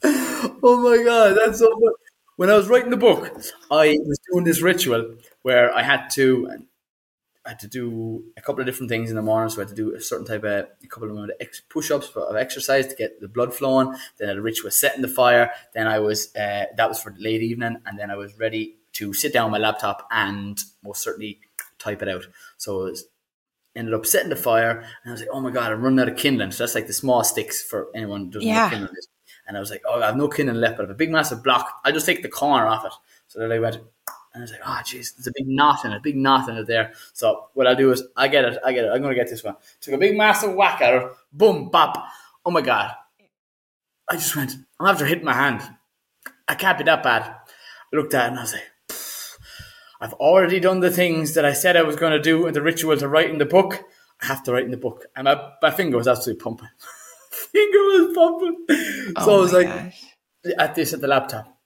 oh 0.04 0.80
my 0.82 1.02
god, 1.04 1.36
that's 1.38 1.58
so 1.58 1.70
funny. 1.70 1.94
When 2.36 2.50
I 2.50 2.54
was 2.54 2.68
writing 2.68 2.90
the 2.90 2.96
book, 2.96 3.36
I 3.68 3.98
was 4.04 4.18
doing 4.30 4.44
this 4.44 4.62
ritual 4.62 5.16
where 5.42 5.74
I 5.74 5.82
had 5.82 6.08
to 6.10 6.67
I 7.48 7.52
had 7.52 7.60
to 7.60 7.68
do 7.68 8.24
a 8.36 8.42
couple 8.42 8.60
of 8.60 8.66
different 8.66 8.90
things 8.90 9.08
in 9.08 9.16
the 9.16 9.22
morning. 9.22 9.48
So 9.48 9.62
I 9.62 9.64
had 9.64 9.70
to 9.70 9.74
do 9.74 9.94
a 9.94 10.00
certain 10.02 10.26
type 10.26 10.44
of 10.44 10.66
a 10.84 10.86
couple 10.86 11.18
of 11.18 11.30
push 11.70 11.90
ups 11.90 12.10
of 12.14 12.36
exercise 12.36 12.86
to 12.88 12.94
get 12.94 13.22
the 13.22 13.28
blood 13.28 13.54
flowing. 13.54 13.94
Then 14.18 14.28
I 14.28 14.32
had 14.32 14.36
a 14.36 14.42
ritual 14.42 14.70
setting 14.70 15.00
the 15.00 15.08
fire. 15.08 15.50
Then 15.72 15.86
I 15.86 15.98
was 15.98 16.26
uh, 16.36 16.66
that 16.76 16.88
was 16.90 17.00
for 17.00 17.10
the 17.10 17.22
late 17.22 17.40
evening, 17.40 17.78
and 17.86 17.98
then 17.98 18.10
I 18.10 18.16
was 18.16 18.38
ready 18.38 18.76
to 18.92 19.14
sit 19.14 19.32
down 19.32 19.46
on 19.46 19.50
my 19.50 19.56
laptop 19.56 20.06
and 20.10 20.60
most 20.84 21.02
certainly 21.02 21.40
type 21.78 22.02
it 22.02 22.08
out. 22.10 22.26
So 22.58 22.82
I 22.82 22.90
was 22.90 23.04
ended 23.74 23.94
up 23.94 24.04
setting 24.04 24.28
the 24.28 24.36
fire, 24.36 24.80
and 24.80 25.06
I 25.06 25.10
was 25.12 25.20
like, 25.20 25.30
"Oh 25.32 25.40
my 25.40 25.50
god, 25.50 25.72
I'm 25.72 25.80
running 25.80 26.00
out 26.00 26.10
of 26.10 26.18
kindling." 26.18 26.50
So 26.50 26.64
that's 26.64 26.74
like 26.74 26.86
the 26.86 26.92
small 26.92 27.24
sticks 27.24 27.62
for 27.62 27.88
anyone 27.94 28.26
who 28.26 28.30
doesn't 28.32 28.46
yeah. 28.46 28.64
know 28.64 28.70
kindling 28.70 28.94
is. 28.98 29.08
And 29.46 29.56
I 29.56 29.60
was 29.60 29.70
like, 29.70 29.82
"Oh, 29.88 30.02
I 30.02 30.06
have 30.06 30.16
no 30.18 30.28
kindling 30.28 30.60
left, 30.60 30.76
but 30.76 30.82
I 30.82 30.88
have 30.88 30.94
a 30.94 30.98
big 30.98 31.10
massive 31.10 31.42
block. 31.42 31.80
I'll 31.82 31.94
just 31.94 32.04
take 32.04 32.20
the 32.20 32.28
corner 32.28 32.66
off 32.66 32.84
it." 32.84 32.92
So 33.28 33.38
then 33.38 33.52
I 33.52 33.58
went, 33.58 33.78
and 34.38 34.42
I 34.42 34.44
was 34.44 34.52
like, 34.52 34.60
"Oh, 34.64 34.80
jeez, 34.84 35.16
there's 35.16 35.26
a 35.26 35.32
big 35.34 35.48
knot 35.48 35.84
in 35.84 35.92
it, 35.92 36.02
big 36.02 36.16
knot 36.16 36.48
in 36.48 36.56
it 36.56 36.66
there." 36.66 36.92
So 37.12 37.48
what 37.54 37.66
I'll 37.66 37.74
do 37.74 37.90
is, 37.90 38.02
I 38.16 38.28
get 38.28 38.44
it, 38.44 38.58
I 38.64 38.72
get 38.72 38.84
it. 38.84 38.88
I'm 38.88 39.02
gonna 39.02 39.14
get 39.14 39.28
this 39.28 39.42
one. 39.42 39.56
Took 39.80 39.94
a 39.94 39.98
big 39.98 40.16
massive 40.16 40.54
whack 40.54 40.80
at 40.80 40.94
it. 40.94 41.12
Boom, 41.32 41.70
bop. 41.70 42.08
Oh 42.44 42.50
my 42.50 42.60
god! 42.60 42.92
I 44.08 44.14
just 44.14 44.36
went. 44.36 44.52
I'm 44.78 44.86
after 44.86 45.04
hitting 45.04 45.24
my 45.24 45.34
hand. 45.34 45.62
I 46.46 46.54
can't 46.54 46.78
be 46.78 46.84
that 46.84 47.02
bad. 47.02 47.22
I 47.22 47.96
looked 47.96 48.14
at 48.14 48.26
it 48.26 48.28
and 48.28 48.38
I 48.38 48.42
was 48.42 48.52
like, 48.54 48.62
I've 50.00 50.14
already 50.14 50.60
done 50.60 50.80
the 50.80 50.90
things 50.90 51.34
that 51.34 51.44
I 51.44 51.52
said 51.52 51.76
I 51.76 51.82
was 51.82 51.96
going 51.96 52.12
to 52.12 52.20
do 52.20 52.46
in 52.46 52.54
the 52.54 52.62
ritual 52.62 52.96
to 52.96 53.08
write 53.08 53.30
in 53.30 53.38
the 53.38 53.44
book. 53.44 53.82
I 54.22 54.26
have 54.26 54.42
to 54.44 54.52
write 54.52 54.64
in 54.64 54.70
the 54.70 54.76
book. 54.76 55.06
And 55.16 55.24
my, 55.24 55.50
my 55.60 55.70
finger 55.70 55.96
was 55.96 56.08
absolutely 56.08 56.42
pumping. 56.42 56.68
finger 57.30 57.78
was 57.78 58.14
pumping. 58.14 59.14
Oh 59.16 59.24
so 59.24 59.36
I 59.36 59.40
was 59.40 59.52
like, 59.52 59.66
gosh. 59.66 60.04
at 60.56 60.74
this 60.74 60.92
at 60.92 61.00
the 61.00 61.08
laptop. 61.08 61.58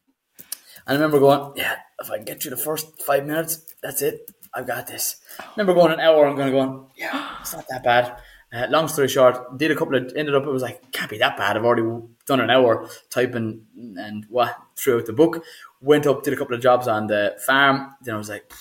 And 0.86 0.98
I 0.98 1.00
remember 1.00 1.20
going, 1.20 1.52
yeah, 1.56 1.76
if 2.02 2.10
I 2.10 2.16
can 2.16 2.24
get 2.24 2.42
through 2.42 2.50
the 2.50 2.56
first 2.56 3.02
five 3.02 3.26
minutes, 3.26 3.62
that's 3.82 4.02
it. 4.02 4.30
I've 4.54 4.66
got 4.66 4.86
this. 4.86 5.16
Remember 5.56 5.74
going 5.74 5.92
an 5.92 6.00
hour, 6.00 6.26
I'm 6.26 6.36
going 6.36 6.48
to 6.48 6.52
go, 6.52 6.60
on. 6.60 6.86
yeah, 6.96 7.36
it's 7.40 7.54
not 7.54 7.64
that 7.70 7.82
bad. 7.82 8.16
Uh, 8.52 8.66
long 8.68 8.86
story 8.86 9.08
short, 9.08 9.56
did 9.56 9.70
a 9.70 9.74
couple 9.74 9.94
of, 9.94 10.12
ended 10.14 10.34
up, 10.34 10.44
it 10.44 10.50
was 10.50 10.62
like, 10.62 10.92
can't 10.92 11.10
be 11.10 11.16
that 11.18 11.38
bad. 11.38 11.56
I've 11.56 11.64
already 11.64 11.88
done 12.26 12.40
an 12.40 12.50
hour 12.50 12.86
typing 13.08 13.64
and 13.96 14.26
what 14.28 14.54
throughout 14.76 15.06
the 15.06 15.14
book. 15.14 15.42
Went 15.80 16.06
up, 16.06 16.22
did 16.22 16.34
a 16.34 16.36
couple 16.36 16.54
of 16.54 16.60
jobs 16.60 16.86
on 16.86 17.06
the 17.06 17.34
farm. 17.46 17.94
Then 18.02 18.14
I 18.14 18.18
was 18.18 18.28
like, 18.28 18.52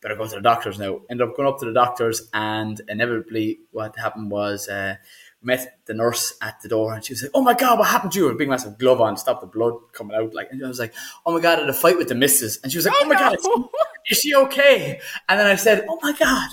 better 0.00 0.16
go 0.16 0.26
to 0.26 0.36
the 0.36 0.40
doctors 0.40 0.78
now. 0.78 1.00
Ended 1.10 1.28
up 1.28 1.36
going 1.36 1.48
up 1.48 1.58
to 1.58 1.66
the 1.66 1.74
doctors, 1.74 2.28
and 2.32 2.80
inevitably, 2.88 3.60
what 3.70 3.96
happened 3.96 4.30
was, 4.30 4.66
uh, 4.68 4.96
met 5.44 5.78
the 5.86 5.94
nurse 5.94 6.34
at 6.40 6.60
the 6.62 6.68
door, 6.68 6.94
and 6.94 7.04
she 7.04 7.12
was 7.12 7.22
like, 7.22 7.30
"Oh 7.34 7.42
my 7.42 7.54
god, 7.54 7.78
what 7.78 7.88
happened 7.88 8.12
to 8.12 8.18
you?" 8.18 8.28
A 8.28 8.34
big 8.34 8.48
massive 8.48 8.78
glove 8.78 9.00
on, 9.00 9.16
stop 9.16 9.40
the 9.40 9.46
blood 9.46 9.74
coming 9.92 10.16
out. 10.16 10.34
Like, 10.34 10.48
and 10.50 10.64
I 10.64 10.68
was 10.68 10.78
like, 10.78 10.94
"Oh 11.26 11.32
my 11.32 11.40
god, 11.40 11.58
I 11.58 11.60
had 11.62 11.70
a 11.70 11.74
fight 11.74 11.98
with 11.98 12.08
the 12.08 12.14
missus," 12.14 12.60
and 12.62 12.72
she 12.72 12.78
was 12.78 12.86
like, 12.86 12.94
"Oh, 12.96 13.02
oh 13.04 13.08
my 13.08 13.14
no. 13.14 13.20
god, 13.20 13.68
is 14.10 14.18
she 14.18 14.34
okay?" 14.34 15.00
And 15.28 15.38
then 15.38 15.46
I 15.46 15.56
said, 15.56 15.84
"Oh 15.88 15.98
my 16.02 16.12
god, 16.12 16.50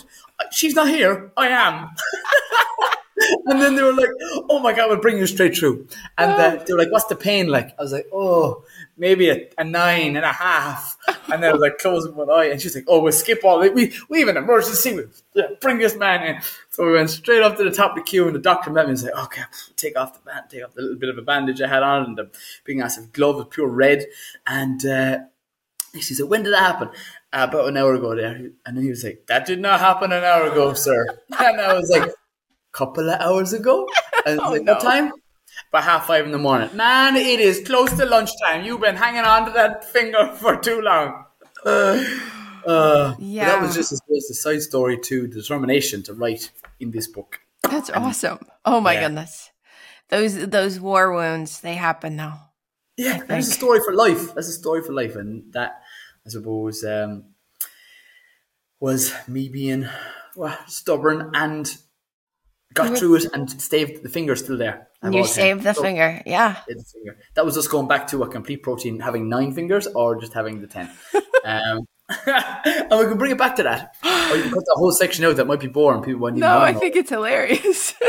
she's 0.51 0.75
not 0.75 0.89
here. 0.89 1.31
I 1.37 1.47
am." 1.47 1.87
and 3.45 3.61
then 3.61 3.75
they 3.75 3.83
were 3.83 3.93
like, 3.93 4.09
"Oh 4.49 4.59
my 4.59 4.73
god, 4.73 4.89
we'll 4.89 4.99
bring 4.99 5.17
you 5.17 5.27
straight 5.27 5.57
through." 5.57 5.87
And 6.17 6.61
they 6.65 6.73
were 6.73 6.79
like, 6.79 6.91
"What's 6.91 7.05
the 7.05 7.15
pain 7.15 7.47
like?" 7.47 7.75
I 7.77 7.81
was 7.81 7.91
like, 7.91 8.07
"Oh, 8.13 8.63
maybe 8.97 9.29
a, 9.29 9.49
a 9.57 9.63
nine 9.63 10.15
and 10.15 10.25
a 10.25 10.31
half." 10.33 10.97
And 11.31 11.41
then 11.41 11.49
I 11.49 11.53
was 11.53 11.61
like 11.61 11.77
closing 11.77 12.15
one 12.15 12.29
eye, 12.29 12.45
and 12.45 12.61
she's 12.61 12.75
like, 12.75 12.85
"Oh, 12.87 13.01
we'll 13.01 13.11
skip 13.11 13.43
all. 13.43 13.59
We 13.59 13.93
we 14.09 14.19
have 14.19 14.29
an 14.29 14.37
emergency. 14.37 14.95
we 15.35 15.43
bring 15.59 15.79
this 15.79 15.95
man 15.95 16.23
in." 16.23 16.41
So 16.69 16.85
we 16.85 16.93
went 16.93 17.09
straight 17.09 17.41
up 17.41 17.57
to 17.57 17.63
the 17.63 17.71
top 17.71 17.91
of 17.91 17.97
the 17.97 18.03
queue, 18.03 18.25
and 18.25 18.35
the 18.35 18.39
doctor 18.39 18.69
met 18.69 18.85
me 18.85 18.91
and 18.91 18.99
said, 18.99 19.13
"Okay, 19.13 19.41
take 19.75 19.97
off 19.97 20.13
the 20.13 20.29
band, 20.29 20.45
take 20.49 20.63
off 20.63 20.73
the 20.73 20.81
little 20.81 20.99
bit 20.99 21.09
of 21.09 21.17
a 21.17 21.21
bandage 21.21 21.61
I 21.61 21.67
had 21.67 21.83
on, 21.83 22.05
and 22.05 22.17
the 22.17 22.29
big 22.63 22.77
massive 22.77 23.13
glove 23.13 23.37
of 23.37 23.49
pure 23.49 23.67
red." 23.67 24.05
And 24.47 24.85
uh, 24.85 25.19
she 25.93 26.13
said, 26.13 26.27
"When 26.29 26.43
did 26.43 26.53
that 26.53 26.59
happen?" 26.59 26.89
About 27.33 27.69
an 27.69 27.77
hour 27.77 27.93
ago 27.93 28.13
there, 28.13 28.35
and 28.65 28.77
then 28.77 28.83
he 28.83 28.89
was 28.89 29.03
like, 29.03 29.25
"That 29.27 29.45
did 29.45 29.59
not 29.59 29.79
happen 29.79 30.11
an 30.11 30.23
hour 30.23 30.51
ago, 30.51 30.73
sir." 30.73 31.05
And 31.39 31.61
I 31.61 31.73
was 31.73 31.89
like, 31.89 32.11
"Couple 32.71 33.09
of 33.09 33.19
hours 33.19 33.53
ago." 33.53 33.87
And 34.23 34.39
oh, 34.39 34.51
like, 34.51 34.61
no. 34.61 34.73
what 34.73 34.83
time? 34.83 35.11
By 35.71 35.81
half 35.81 36.05
five 36.05 36.25
in 36.25 36.31
the 36.31 36.37
morning. 36.37 36.69
Man, 36.75 37.15
it 37.15 37.39
is 37.39 37.61
close 37.65 37.91
to 37.97 38.05
lunchtime. 38.05 38.63
You've 38.63 38.81
been 38.81 38.95
hanging 38.95 39.23
on 39.23 39.47
to 39.47 39.51
that 39.53 39.83
finger 39.83 40.31
for 40.35 40.57
too 40.57 40.81
long. 40.81 41.25
Uh, 41.63 42.03
uh, 42.65 43.15
yeah. 43.19 43.45
That 43.45 43.61
was 43.61 43.75
just 43.75 43.91
a, 43.91 44.33
side 44.33 44.61
story 44.61 44.97
to 45.05 45.27
the 45.27 45.41
determination 45.41 46.03
to 46.03 46.13
write 46.13 46.51
in 46.79 46.91
this 46.91 47.07
book. 47.07 47.39
That's 47.63 47.89
and, 47.89 48.03
awesome. 48.03 48.39
Oh 48.65 48.81
my 48.81 48.93
yeah. 48.93 49.07
goodness. 49.07 49.51
Those 50.09 50.47
those 50.47 50.79
war 50.79 51.13
wounds, 51.13 51.61
they 51.61 51.75
happen 51.75 52.15
now. 52.15 52.51
Yeah, 52.97 53.23
that's 53.27 53.47
a 53.47 53.51
story 53.51 53.79
for 53.83 53.93
life. 53.93 54.33
That's 54.33 54.49
a 54.49 54.53
story 54.53 54.83
for 54.83 54.93
life. 54.93 55.15
And 55.15 55.53
that, 55.53 55.81
I 56.25 56.29
suppose, 56.29 56.83
um, 56.83 57.25
was 58.79 59.13
me 59.27 59.49
being 59.49 59.87
well, 60.35 60.57
stubborn 60.67 61.31
and 61.33 61.77
got 62.73 62.97
through 62.97 63.15
it 63.15 63.25
and 63.33 63.49
saved 63.61 64.03
the 64.03 64.09
finger 64.09 64.35
still 64.35 64.57
there. 64.57 64.87
You 65.03 65.25
saved 65.25 65.63
the 65.63 65.73
so, 65.73 65.81
finger, 65.81 66.21
yeah. 66.25 66.57
The 66.67 66.83
finger. 66.83 67.17
That 67.35 67.45
was 67.45 67.55
just 67.55 67.71
going 67.71 67.87
back 67.87 68.07
to 68.07 68.23
a 68.23 68.27
complete 68.27 68.63
protein 68.63 68.99
having 68.99 69.29
nine 69.29 69.51
fingers 69.53 69.87
or 69.87 70.19
just 70.19 70.33
having 70.33 70.61
the 70.61 70.67
ten. 70.67 70.89
um, 71.43 71.87
and 72.25 72.99
we 72.99 73.05
can 73.07 73.17
bring 73.17 73.31
it 73.31 73.37
back 73.37 73.55
to 73.57 73.63
that. 73.63 73.95
Or 74.31 74.37
you 74.37 74.43
can 74.43 74.53
cut 74.53 74.63
the 74.63 74.75
whole 74.77 74.93
section 74.93 75.25
out 75.25 75.35
that 75.35 75.45
might 75.45 75.59
be 75.59 75.67
boring. 75.67 76.01
People 76.01 76.21
won't 76.21 76.37
No, 76.37 76.59
I 76.59 76.71
think 76.71 76.95
it's 76.95 77.09
hilarious. 77.09 77.93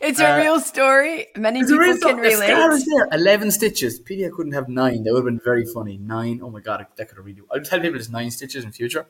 it's, 0.00 0.18
a 0.18 0.32
uh, 0.32 0.38
real 0.38 0.60
story. 0.60 1.26
Many 1.36 1.60
people 1.60 1.76
can 1.78 1.98
story. 1.98 2.14
relate. 2.14 2.48
Scar 2.48 2.72
is 2.72 2.86
there. 2.86 3.08
Eleven 3.12 3.50
stitches. 3.50 4.00
Pedia 4.00 4.32
couldn't 4.32 4.52
have 4.52 4.70
nine. 4.70 5.02
That 5.02 5.12
would 5.12 5.18
have 5.18 5.24
been 5.26 5.40
very 5.44 5.66
funny. 5.66 5.98
Nine. 5.98 6.40
Oh 6.42 6.48
my 6.48 6.60
god, 6.60 6.86
that 6.96 7.08
could 7.08 7.18
have 7.18 7.26
really. 7.26 7.42
I'll 7.52 7.60
tell 7.60 7.80
people 7.80 7.98
it's 7.98 8.08
nine 8.08 8.30
stitches 8.30 8.64
in 8.64 8.72
future. 8.72 9.06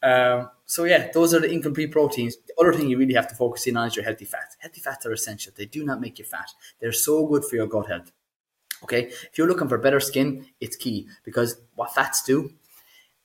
Um, 0.00 0.50
so 0.64 0.84
yeah, 0.84 1.10
those 1.12 1.34
are 1.34 1.40
the 1.40 1.50
incomplete 1.50 1.90
proteins. 1.90 2.36
The 2.46 2.54
other 2.60 2.72
thing 2.72 2.88
you 2.88 2.96
really 2.96 3.14
have 3.14 3.26
to 3.28 3.34
focus 3.34 3.66
in 3.66 3.76
on 3.76 3.88
is 3.88 3.96
your 3.96 4.04
healthy 4.04 4.26
fats. 4.26 4.56
Healthy 4.60 4.80
fats 4.80 5.06
are 5.06 5.12
essential. 5.12 5.52
They 5.56 5.66
do 5.66 5.84
not 5.84 6.00
make 6.00 6.20
you 6.20 6.24
fat. 6.24 6.50
They're 6.78 6.92
so 6.92 7.26
good 7.26 7.44
for 7.44 7.56
your 7.56 7.66
gut 7.66 7.88
health. 7.88 8.12
Okay, 8.82 9.06
if 9.08 9.36
you're 9.36 9.48
looking 9.48 9.68
for 9.68 9.76
better 9.76 10.00
skin, 10.00 10.46
it's 10.60 10.76
key 10.76 11.08
because 11.24 11.60
what 11.74 11.92
fats 11.92 12.22
do, 12.22 12.50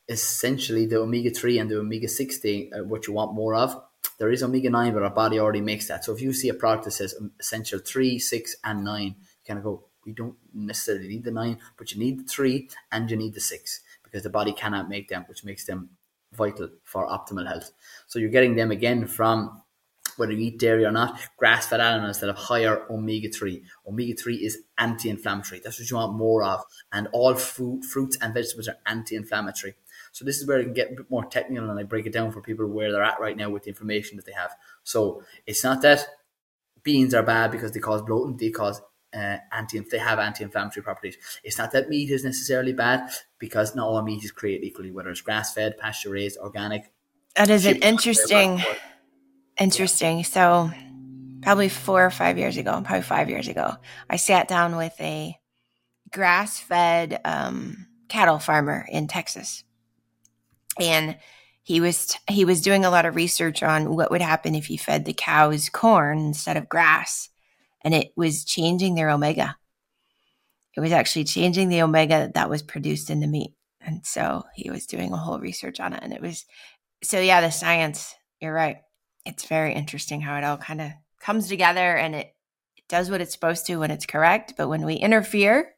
essentially 0.07 0.85
the 0.85 0.99
omega 0.99 1.29
three 1.29 1.57
and 1.57 1.69
the 1.69 1.79
omega 1.79 2.07
six 2.07 2.37
thing, 2.37 2.71
uh, 2.73 2.83
what 2.83 3.07
you 3.07 3.13
want 3.13 3.33
more 3.33 3.55
of. 3.55 3.81
There 4.17 4.31
is 4.31 4.43
omega 4.43 4.69
nine, 4.69 4.93
but 4.93 5.03
our 5.03 5.09
body 5.09 5.39
already 5.39 5.61
makes 5.61 5.87
that. 5.87 6.05
So 6.05 6.13
if 6.13 6.21
you 6.21 6.31
see 6.31 6.49
a 6.49 6.53
product 6.53 6.85
that 6.85 6.91
says 6.91 7.15
essential 7.39 7.79
three, 7.79 8.19
six, 8.19 8.55
and 8.63 8.83
nine, 8.83 9.15
you 9.17 9.45
kind 9.45 9.57
of 9.57 9.63
go, 9.63 9.85
we 10.05 10.13
don't 10.13 10.35
necessarily 10.53 11.07
need 11.07 11.23
the 11.23 11.31
nine, 11.31 11.59
but 11.77 11.91
you 11.91 11.99
need 11.99 12.19
the 12.19 12.23
three 12.23 12.69
and 12.91 13.09
you 13.09 13.17
need 13.17 13.33
the 13.33 13.41
six 13.41 13.81
because 14.03 14.23
the 14.23 14.29
body 14.29 14.53
cannot 14.53 14.89
make 14.89 15.09
them, 15.09 15.25
which 15.27 15.43
makes 15.43 15.65
them 15.65 15.89
vital 16.31 16.69
for 16.83 17.07
optimal 17.07 17.47
health. 17.47 17.71
So 18.07 18.19
you're 18.19 18.29
getting 18.29 18.55
them 18.55 18.71
again 18.71 19.07
from 19.07 19.61
whether 20.17 20.31
you 20.31 20.47
eat 20.47 20.59
dairy 20.59 20.85
or 20.85 20.91
not, 20.91 21.19
grass 21.37 21.67
fed 21.67 21.81
animals 21.81 22.19
that 22.19 22.27
have 22.27 22.37
higher 22.37 22.85
omega 22.89 23.29
3. 23.29 23.61
Omega 23.87 24.15
3 24.15 24.35
is 24.35 24.59
anti 24.77 25.09
inflammatory. 25.09 25.61
That's 25.63 25.79
what 25.79 25.89
you 25.89 25.97
want 25.97 26.13
more 26.13 26.43
of. 26.43 26.63
And 26.91 27.07
all 27.11 27.35
fruit, 27.35 27.83
fruits 27.83 28.17
and 28.21 28.33
vegetables 28.33 28.67
are 28.67 28.77
anti 28.85 29.15
inflammatory. 29.15 29.75
So 30.15 30.23
this 30.23 30.39
is 30.39 30.47
where 30.47 30.59
I 30.59 30.63
can 30.63 30.71
get 30.71 30.93
a 30.93 30.95
bit 30.95 31.11
more 31.11 31.25
technical 31.25 31.69
and 31.69 31.77
I 31.77 31.83
break 31.83 32.05
it 32.05 32.13
down 32.13 32.31
for 32.31 32.39
people 32.39 32.65
where 32.67 32.89
they're 32.89 33.03
at 33.03 33.19
right 33.19 33.35
now 33.35 33.49
with 33.49 33.63
the 33.63 33.69
information 33.69 34.15
that 34.15 34.25
they 34.25 34.31
have. 34.31 34.55
So 34.83 35.23
it's 35.45 35.61
not 35.61 35.81
that 35.81 36.07
beans 36.83 37.13
are 37.13 37.21
bad 37.21 37.51
because 37.51 37.73
they 37.73 37.81
cause 37.81 38.01
bloating, 38.01 38.37
they 38.37 38.49
cause 38.49 38.81
uh, 39.13 39.35
anti 39.51 39.77
they 39.91 39.97
have 39.97 40.17
anti-inflammatory 40.17 40.85
properties. 40.85 41.17
It's 41.43 41.57
not 41.57 41.73
that 41.73 41.89
meat 41.89 42.11
is 42.11 42.23
necessarily 42.23 42.71
bad 42.71 43.09
because 43.39 43.75
not 43.75 43.89
all 43.89 44.01
meat 44.03 44.23
is 44.23 44.31
created 44.31 44.65
equally, 44.65 44.89
whether 44.89 45.09
it's 45.09 45.19
grass-fed, 45.19 45.77
pasture-raised, 45.79 46.37
organic. 46.37 46.93
That 47.35 47.49
is 47.49 47.65
an 47.65 47.75
interesting, 47.77 48.63
interesting. 49.59 50.23
So 50.23 50.71
probably 51.41 51.67
four 51.67 52.05
or 52.05 52.09
five 52.09 52.37
years 52.37 52.55
ago, 52.55 52.81
probably 52.85 53.01
five 53.01 53.29
years 53.29 53.49
ago, 53.49 53.73
I 54.09 54.15
sat 54.15 54.47
down 54.47 54.77
with 54.77 54.95
a 55.01 55.37
grass-fed 56.13 57.19
um, 57.25 57.87
cattle 58.07 58.39
farmer 58.39 58.87
in 58.89 59.07
Texas, 59.07 59.65
and 60.79 61.17
he 61.63 61.81
was 61.81 62.15
he 62.29 62.45
was 62.45 62.61
doing 62.61 62.85
a 62.85 62.89
lot 62.89 63.05
of 63.05 63.15
research 63.15 63.63
on 63.63 63.95
what 63.95 64.11
would 64.11 64.21
happen 64.21 64.55
if 64.55 64.69
you 64.69 64.77
fed 64.77 65.05
the 65.05 65.13
cows 65.13 65.69
corn 65.69 66.19
instead 66.19 66.57
of 66.57 66.69
grass 66.69 67.29
and 67.83 67.93
it 67.93 68.11
was 68.15 68.43
changing 68.43 68.95
their 68.95 69.09
omega. 69.09 69.57
It 70.75 70.81
was 70.81 70.91
actually 70.91 71.23
changing 71.23 71.69
the 71.69 71.83
omega 71.83 72.31
that 72.33 72.49
was 72.49 72.61
produced 72.61 73.09
in 73.09 73.21
the 73.21 73.27
meat. 73.27 73.53
And 73.79 74.05
so 74.05 74.43
he 74.55 74.69
was 74.69 74.87
doing 74.87 75.13
a 75.13 75.17
whole 75.17 75.39
research 75.39 75.79
on 75.79 75.93
it. 75.93 76.01
And 76.03 76.11
it 76.11 76.21
was, 76.21 76.45
so 77.03 77.19
yeah, 77.19 77.39
the 77.39 77.51
science, 77.51 78.13
you're 78.41 78.51
right. 78.51 78.77
It's 79.25 79.45
very 79.45 79.73
interesting 79.73 80.19
how 80.19 80.35
it 80.37 80.43
all 80.43 80.57
kind 80.57 80.81
of 80.81 80.91
comes 81.21 81.47
together 81.47 81.95
and 81.95 82.15
it, 82.15 82.31
does 82.87 83.09
what 83.09 83.19
it's 83.19 83.33
supposed 83.33 83.65
to 83.65 83.77
when 83.77 83.89
it's 83.89 84.05
correct, 84.05 84.53
but 84.57 84.69
when 84.69 84.85
we 84.85 84.93
interfere, 84.93 85.73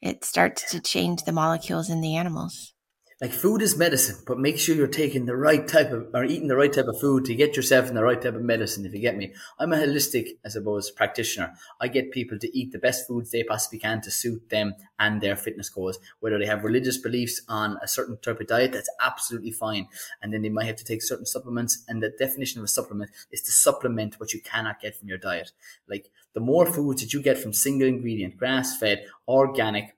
it 0.00 0.24
starts 0.24 0.70
to 0.70 0.80
change 0.80 1.24
the 1.24 1.32
molecules 1.32 1.90
in 1.90 2.00
the 2.00 2.14
animals 2.14 2.72
like 3.20 3.32
food 3.32 3.62
is 3.62 3.76
medicine, 3.76 4.16
but 4.28 4.38
make 4.38 4.58
sure 4.58 4.76
you're 4.76 4.86
taking 4.86 5.26
the 5.26 5.36
right 5.36 5.66
type 5.66 5.90
of 5.90 6.06
or 6.14 6.24
eating 6.24 6.46
the 6.46 6.56
right 6.56 6.72
type 6.72 6.86
of 6.86 7.00
food 7.00 7.24
to 7.24 7.34
get 7.34 7.56
yourself 7.56 7.88
in 7.88 7.96
the 7.96 8.04
right 8.04 8.22
type 8.22 8.36
of 8.36 8.42
medicine. 8.42 8.86
If 8.86 8.94
you 8.94 9.00
get 9.00 9.16
me, 9.16 9.34
I'm 9.58 9.72
a 9.72 9.76
holistic, 9.76 10.38
I 10.46 10.50
suppose, 10.50 10.92
practitioner. 10.92 11.52
I 11.80 11.88
get 11.88 12.12
people 12.12 12.38
to 12.38 12.56
eat 12.56 12.70
the 12.70 12.78
best 12.78 13.08
foods 13.08 13.32
they 13.32 13.42
possibly 13.42 13.80
can 13.80 14.00
to 14.02 14.10
suit 14.12 14.50
them 14.50 14.74
and 15.00 15.20
their 15.20 15.34
fitness 15.34 15.68
goals. 15.68 15.98
Whether 16.20 16.38
they 16.38 16.46
have 16.46 16.62
religious 16.62 16.96
beliefs 16.96 17.42
on 17.48 17.76
a 17.82 17.88
certain 17.88 18.18
type 18.18 18.38
of 18.38 18.46
diet, 18.46 18.72
that's 18.72 18.90
absolutely 19.00 19.50
fine. 19.50 19.88
And 20.22 20.32
then 20.32 20.42
they 20.42 20.48
might 20.48 20.66
have 20.66 20.76
to 20.76 20.84
take 20.84 21.02
certain 21.02 21.26
supplements. 21.26 21.82
And 21.88 22.00
the 22.00 22.10
definition 22.16 22.60
of 22.60 22.64
a 22.64 22.68
supplement 22.68 23.10
is 23.32 23.42
to 23.42 23.50
supplement 23.50 24.20
what 24.20 24.32
you 24.32 24.40
cannot 24.40 24.80
get 24.80 24.96
from 24.96 25.08
your 25.08 25.18
diet. 25.18 25.50
Like 25.88 26.08
the 26.34 26.40
more 26.40 26.66
foods 26.66 27.02
that 27.02 27.12
you 27.12 27.20
get 27.20 27.38
from 27.38 27.52
single 27.52 27.88
ingredient, 27.88 28.36
grass 28.36 28.78
fed, 28.78 29.06
organic, 29.26 29.96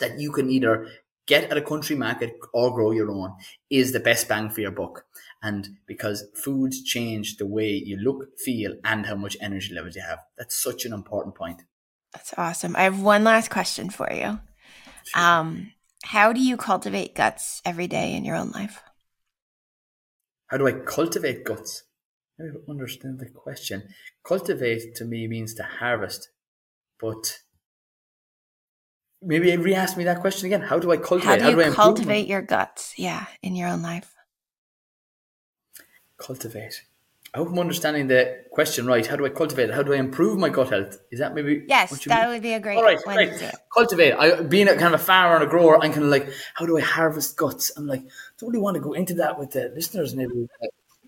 that 0.00 0.18
you 0.18 0.32
can 0.32 0.50
either 0.50 0.88
get 1.28 1.50
at 1.50 1.56
a 1.56 1.62
country 1.62 1.94
market 1.94 2.36
or 2.52 2.74
grow 2.74 2.90
your 2.90 3.10
own 3.10 3.34
is 3.70 3.92
the 3.92 4.00
best 4.00 4.28
bang 4.28 4.50
for 4.50 4.60
your 4.60 4.72
buck. 4.72 5.04
And 5.42 5.68
because 5.86 6.24
foods 6.34 6.82
change 6.82 7.36
the 7.36 7.46
way 7.46 7.70
you 7.70 7.96
look, 7.98 8.36
feel, 8.38 8.74
and 8.82 9.06
how 9.06 9.14
much 9.14 9.36
energy 9.40 9.72
levels 9.72 9.94
you 9.94 10.02
have. 10.02 10.18
That's 10.36 10.60
such 10.60 10.84
an 10.84 10.92
important 10.92 11.36
point. 11.36 11.62
That's 12.12 12.34
awesome. 12.36 12.74
I 12.74 12.82
have 12.82 13.00
one 13.00 13.22
last 13.22 13.50
question 13.50 13.90
for 13.90 14.10
you. 14.10 14.40
Sure. 15.04 15.22
Um, 15.22 15.72
how 16.02 16.32
do 16.32 16.40
you 16.40 16.56
cultivate 16.56 17.14
guts 17.14 17.60
every 17.64 17.86
day 17.86 18.14
in 18.14 18.24
your 18.24 18.36
own 18.36 18.50
life? 18.50 18.80
How 20.48 20.56
do 20.56 20.66
I 20.66 20.72
cultivate 20.72 21.44
guts? 21.44 21.84
I 22.40 22.44
don't 22.44 22.68
understand 22.68 23.18
the 23.18 23.28
question. 23.28 23.88
Cultivate 24.24 24.94
to 24.96 25.04
me 25.04 25.28
means 25.28 25.54
to 25.54 25.62
harvest, 25.62 26.30
but 26.98 27.40
maybe 29.22 29.56
re-ask 29.56 29.96
me 29.96 30.04
that 30.04 30.20
question 30.20 30.46
again. 30.46 30.60
How 30.62 30.78
do 30.78 30.90
I 30.92 30.96
cultivate? 30.96 31.40
How 31.42 31.50
do 31.50 31.56
you 31.56 31.62
How 31.62 31.70
do 31.70 31.74
cultivate 31.74 32.26
your 32.26 32.42
guts? 32.42 32.94
Yeah, 32.96 33.26
in 33.42 33.56
your 33.56 33.68
own 33.68 33.82
life. 33.82 34.14
Cultivate. 36.16 36.82
I 37.34 37.38
hope 37.38 37.48
I'm 37.48 37.58
understanding 37.58 38.08
the 38.08 38.44
question 38.50 38.86
right. 38.86 39.06
How 39.06 39.14
do 39.14 39.26
I 39.26 39.28
cultivate? 39.28 39.70
How 39.70 39.82
do 39.82 39.92
I 39.92 39.96
improve 39.96 40.38
my 40.38 40.48
gut 40.48 40.70
health? 40.70 40.98
Is 41.10 41.18
that 41.18 41.34
maybe? 41.34 41.62
Yes, 41.68 41.90
that 42.06 42.22
mean? 42.22 42.28
would 42.30 42.42
be 42.42 42.54
a 42.54 42.60
great. 42.60 42.78
All 42.78 42.82
right, 42.82 42.98
right. 43.06 43.54
Cultivate. 43.72 44.12
I 44.12 44.40
being 44.40 44.66
a 44.66 44.76
kind 44.76 44.94
of 44.94 45.00
a 45.00 45.04
farmer 45.04 45.34
and 45.34 45.44
a 45.44 45.46
grower, 45.46 45.74
I'm 45.76 45.92
kind 45.92 46.04
of 46.04 46.10
like, 46.10 46.30
how 46.54 46.64
do 46.64 46.78
I 46.78 46.80
harvest 46.80 47.36
guts? 47.36 47.70
I'm 47.76 47.86
like, 47.86 48.02
don't 48.38 48.48
really 48.50 48.62
want 48.62 48.76
to 48.76 48.80
go 48.80 48.94
into 48.94 49.14
that 49.14 49.38
with 49.38 49.50
the 49.50 49.70
listeners. 49.74 50.14
Maybe 50.14 50.48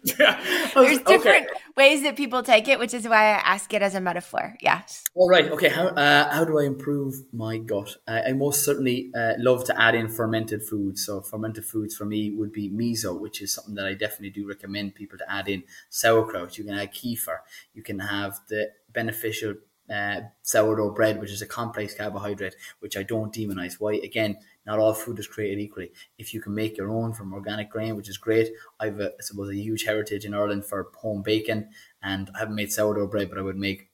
yeah. 0.19 0.71
There's 0.75 0.99
different 1.01 1.47
okay. 1.47 1.61
ways 1.77 2.03
that 2.03 2.17
people 2.17 2.43
take 2.43 2.69
it, 2.69 2.79
which 2.79 2.95
is 2.95 3.07
why 3.07 3.35
I 3.35 3.41
ask 3.55 3.73
it 3.75 3.83
as 3.83 3.95
a 3.95 4.01
metaphor. 4.01 4.57
Yes. 4.61 5.05
All 5.15 5.29
right. 5.29 5.51
Okay. 5.51 5.69
How 5.69 5.89
uh, 5.89 6.33
how 6.33 6.45
do 6.45 6.59
I 6.59 6.65
improve 6.65 7.15
my 7.33 7.59
gut? 7.59 7.97
I, 8.07 8.23
I 8.23 8.33
most 8.33 8.65
certainly 8.65 9.11
uh, 9.15 9.35
love 9.39 9.65
to 9.65 9.81
add 9.81 9.95
in 9.95 10.09
fermented 10.09 10.63
foods. 10.63 11.05
So 11.05 11.21
fermented 11.21 11.65
foods 11.65 11.95
for 11.95 12.07
me 12.07 12.31
would 12.31 12.53
be 12.53 12.71
miso, 12.71 13.19
which 13.19 13.43
is 13.43 13.53
something 13.53 13.75
that 13.75 13.87
I 13.87 13.95
definitely 13.95 14.31
do 14.31 14.49
recommend 14.49 14.95
people 14.95 15.19
to 15.19 15.31
add 15.31 15.49
in. 15.49 15.65
Sauerkraut. 15.91 16.57
You 16.57 16.65
can 16.65 16.75
add 16.75 16.95
kefir. 16.95 17.39
You 17.75 17.83
can 17.83 17.99
have 17.99 18.41
the 18.49 18.71
beneficial 18.93 19.55
uh, 19.91 20.21
sourdough 20.43 20.93
bread, 20.93 21.21
which 21.21 21.31
is 21.31 21.43
a 21.43 21.47
complex 21.47 21.95
carbohydrate, 21.95 22.55
which 22.81 22.97
I 22.97 23.03
don't 23.03 23.35
demonize. 23.35 23.75
Why? 23.79 23.95
Again, 23.95 24.39
not 24.67 24.79
all 24.79 24.95
food 24.95 25.19
is 25.19 25.27
created 25.27 25.59
equally. 25.59 25.93
If 26.19 26.33
you 26.33 26.41
can 26.41 26.55
make 26.55 26.77
your 26.77 26.91
own 26.91 27.13
from 27.13 27.33
organic 27.33 27.71
grain, 27.71 27.97
which 27.97 28.09
is 28.09 28.19
great, 28.19 28.51
I've 28.79 29.01
a, 29.01 29.09
I 29.09 29.21
suppose 29.23 29.51
a 29.51 29.57
huge 29.57 29.85
heritage 29.85 30.25
in 30.25 30.35
Ireland 30.35 30.65
for 30.65 30.91
home 30.97 31.23
bacon, 31.23 31.71
and 32.03 32.31
I 32.35 32.39
haven't 32.41 32.55
made 32.55 32.73
sourdough 32.73 33.09
bread, 33.09 33.29
but 33.29 33.39
I 33.39 33.43
would 33.43 33.57
make 33.57 33.89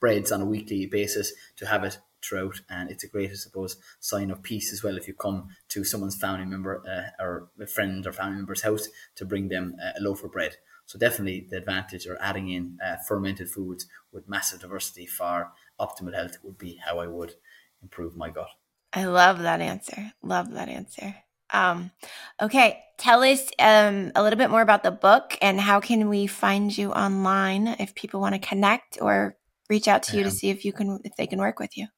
breads 0.00 0.32
on 0.32 0.40
a 0.40 0.46
weekly 0.46 0.86
basis 0.86 1.32
to 1.56 1.66
have 1.66 1.84
it 1.84 1.98
throughout, 2.22 2.60
and 2.68 2.90
it's 2.90 3.04
a 3.04 3.08
great, 3.08 3.30
I 3.30 3.34
suppose, 3.34 3.76
sign 4.00 4.30
of 4.30 4.42
peace 4.42 4.72
as 4.72 4.82
well. 4.82 4.96
If 4.96 5.08
you 5.08 5.14
come 5.14 5.48
to 5.68 5.84
someone's 5.84 6.16
family 6.16 6.46
member 6.46 6.82
uh, 6.88 7.22
or 7.22 7.48
a 7.60 7.66
friend 7.66 8.06
or 8.06 8.12
family 8.12 8.36
member's 8.36 8.62
house 8.62 8.88
to 9.16 9.24
bring 9.24 9.48
them 9.48 9.76
a 9.96 10.00
loaf 10.00 10.24
of 10.24 10.32
bread. 10.32 10.56
So 10.88 10.98
definitely 10.98 11.46
the 11.50 11.58
advantage 11.58 12.06
or 12.06 12.16
adding 12.18 12.48
in 12.48 12.78
uh, 12.82 12.96
fermented 13.06 13.50
foods 13.50 13.86
with 14.10 14.26
massive 14.26 14.60
diversity 14.60 15.04
for 15.04 15.52
optimal 15.78 16.14
health 16.14 16.38
would 16.42 16.56
be 16.56 16.80
how 16.82 16.98
I 16.98 17.06
would 17.06 17.34
improve 17.82 18.16
my 18.16 18.30
gut. 18.30 18.48
I 18.94 19.04
love 19.04 19.40
that 19.40 19.60
answer. 19.60 20.12
Love 20.22 20.50
that 20.52 20.70
answer. 20.70 21.14
Um, 21.52 21.90
okay, 22.40 22.82
tell 22.96 23.22
us 23.22 23.50
um, 23.58 24.12
a 24.14 24.22
little 24.22 24.38
bit 24.38 24.48
more 24.48 24.62
about 24.62 24.82
the 24.82 24.90
book 24.90 25.36
and 25.42 25.60
how 25.60 25.78
can 25.78 26.08
we 26.08 26.26
find 26.26 26.76
you 26.76 26.90
online 26.92 27.68
if 27.78 27.94
people 27.94 28.20
want 28.20 28.34
to 28.34 28.48
connect 28.48 28.96
or 29.02 29.36
reach 29.68 29.88
out 29.88 30.02
to 30.04 30.16
you 30.16 30.22
to 30.22 30.30
see 30.30 30.48
if 30.48 30.64
you 30.64 30.72
can 30.72 31.00
if 31.04 31.14
they 31.16 31.26
can 31.26 31.38
work 31.38 31.58
with 31.58 31.76
you. 31.76 31.88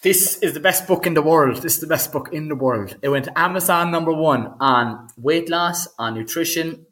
This 0.00 0.38
is 0.38 0.54
the 0.54 0.60
best 0.60 0.86
book 0.86 1.06
in 1.06 1.12
the 1.12 1.22
world. 1.22 1.56
This 1.56 1.74
is 1.74 1.80
the 1.80 1.86
best 1.86 2.10
book 2.10 2.30
in 2.32 2.48
the 2.48 2.54
world. 2.54 2.96
It 3.02 3.10
went 3.10 3.28
Amazon 3.36 3.90
number 3.90 4.14
one 4.14 4.54
on 4.60 5.08
weight 5.18 5.50
loss, 5.50 5.88
on 5.98 6.14
nutrition, 6.14 6.86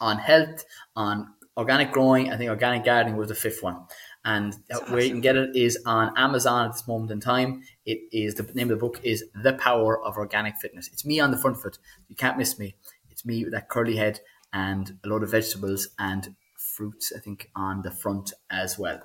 on 0.00 0.18
health, 0.18 0.64
on 0.96 1.34
organic 1.56 1.92
growing. 1.92 2.32
I 2.32 2.36
think 2.36 2.50
organic 2.50 2.84
gardening 2.84 3.16
was 3.16 3.28
the 3.28 3.34
fifth 3.34 3.62
one 3.62 3.86
and 4.28 4.54
That's 4.68 4.80
where 4.90 4.98
awesome. 4.98 5.00
you 5.00 5.10
can 5.10 5.20
get 5.20 5.36
it 5.36 5.56
is 5.56 5.78
on 5.86 6.12
Amazon 6.16 6.66
at 6.66 6.72
this 6.72 6.86
moment 6.86 7.10
in 7.10 7.18
time. 7.20 7.62
It 7.86 8.00
is 8.12 8.34
the 8.34 8.42
name 8.54 8.70
of 8.70 8.78
the 8.78 8.86
book 8.86 9.00
is 9.02 9.24
The 9.42 9.54
Power 9.54 10.04
of 10.04 10.16
Organic 10.16 10.56
Fitness. 10.56 10.88
It's 10.92 11.06
me 11.06 11.18
on 11.18 11.30
the 11.30 11.38
front 11.38 11.56
foot. 11.56 11.78
You 12.08 12.16
can't 12.16 12.36
miss 12.36 12.58
me. 12.58 12.74
It's 13.10 13.24
me 13.24 13.44
with 13.44 13.54
that 13.54 13.70
curly 13.70 13.96
head 13.96 14.20
and 14.52 14.98
a 15.02 15.08
load 15.08 15.22
of 15.22 15.30
vegetables 15.30 15.88
and 15.98 16.34
fruits. 16.58 17.12
I 17.16 17.20
think 17.20 17.50
on 17.56 17.80
the 17.82 17.90
front 17.90 18.34
as 18.50 18.78
well. 18.78 19.00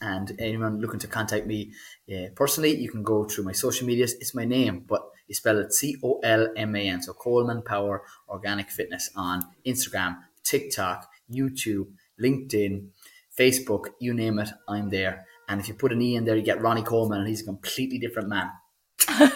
And 0.00 0.34
anyone 0.38 0.80
looking 0.80 1.00
to 1.00 1.06
contact 1.06 1.46
me 1.46 1.72
uh, 2.12 2.28
personally, 2.34 2.76
you 2.76 2.90
can 2.90 3.02
go 3.02 3.24
through 3.24 3.44
my 3.44 3.52
social 3.52 3.86
medias. 3.86 4.14
It's 4.14 4.34
my 4.34 4.44
name, 4.44 4.84
but 4.86 5.02
you 5.28 5.34
spell 5.34 5.58
it 5.58 5.72
C 5.72 5.96
O 6.02 6.20
L 6.22 6.48
M 6.56 6.76
A 6.76 6.88
N. 6.88 7.02
So 7.02 7.12
Colman 7.12 7.62
Power 7.62 8.02
Organic 8.28 8.70
Fitness 8.70 9.10
on 9.16 9.42
Instagram, 9.66 10.18
TikTok, 10.42 11.08
YouTube, 11.30 11.88
LinkedIn, 12.22 12.88
Facebook, 13.38 13.86
you 13.98 14.14
name 14.14 14.38
it, 14.38 14.50
I'm 14.68 14.90
there. 14.90 15.26
And 15.48 15.60
if 15.60 15.68
you 15.68 15.74
put 15.74 15.92
an 15.92 16.00
E 16.00 16.16
in 16.16 16.24
there, 16.24 16.36
you 16.36 16.42
get 16.42 16.60
Ronnie 16.60 16.82
Coleman, 16.82 17.20
and 17.20 17.28
he's 17.28 17.42
a 17.42 17.44
completely 17.44 17.98
different 17.98 18.28
man. 18.28 18.50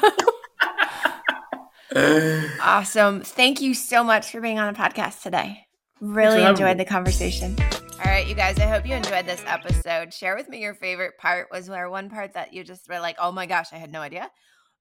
awesome. 2.63 3.23
Thank 3.23 3.61
you 3.61 3.75
so 3.75 4.05
much 4.05 4.31
for 4.31 4.41
being 4.41 4.59
on 4.59 4.73
the 4.73 4.79
podcast 4.79 5.23
today. 5.23 5.67
Really 6.01 6.45
enjoyed 6.45 6.79
the 6.79 6.85
conversation. 6.85 7.57
Right, 8.19 8.27
you 8.27 8.35
guys, 8.35 8.59
I 8.59 8.67
hope 8.67 8.85
you 8.85 8.97
enjoyed 8.97 9.27
this 9.27 9.45
episode. 9.47 10.13
Share 10.13 10.35
with 10.35 10.49
me 10.49 10.61
your 10.61 10.75
favorite 10.75 11.19
part. 11.19 11.47
Was 11.53 11.69
there 11.69 11.89
one 11.89 12.11
part 12.11 12.35
that 12.35 12.53
you 12.53 12.65
just 12.65 12.89
were 12.89 12.99
like, 12.99 13.15
oh 13.21 13.31
my 13.31 13.47
gosh, 13.47 13.73
I 13.73 13.77
had 13.77 13.93
no 13.93 14.01
idea? 14.01 14.29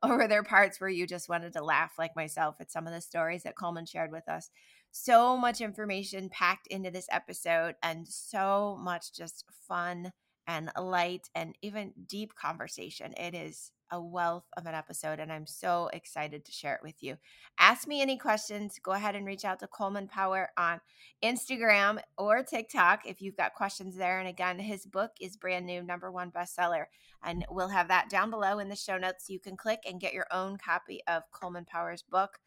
Or 0.02 0.17
were 0.17 0.28
there 0.28 0.41
parts 0.41 0.82
where 0.82 0.89
you 0.89 1.06
just 1.06 1.30
wanted 1.30 1.54
to 1.54 1.63
laugh 1.63 1.91
like 2.00 2.15
myself 2.15 2.56
at 2.60 2.71
some 2.71 2.88
of 2.88 2.93
the 2.93 3.00
stories 3.00 3.43
that 3.43 3.56
Colman 3.56 3.86
shared 3.86 4.12
with 4.12 4.28
us? 4.28 4.50
so 4.91 5.38
much 5.38 5.62
information 5.62 6.30
packed 6.30 6.65
into 6.67 6.89
this 6.89 7.06
episode 7.12 7.76
and 7.84 8.08
so 8.08 8.76
much 8.82 9.13
just 9.13 9.45
fun 9.67 10.12
and 10.47 10.71
light 10.80 11.30
and 11.36 11.56
even 11.62 11.93
deep 12.08 12.34
conversation. 12.34 13.13
It 13.13 13.36
is 13.36 13.71
a 13.91 14.02
wealth 14.02 14.45
of 14.58 14.65
an 14.65 14.76
episode, 14.76 15.19
and 15.19 15.32
I'm 15.32 15.45
so 15.45 15.89
excited 15.93 16.45
to 16.45 16.52
share 16.52 16.76
it 16.76 16.84
with 16.84 17.02
you. 17.02 17.17
Ask 17.60 17.88
me 17.88 18.02
any 18.02 18.17
questions. 18.17 18.80
Go 18.82 18.91
ahead 18.91 19.15
and 19.15 19.26
reach 19.26 19.45
out 19.45 19.60
to 19.60 19.67
Colman 19.67 20.08
Power 20.08 20.50
on 20.58 20.82
Instagram 21.23 22.00
or 22.17 22.43
TikTok 22.43 23.06
if 23.06 23.21
you've 23.21 23.38
got 23.38 23.54
questions 23.54 23.95
there. 23.95 24.19
And 24.19 24.28
again, 24.28 24.60
his 24.60 24.86
book 24.86 25.12
is 25.19 25.38
brand 25.38 25.65
new, 25.65 25.82
number 25.82 26.12
one 26.12 26.32
bestseller. 26.32 26.86
And 27.23 27.45
we'll 27.50 27.69
have 27.69 27.88
that 27.88 28.10
down 28.10 28.30
below 28.30 28.60
in 28.60 28.69
the 28.69 28.76
show 28.76 28.97
notes. 28.97 29.30
You 29.30 29.39
can 29.39 29.58
click 29.58 29.80
and 29.88 30.00
get 30.00 30.13
your 30.13 30.28
own 30.32 30.58
copy 30.58 31.02
of 31.08 31.23
Colman 31.32 31.65
Power's 31.65 32.04
book. 32.04 32.39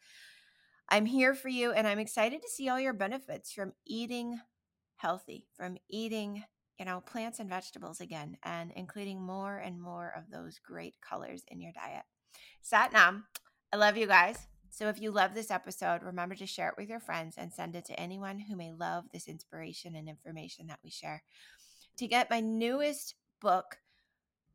I'm 0.89 1.05
here 1.05 1.33
for 1.33 1.49
you 1.49 1.71
and 1.71 1.87
I'm 1.87 1.99
excited 1.99 2.41
to 2.41 2.49
see 2.49 2.67
all 2.67 2.79
your 2.79 2.93
benefits 2.93 3.51
from 3.51 3.73
eating 3.85 4.39
healthy, 4.97 5.47
from 5.55 5.77
eating, 5.89 6.43
you 6.81 6.85
know, 6.85 6.99
plants 6.99 7.39
and 7.39 7.47
vegetables 7.47 8.01
again, 8.01 8.35
and 8.41 8.71
including 8.75 9.21
more 9.21 9.57
and 9.57 9.79
more 9.79 10.11
of 10.17 10.31
those 10.31 10.57
great 10.57 10.95
colors 10.99 11.43
in 11.49 11.61
your 11.61 11.71
diet. 11.73 12.01
Satnam, 12.65 13.25
I 13.71 13.77
love 13.77 13.97
you 13.97 14.07
guys. 14.07 14.47
So 14.71 14.89
if 14.89 14.99
you 14.99 15.11
love 15.11 15.35
this 15.35 15.51
episode, 15.51 16.01
remember 16.01 16.33
to 16.33 16.47
share 16.47 16.69
it 16.69 16.75
with 16.79 16.89
your 16.89 16.99
friends 16.99 17.35
and 17.37 17.53
send 17.53 17.75
it 17.75 17.85
to 17.85 17.99
anyone 17.99 18.39
who 18.39 18.55
may 18.55 18.71
love 18.71 19.03
this 19.13 19.27
inspiration 19.27 19.95
and 19.95 20.09
information 20.09 20.65
that 20.67 20.79
we 20.83 20.89
share. 20.89 21.21
To 21.97 22.07
get 22.07 22.31
my 22.31 22.39
newest 22.39 23.13
book, 23.41 23.77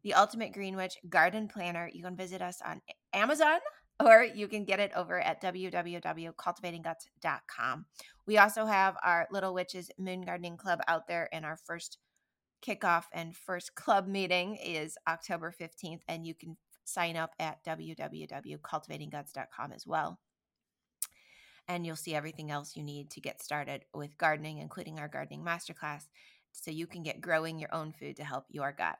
The 0.02 0.14
Ultimate 0.14 0.52
Green 0.52 0.74
Witch 0.74 0.98
Garden 1.08 1.46
Planner, 1.46 1.88
you 1.92 2.02
can 2.02 2.16
visit 2.16 2.42
us 2.42 2.60
on 2.66 2.82
Amazon 3.12 3.60
or 4.04 4.26
you 4.34 4.48
can 4.48 4.64
get 4.64 4.80
it 4.80 4.90
over 4.96 5.20
at 5.20 5.40
www.cultivatingguts.com. 5.40 7.86
We 8.26 8.38
also 8.38 8.66
have 8.66 8.96
our 9.04 9.28
Little 9.30 9.54
Witches 9.54 9.92
Moon 9.96 10.22
Gardening 10.22 10.56
Club 10.56 10.80
out 10.88 11.06
there, 11.06 11.28
in 11.32 11.44
our 11.44 11.56
first 11.56 11.98
kickoff 12.66 13.04
and 13.12 13.36
first 13.36 13.74
club 13.74 14.08
meeting 14.08 14.56
is 14.56 14.96
October 15.06 15.54
15th, 15.58 16.00
and 16.08 16.26
you 16.26 16.34
can 16.34 16.56
sign 16.84 17.16
up 17.16 17.34
at 17.38 17.64
www.cultivatingguts.com 17.64 19.72
as 19.72 19.86
well. 19.86 20.18
And 21.68 21.84
you'll 21.84 21.96
see 21.96 22.14
everything 22.14 22.50
else 22.50 22.76
you 22.76 22.82
need 22.82 23.10
to 23.10 23.20
get 23.20 23.42
started 23.42 23.84
with 23.92 24.16
gardening, 24.18 24.58
including 24.58 24.98
our 24.98 25.08
gardening 25.08 25.44
masterclass 25.44 26.04
so 26.52 26.70
you 26.70 26.86
can 26.86 27.02
get 27.02 27.20
growing 27.20 27.58
your 27.58 27.74
own 27.74 27.92
food 27.92 28.16
to 28.16 28.24
help 28.24 28.46
your 28.48 28.72
gut. 28.72 28.98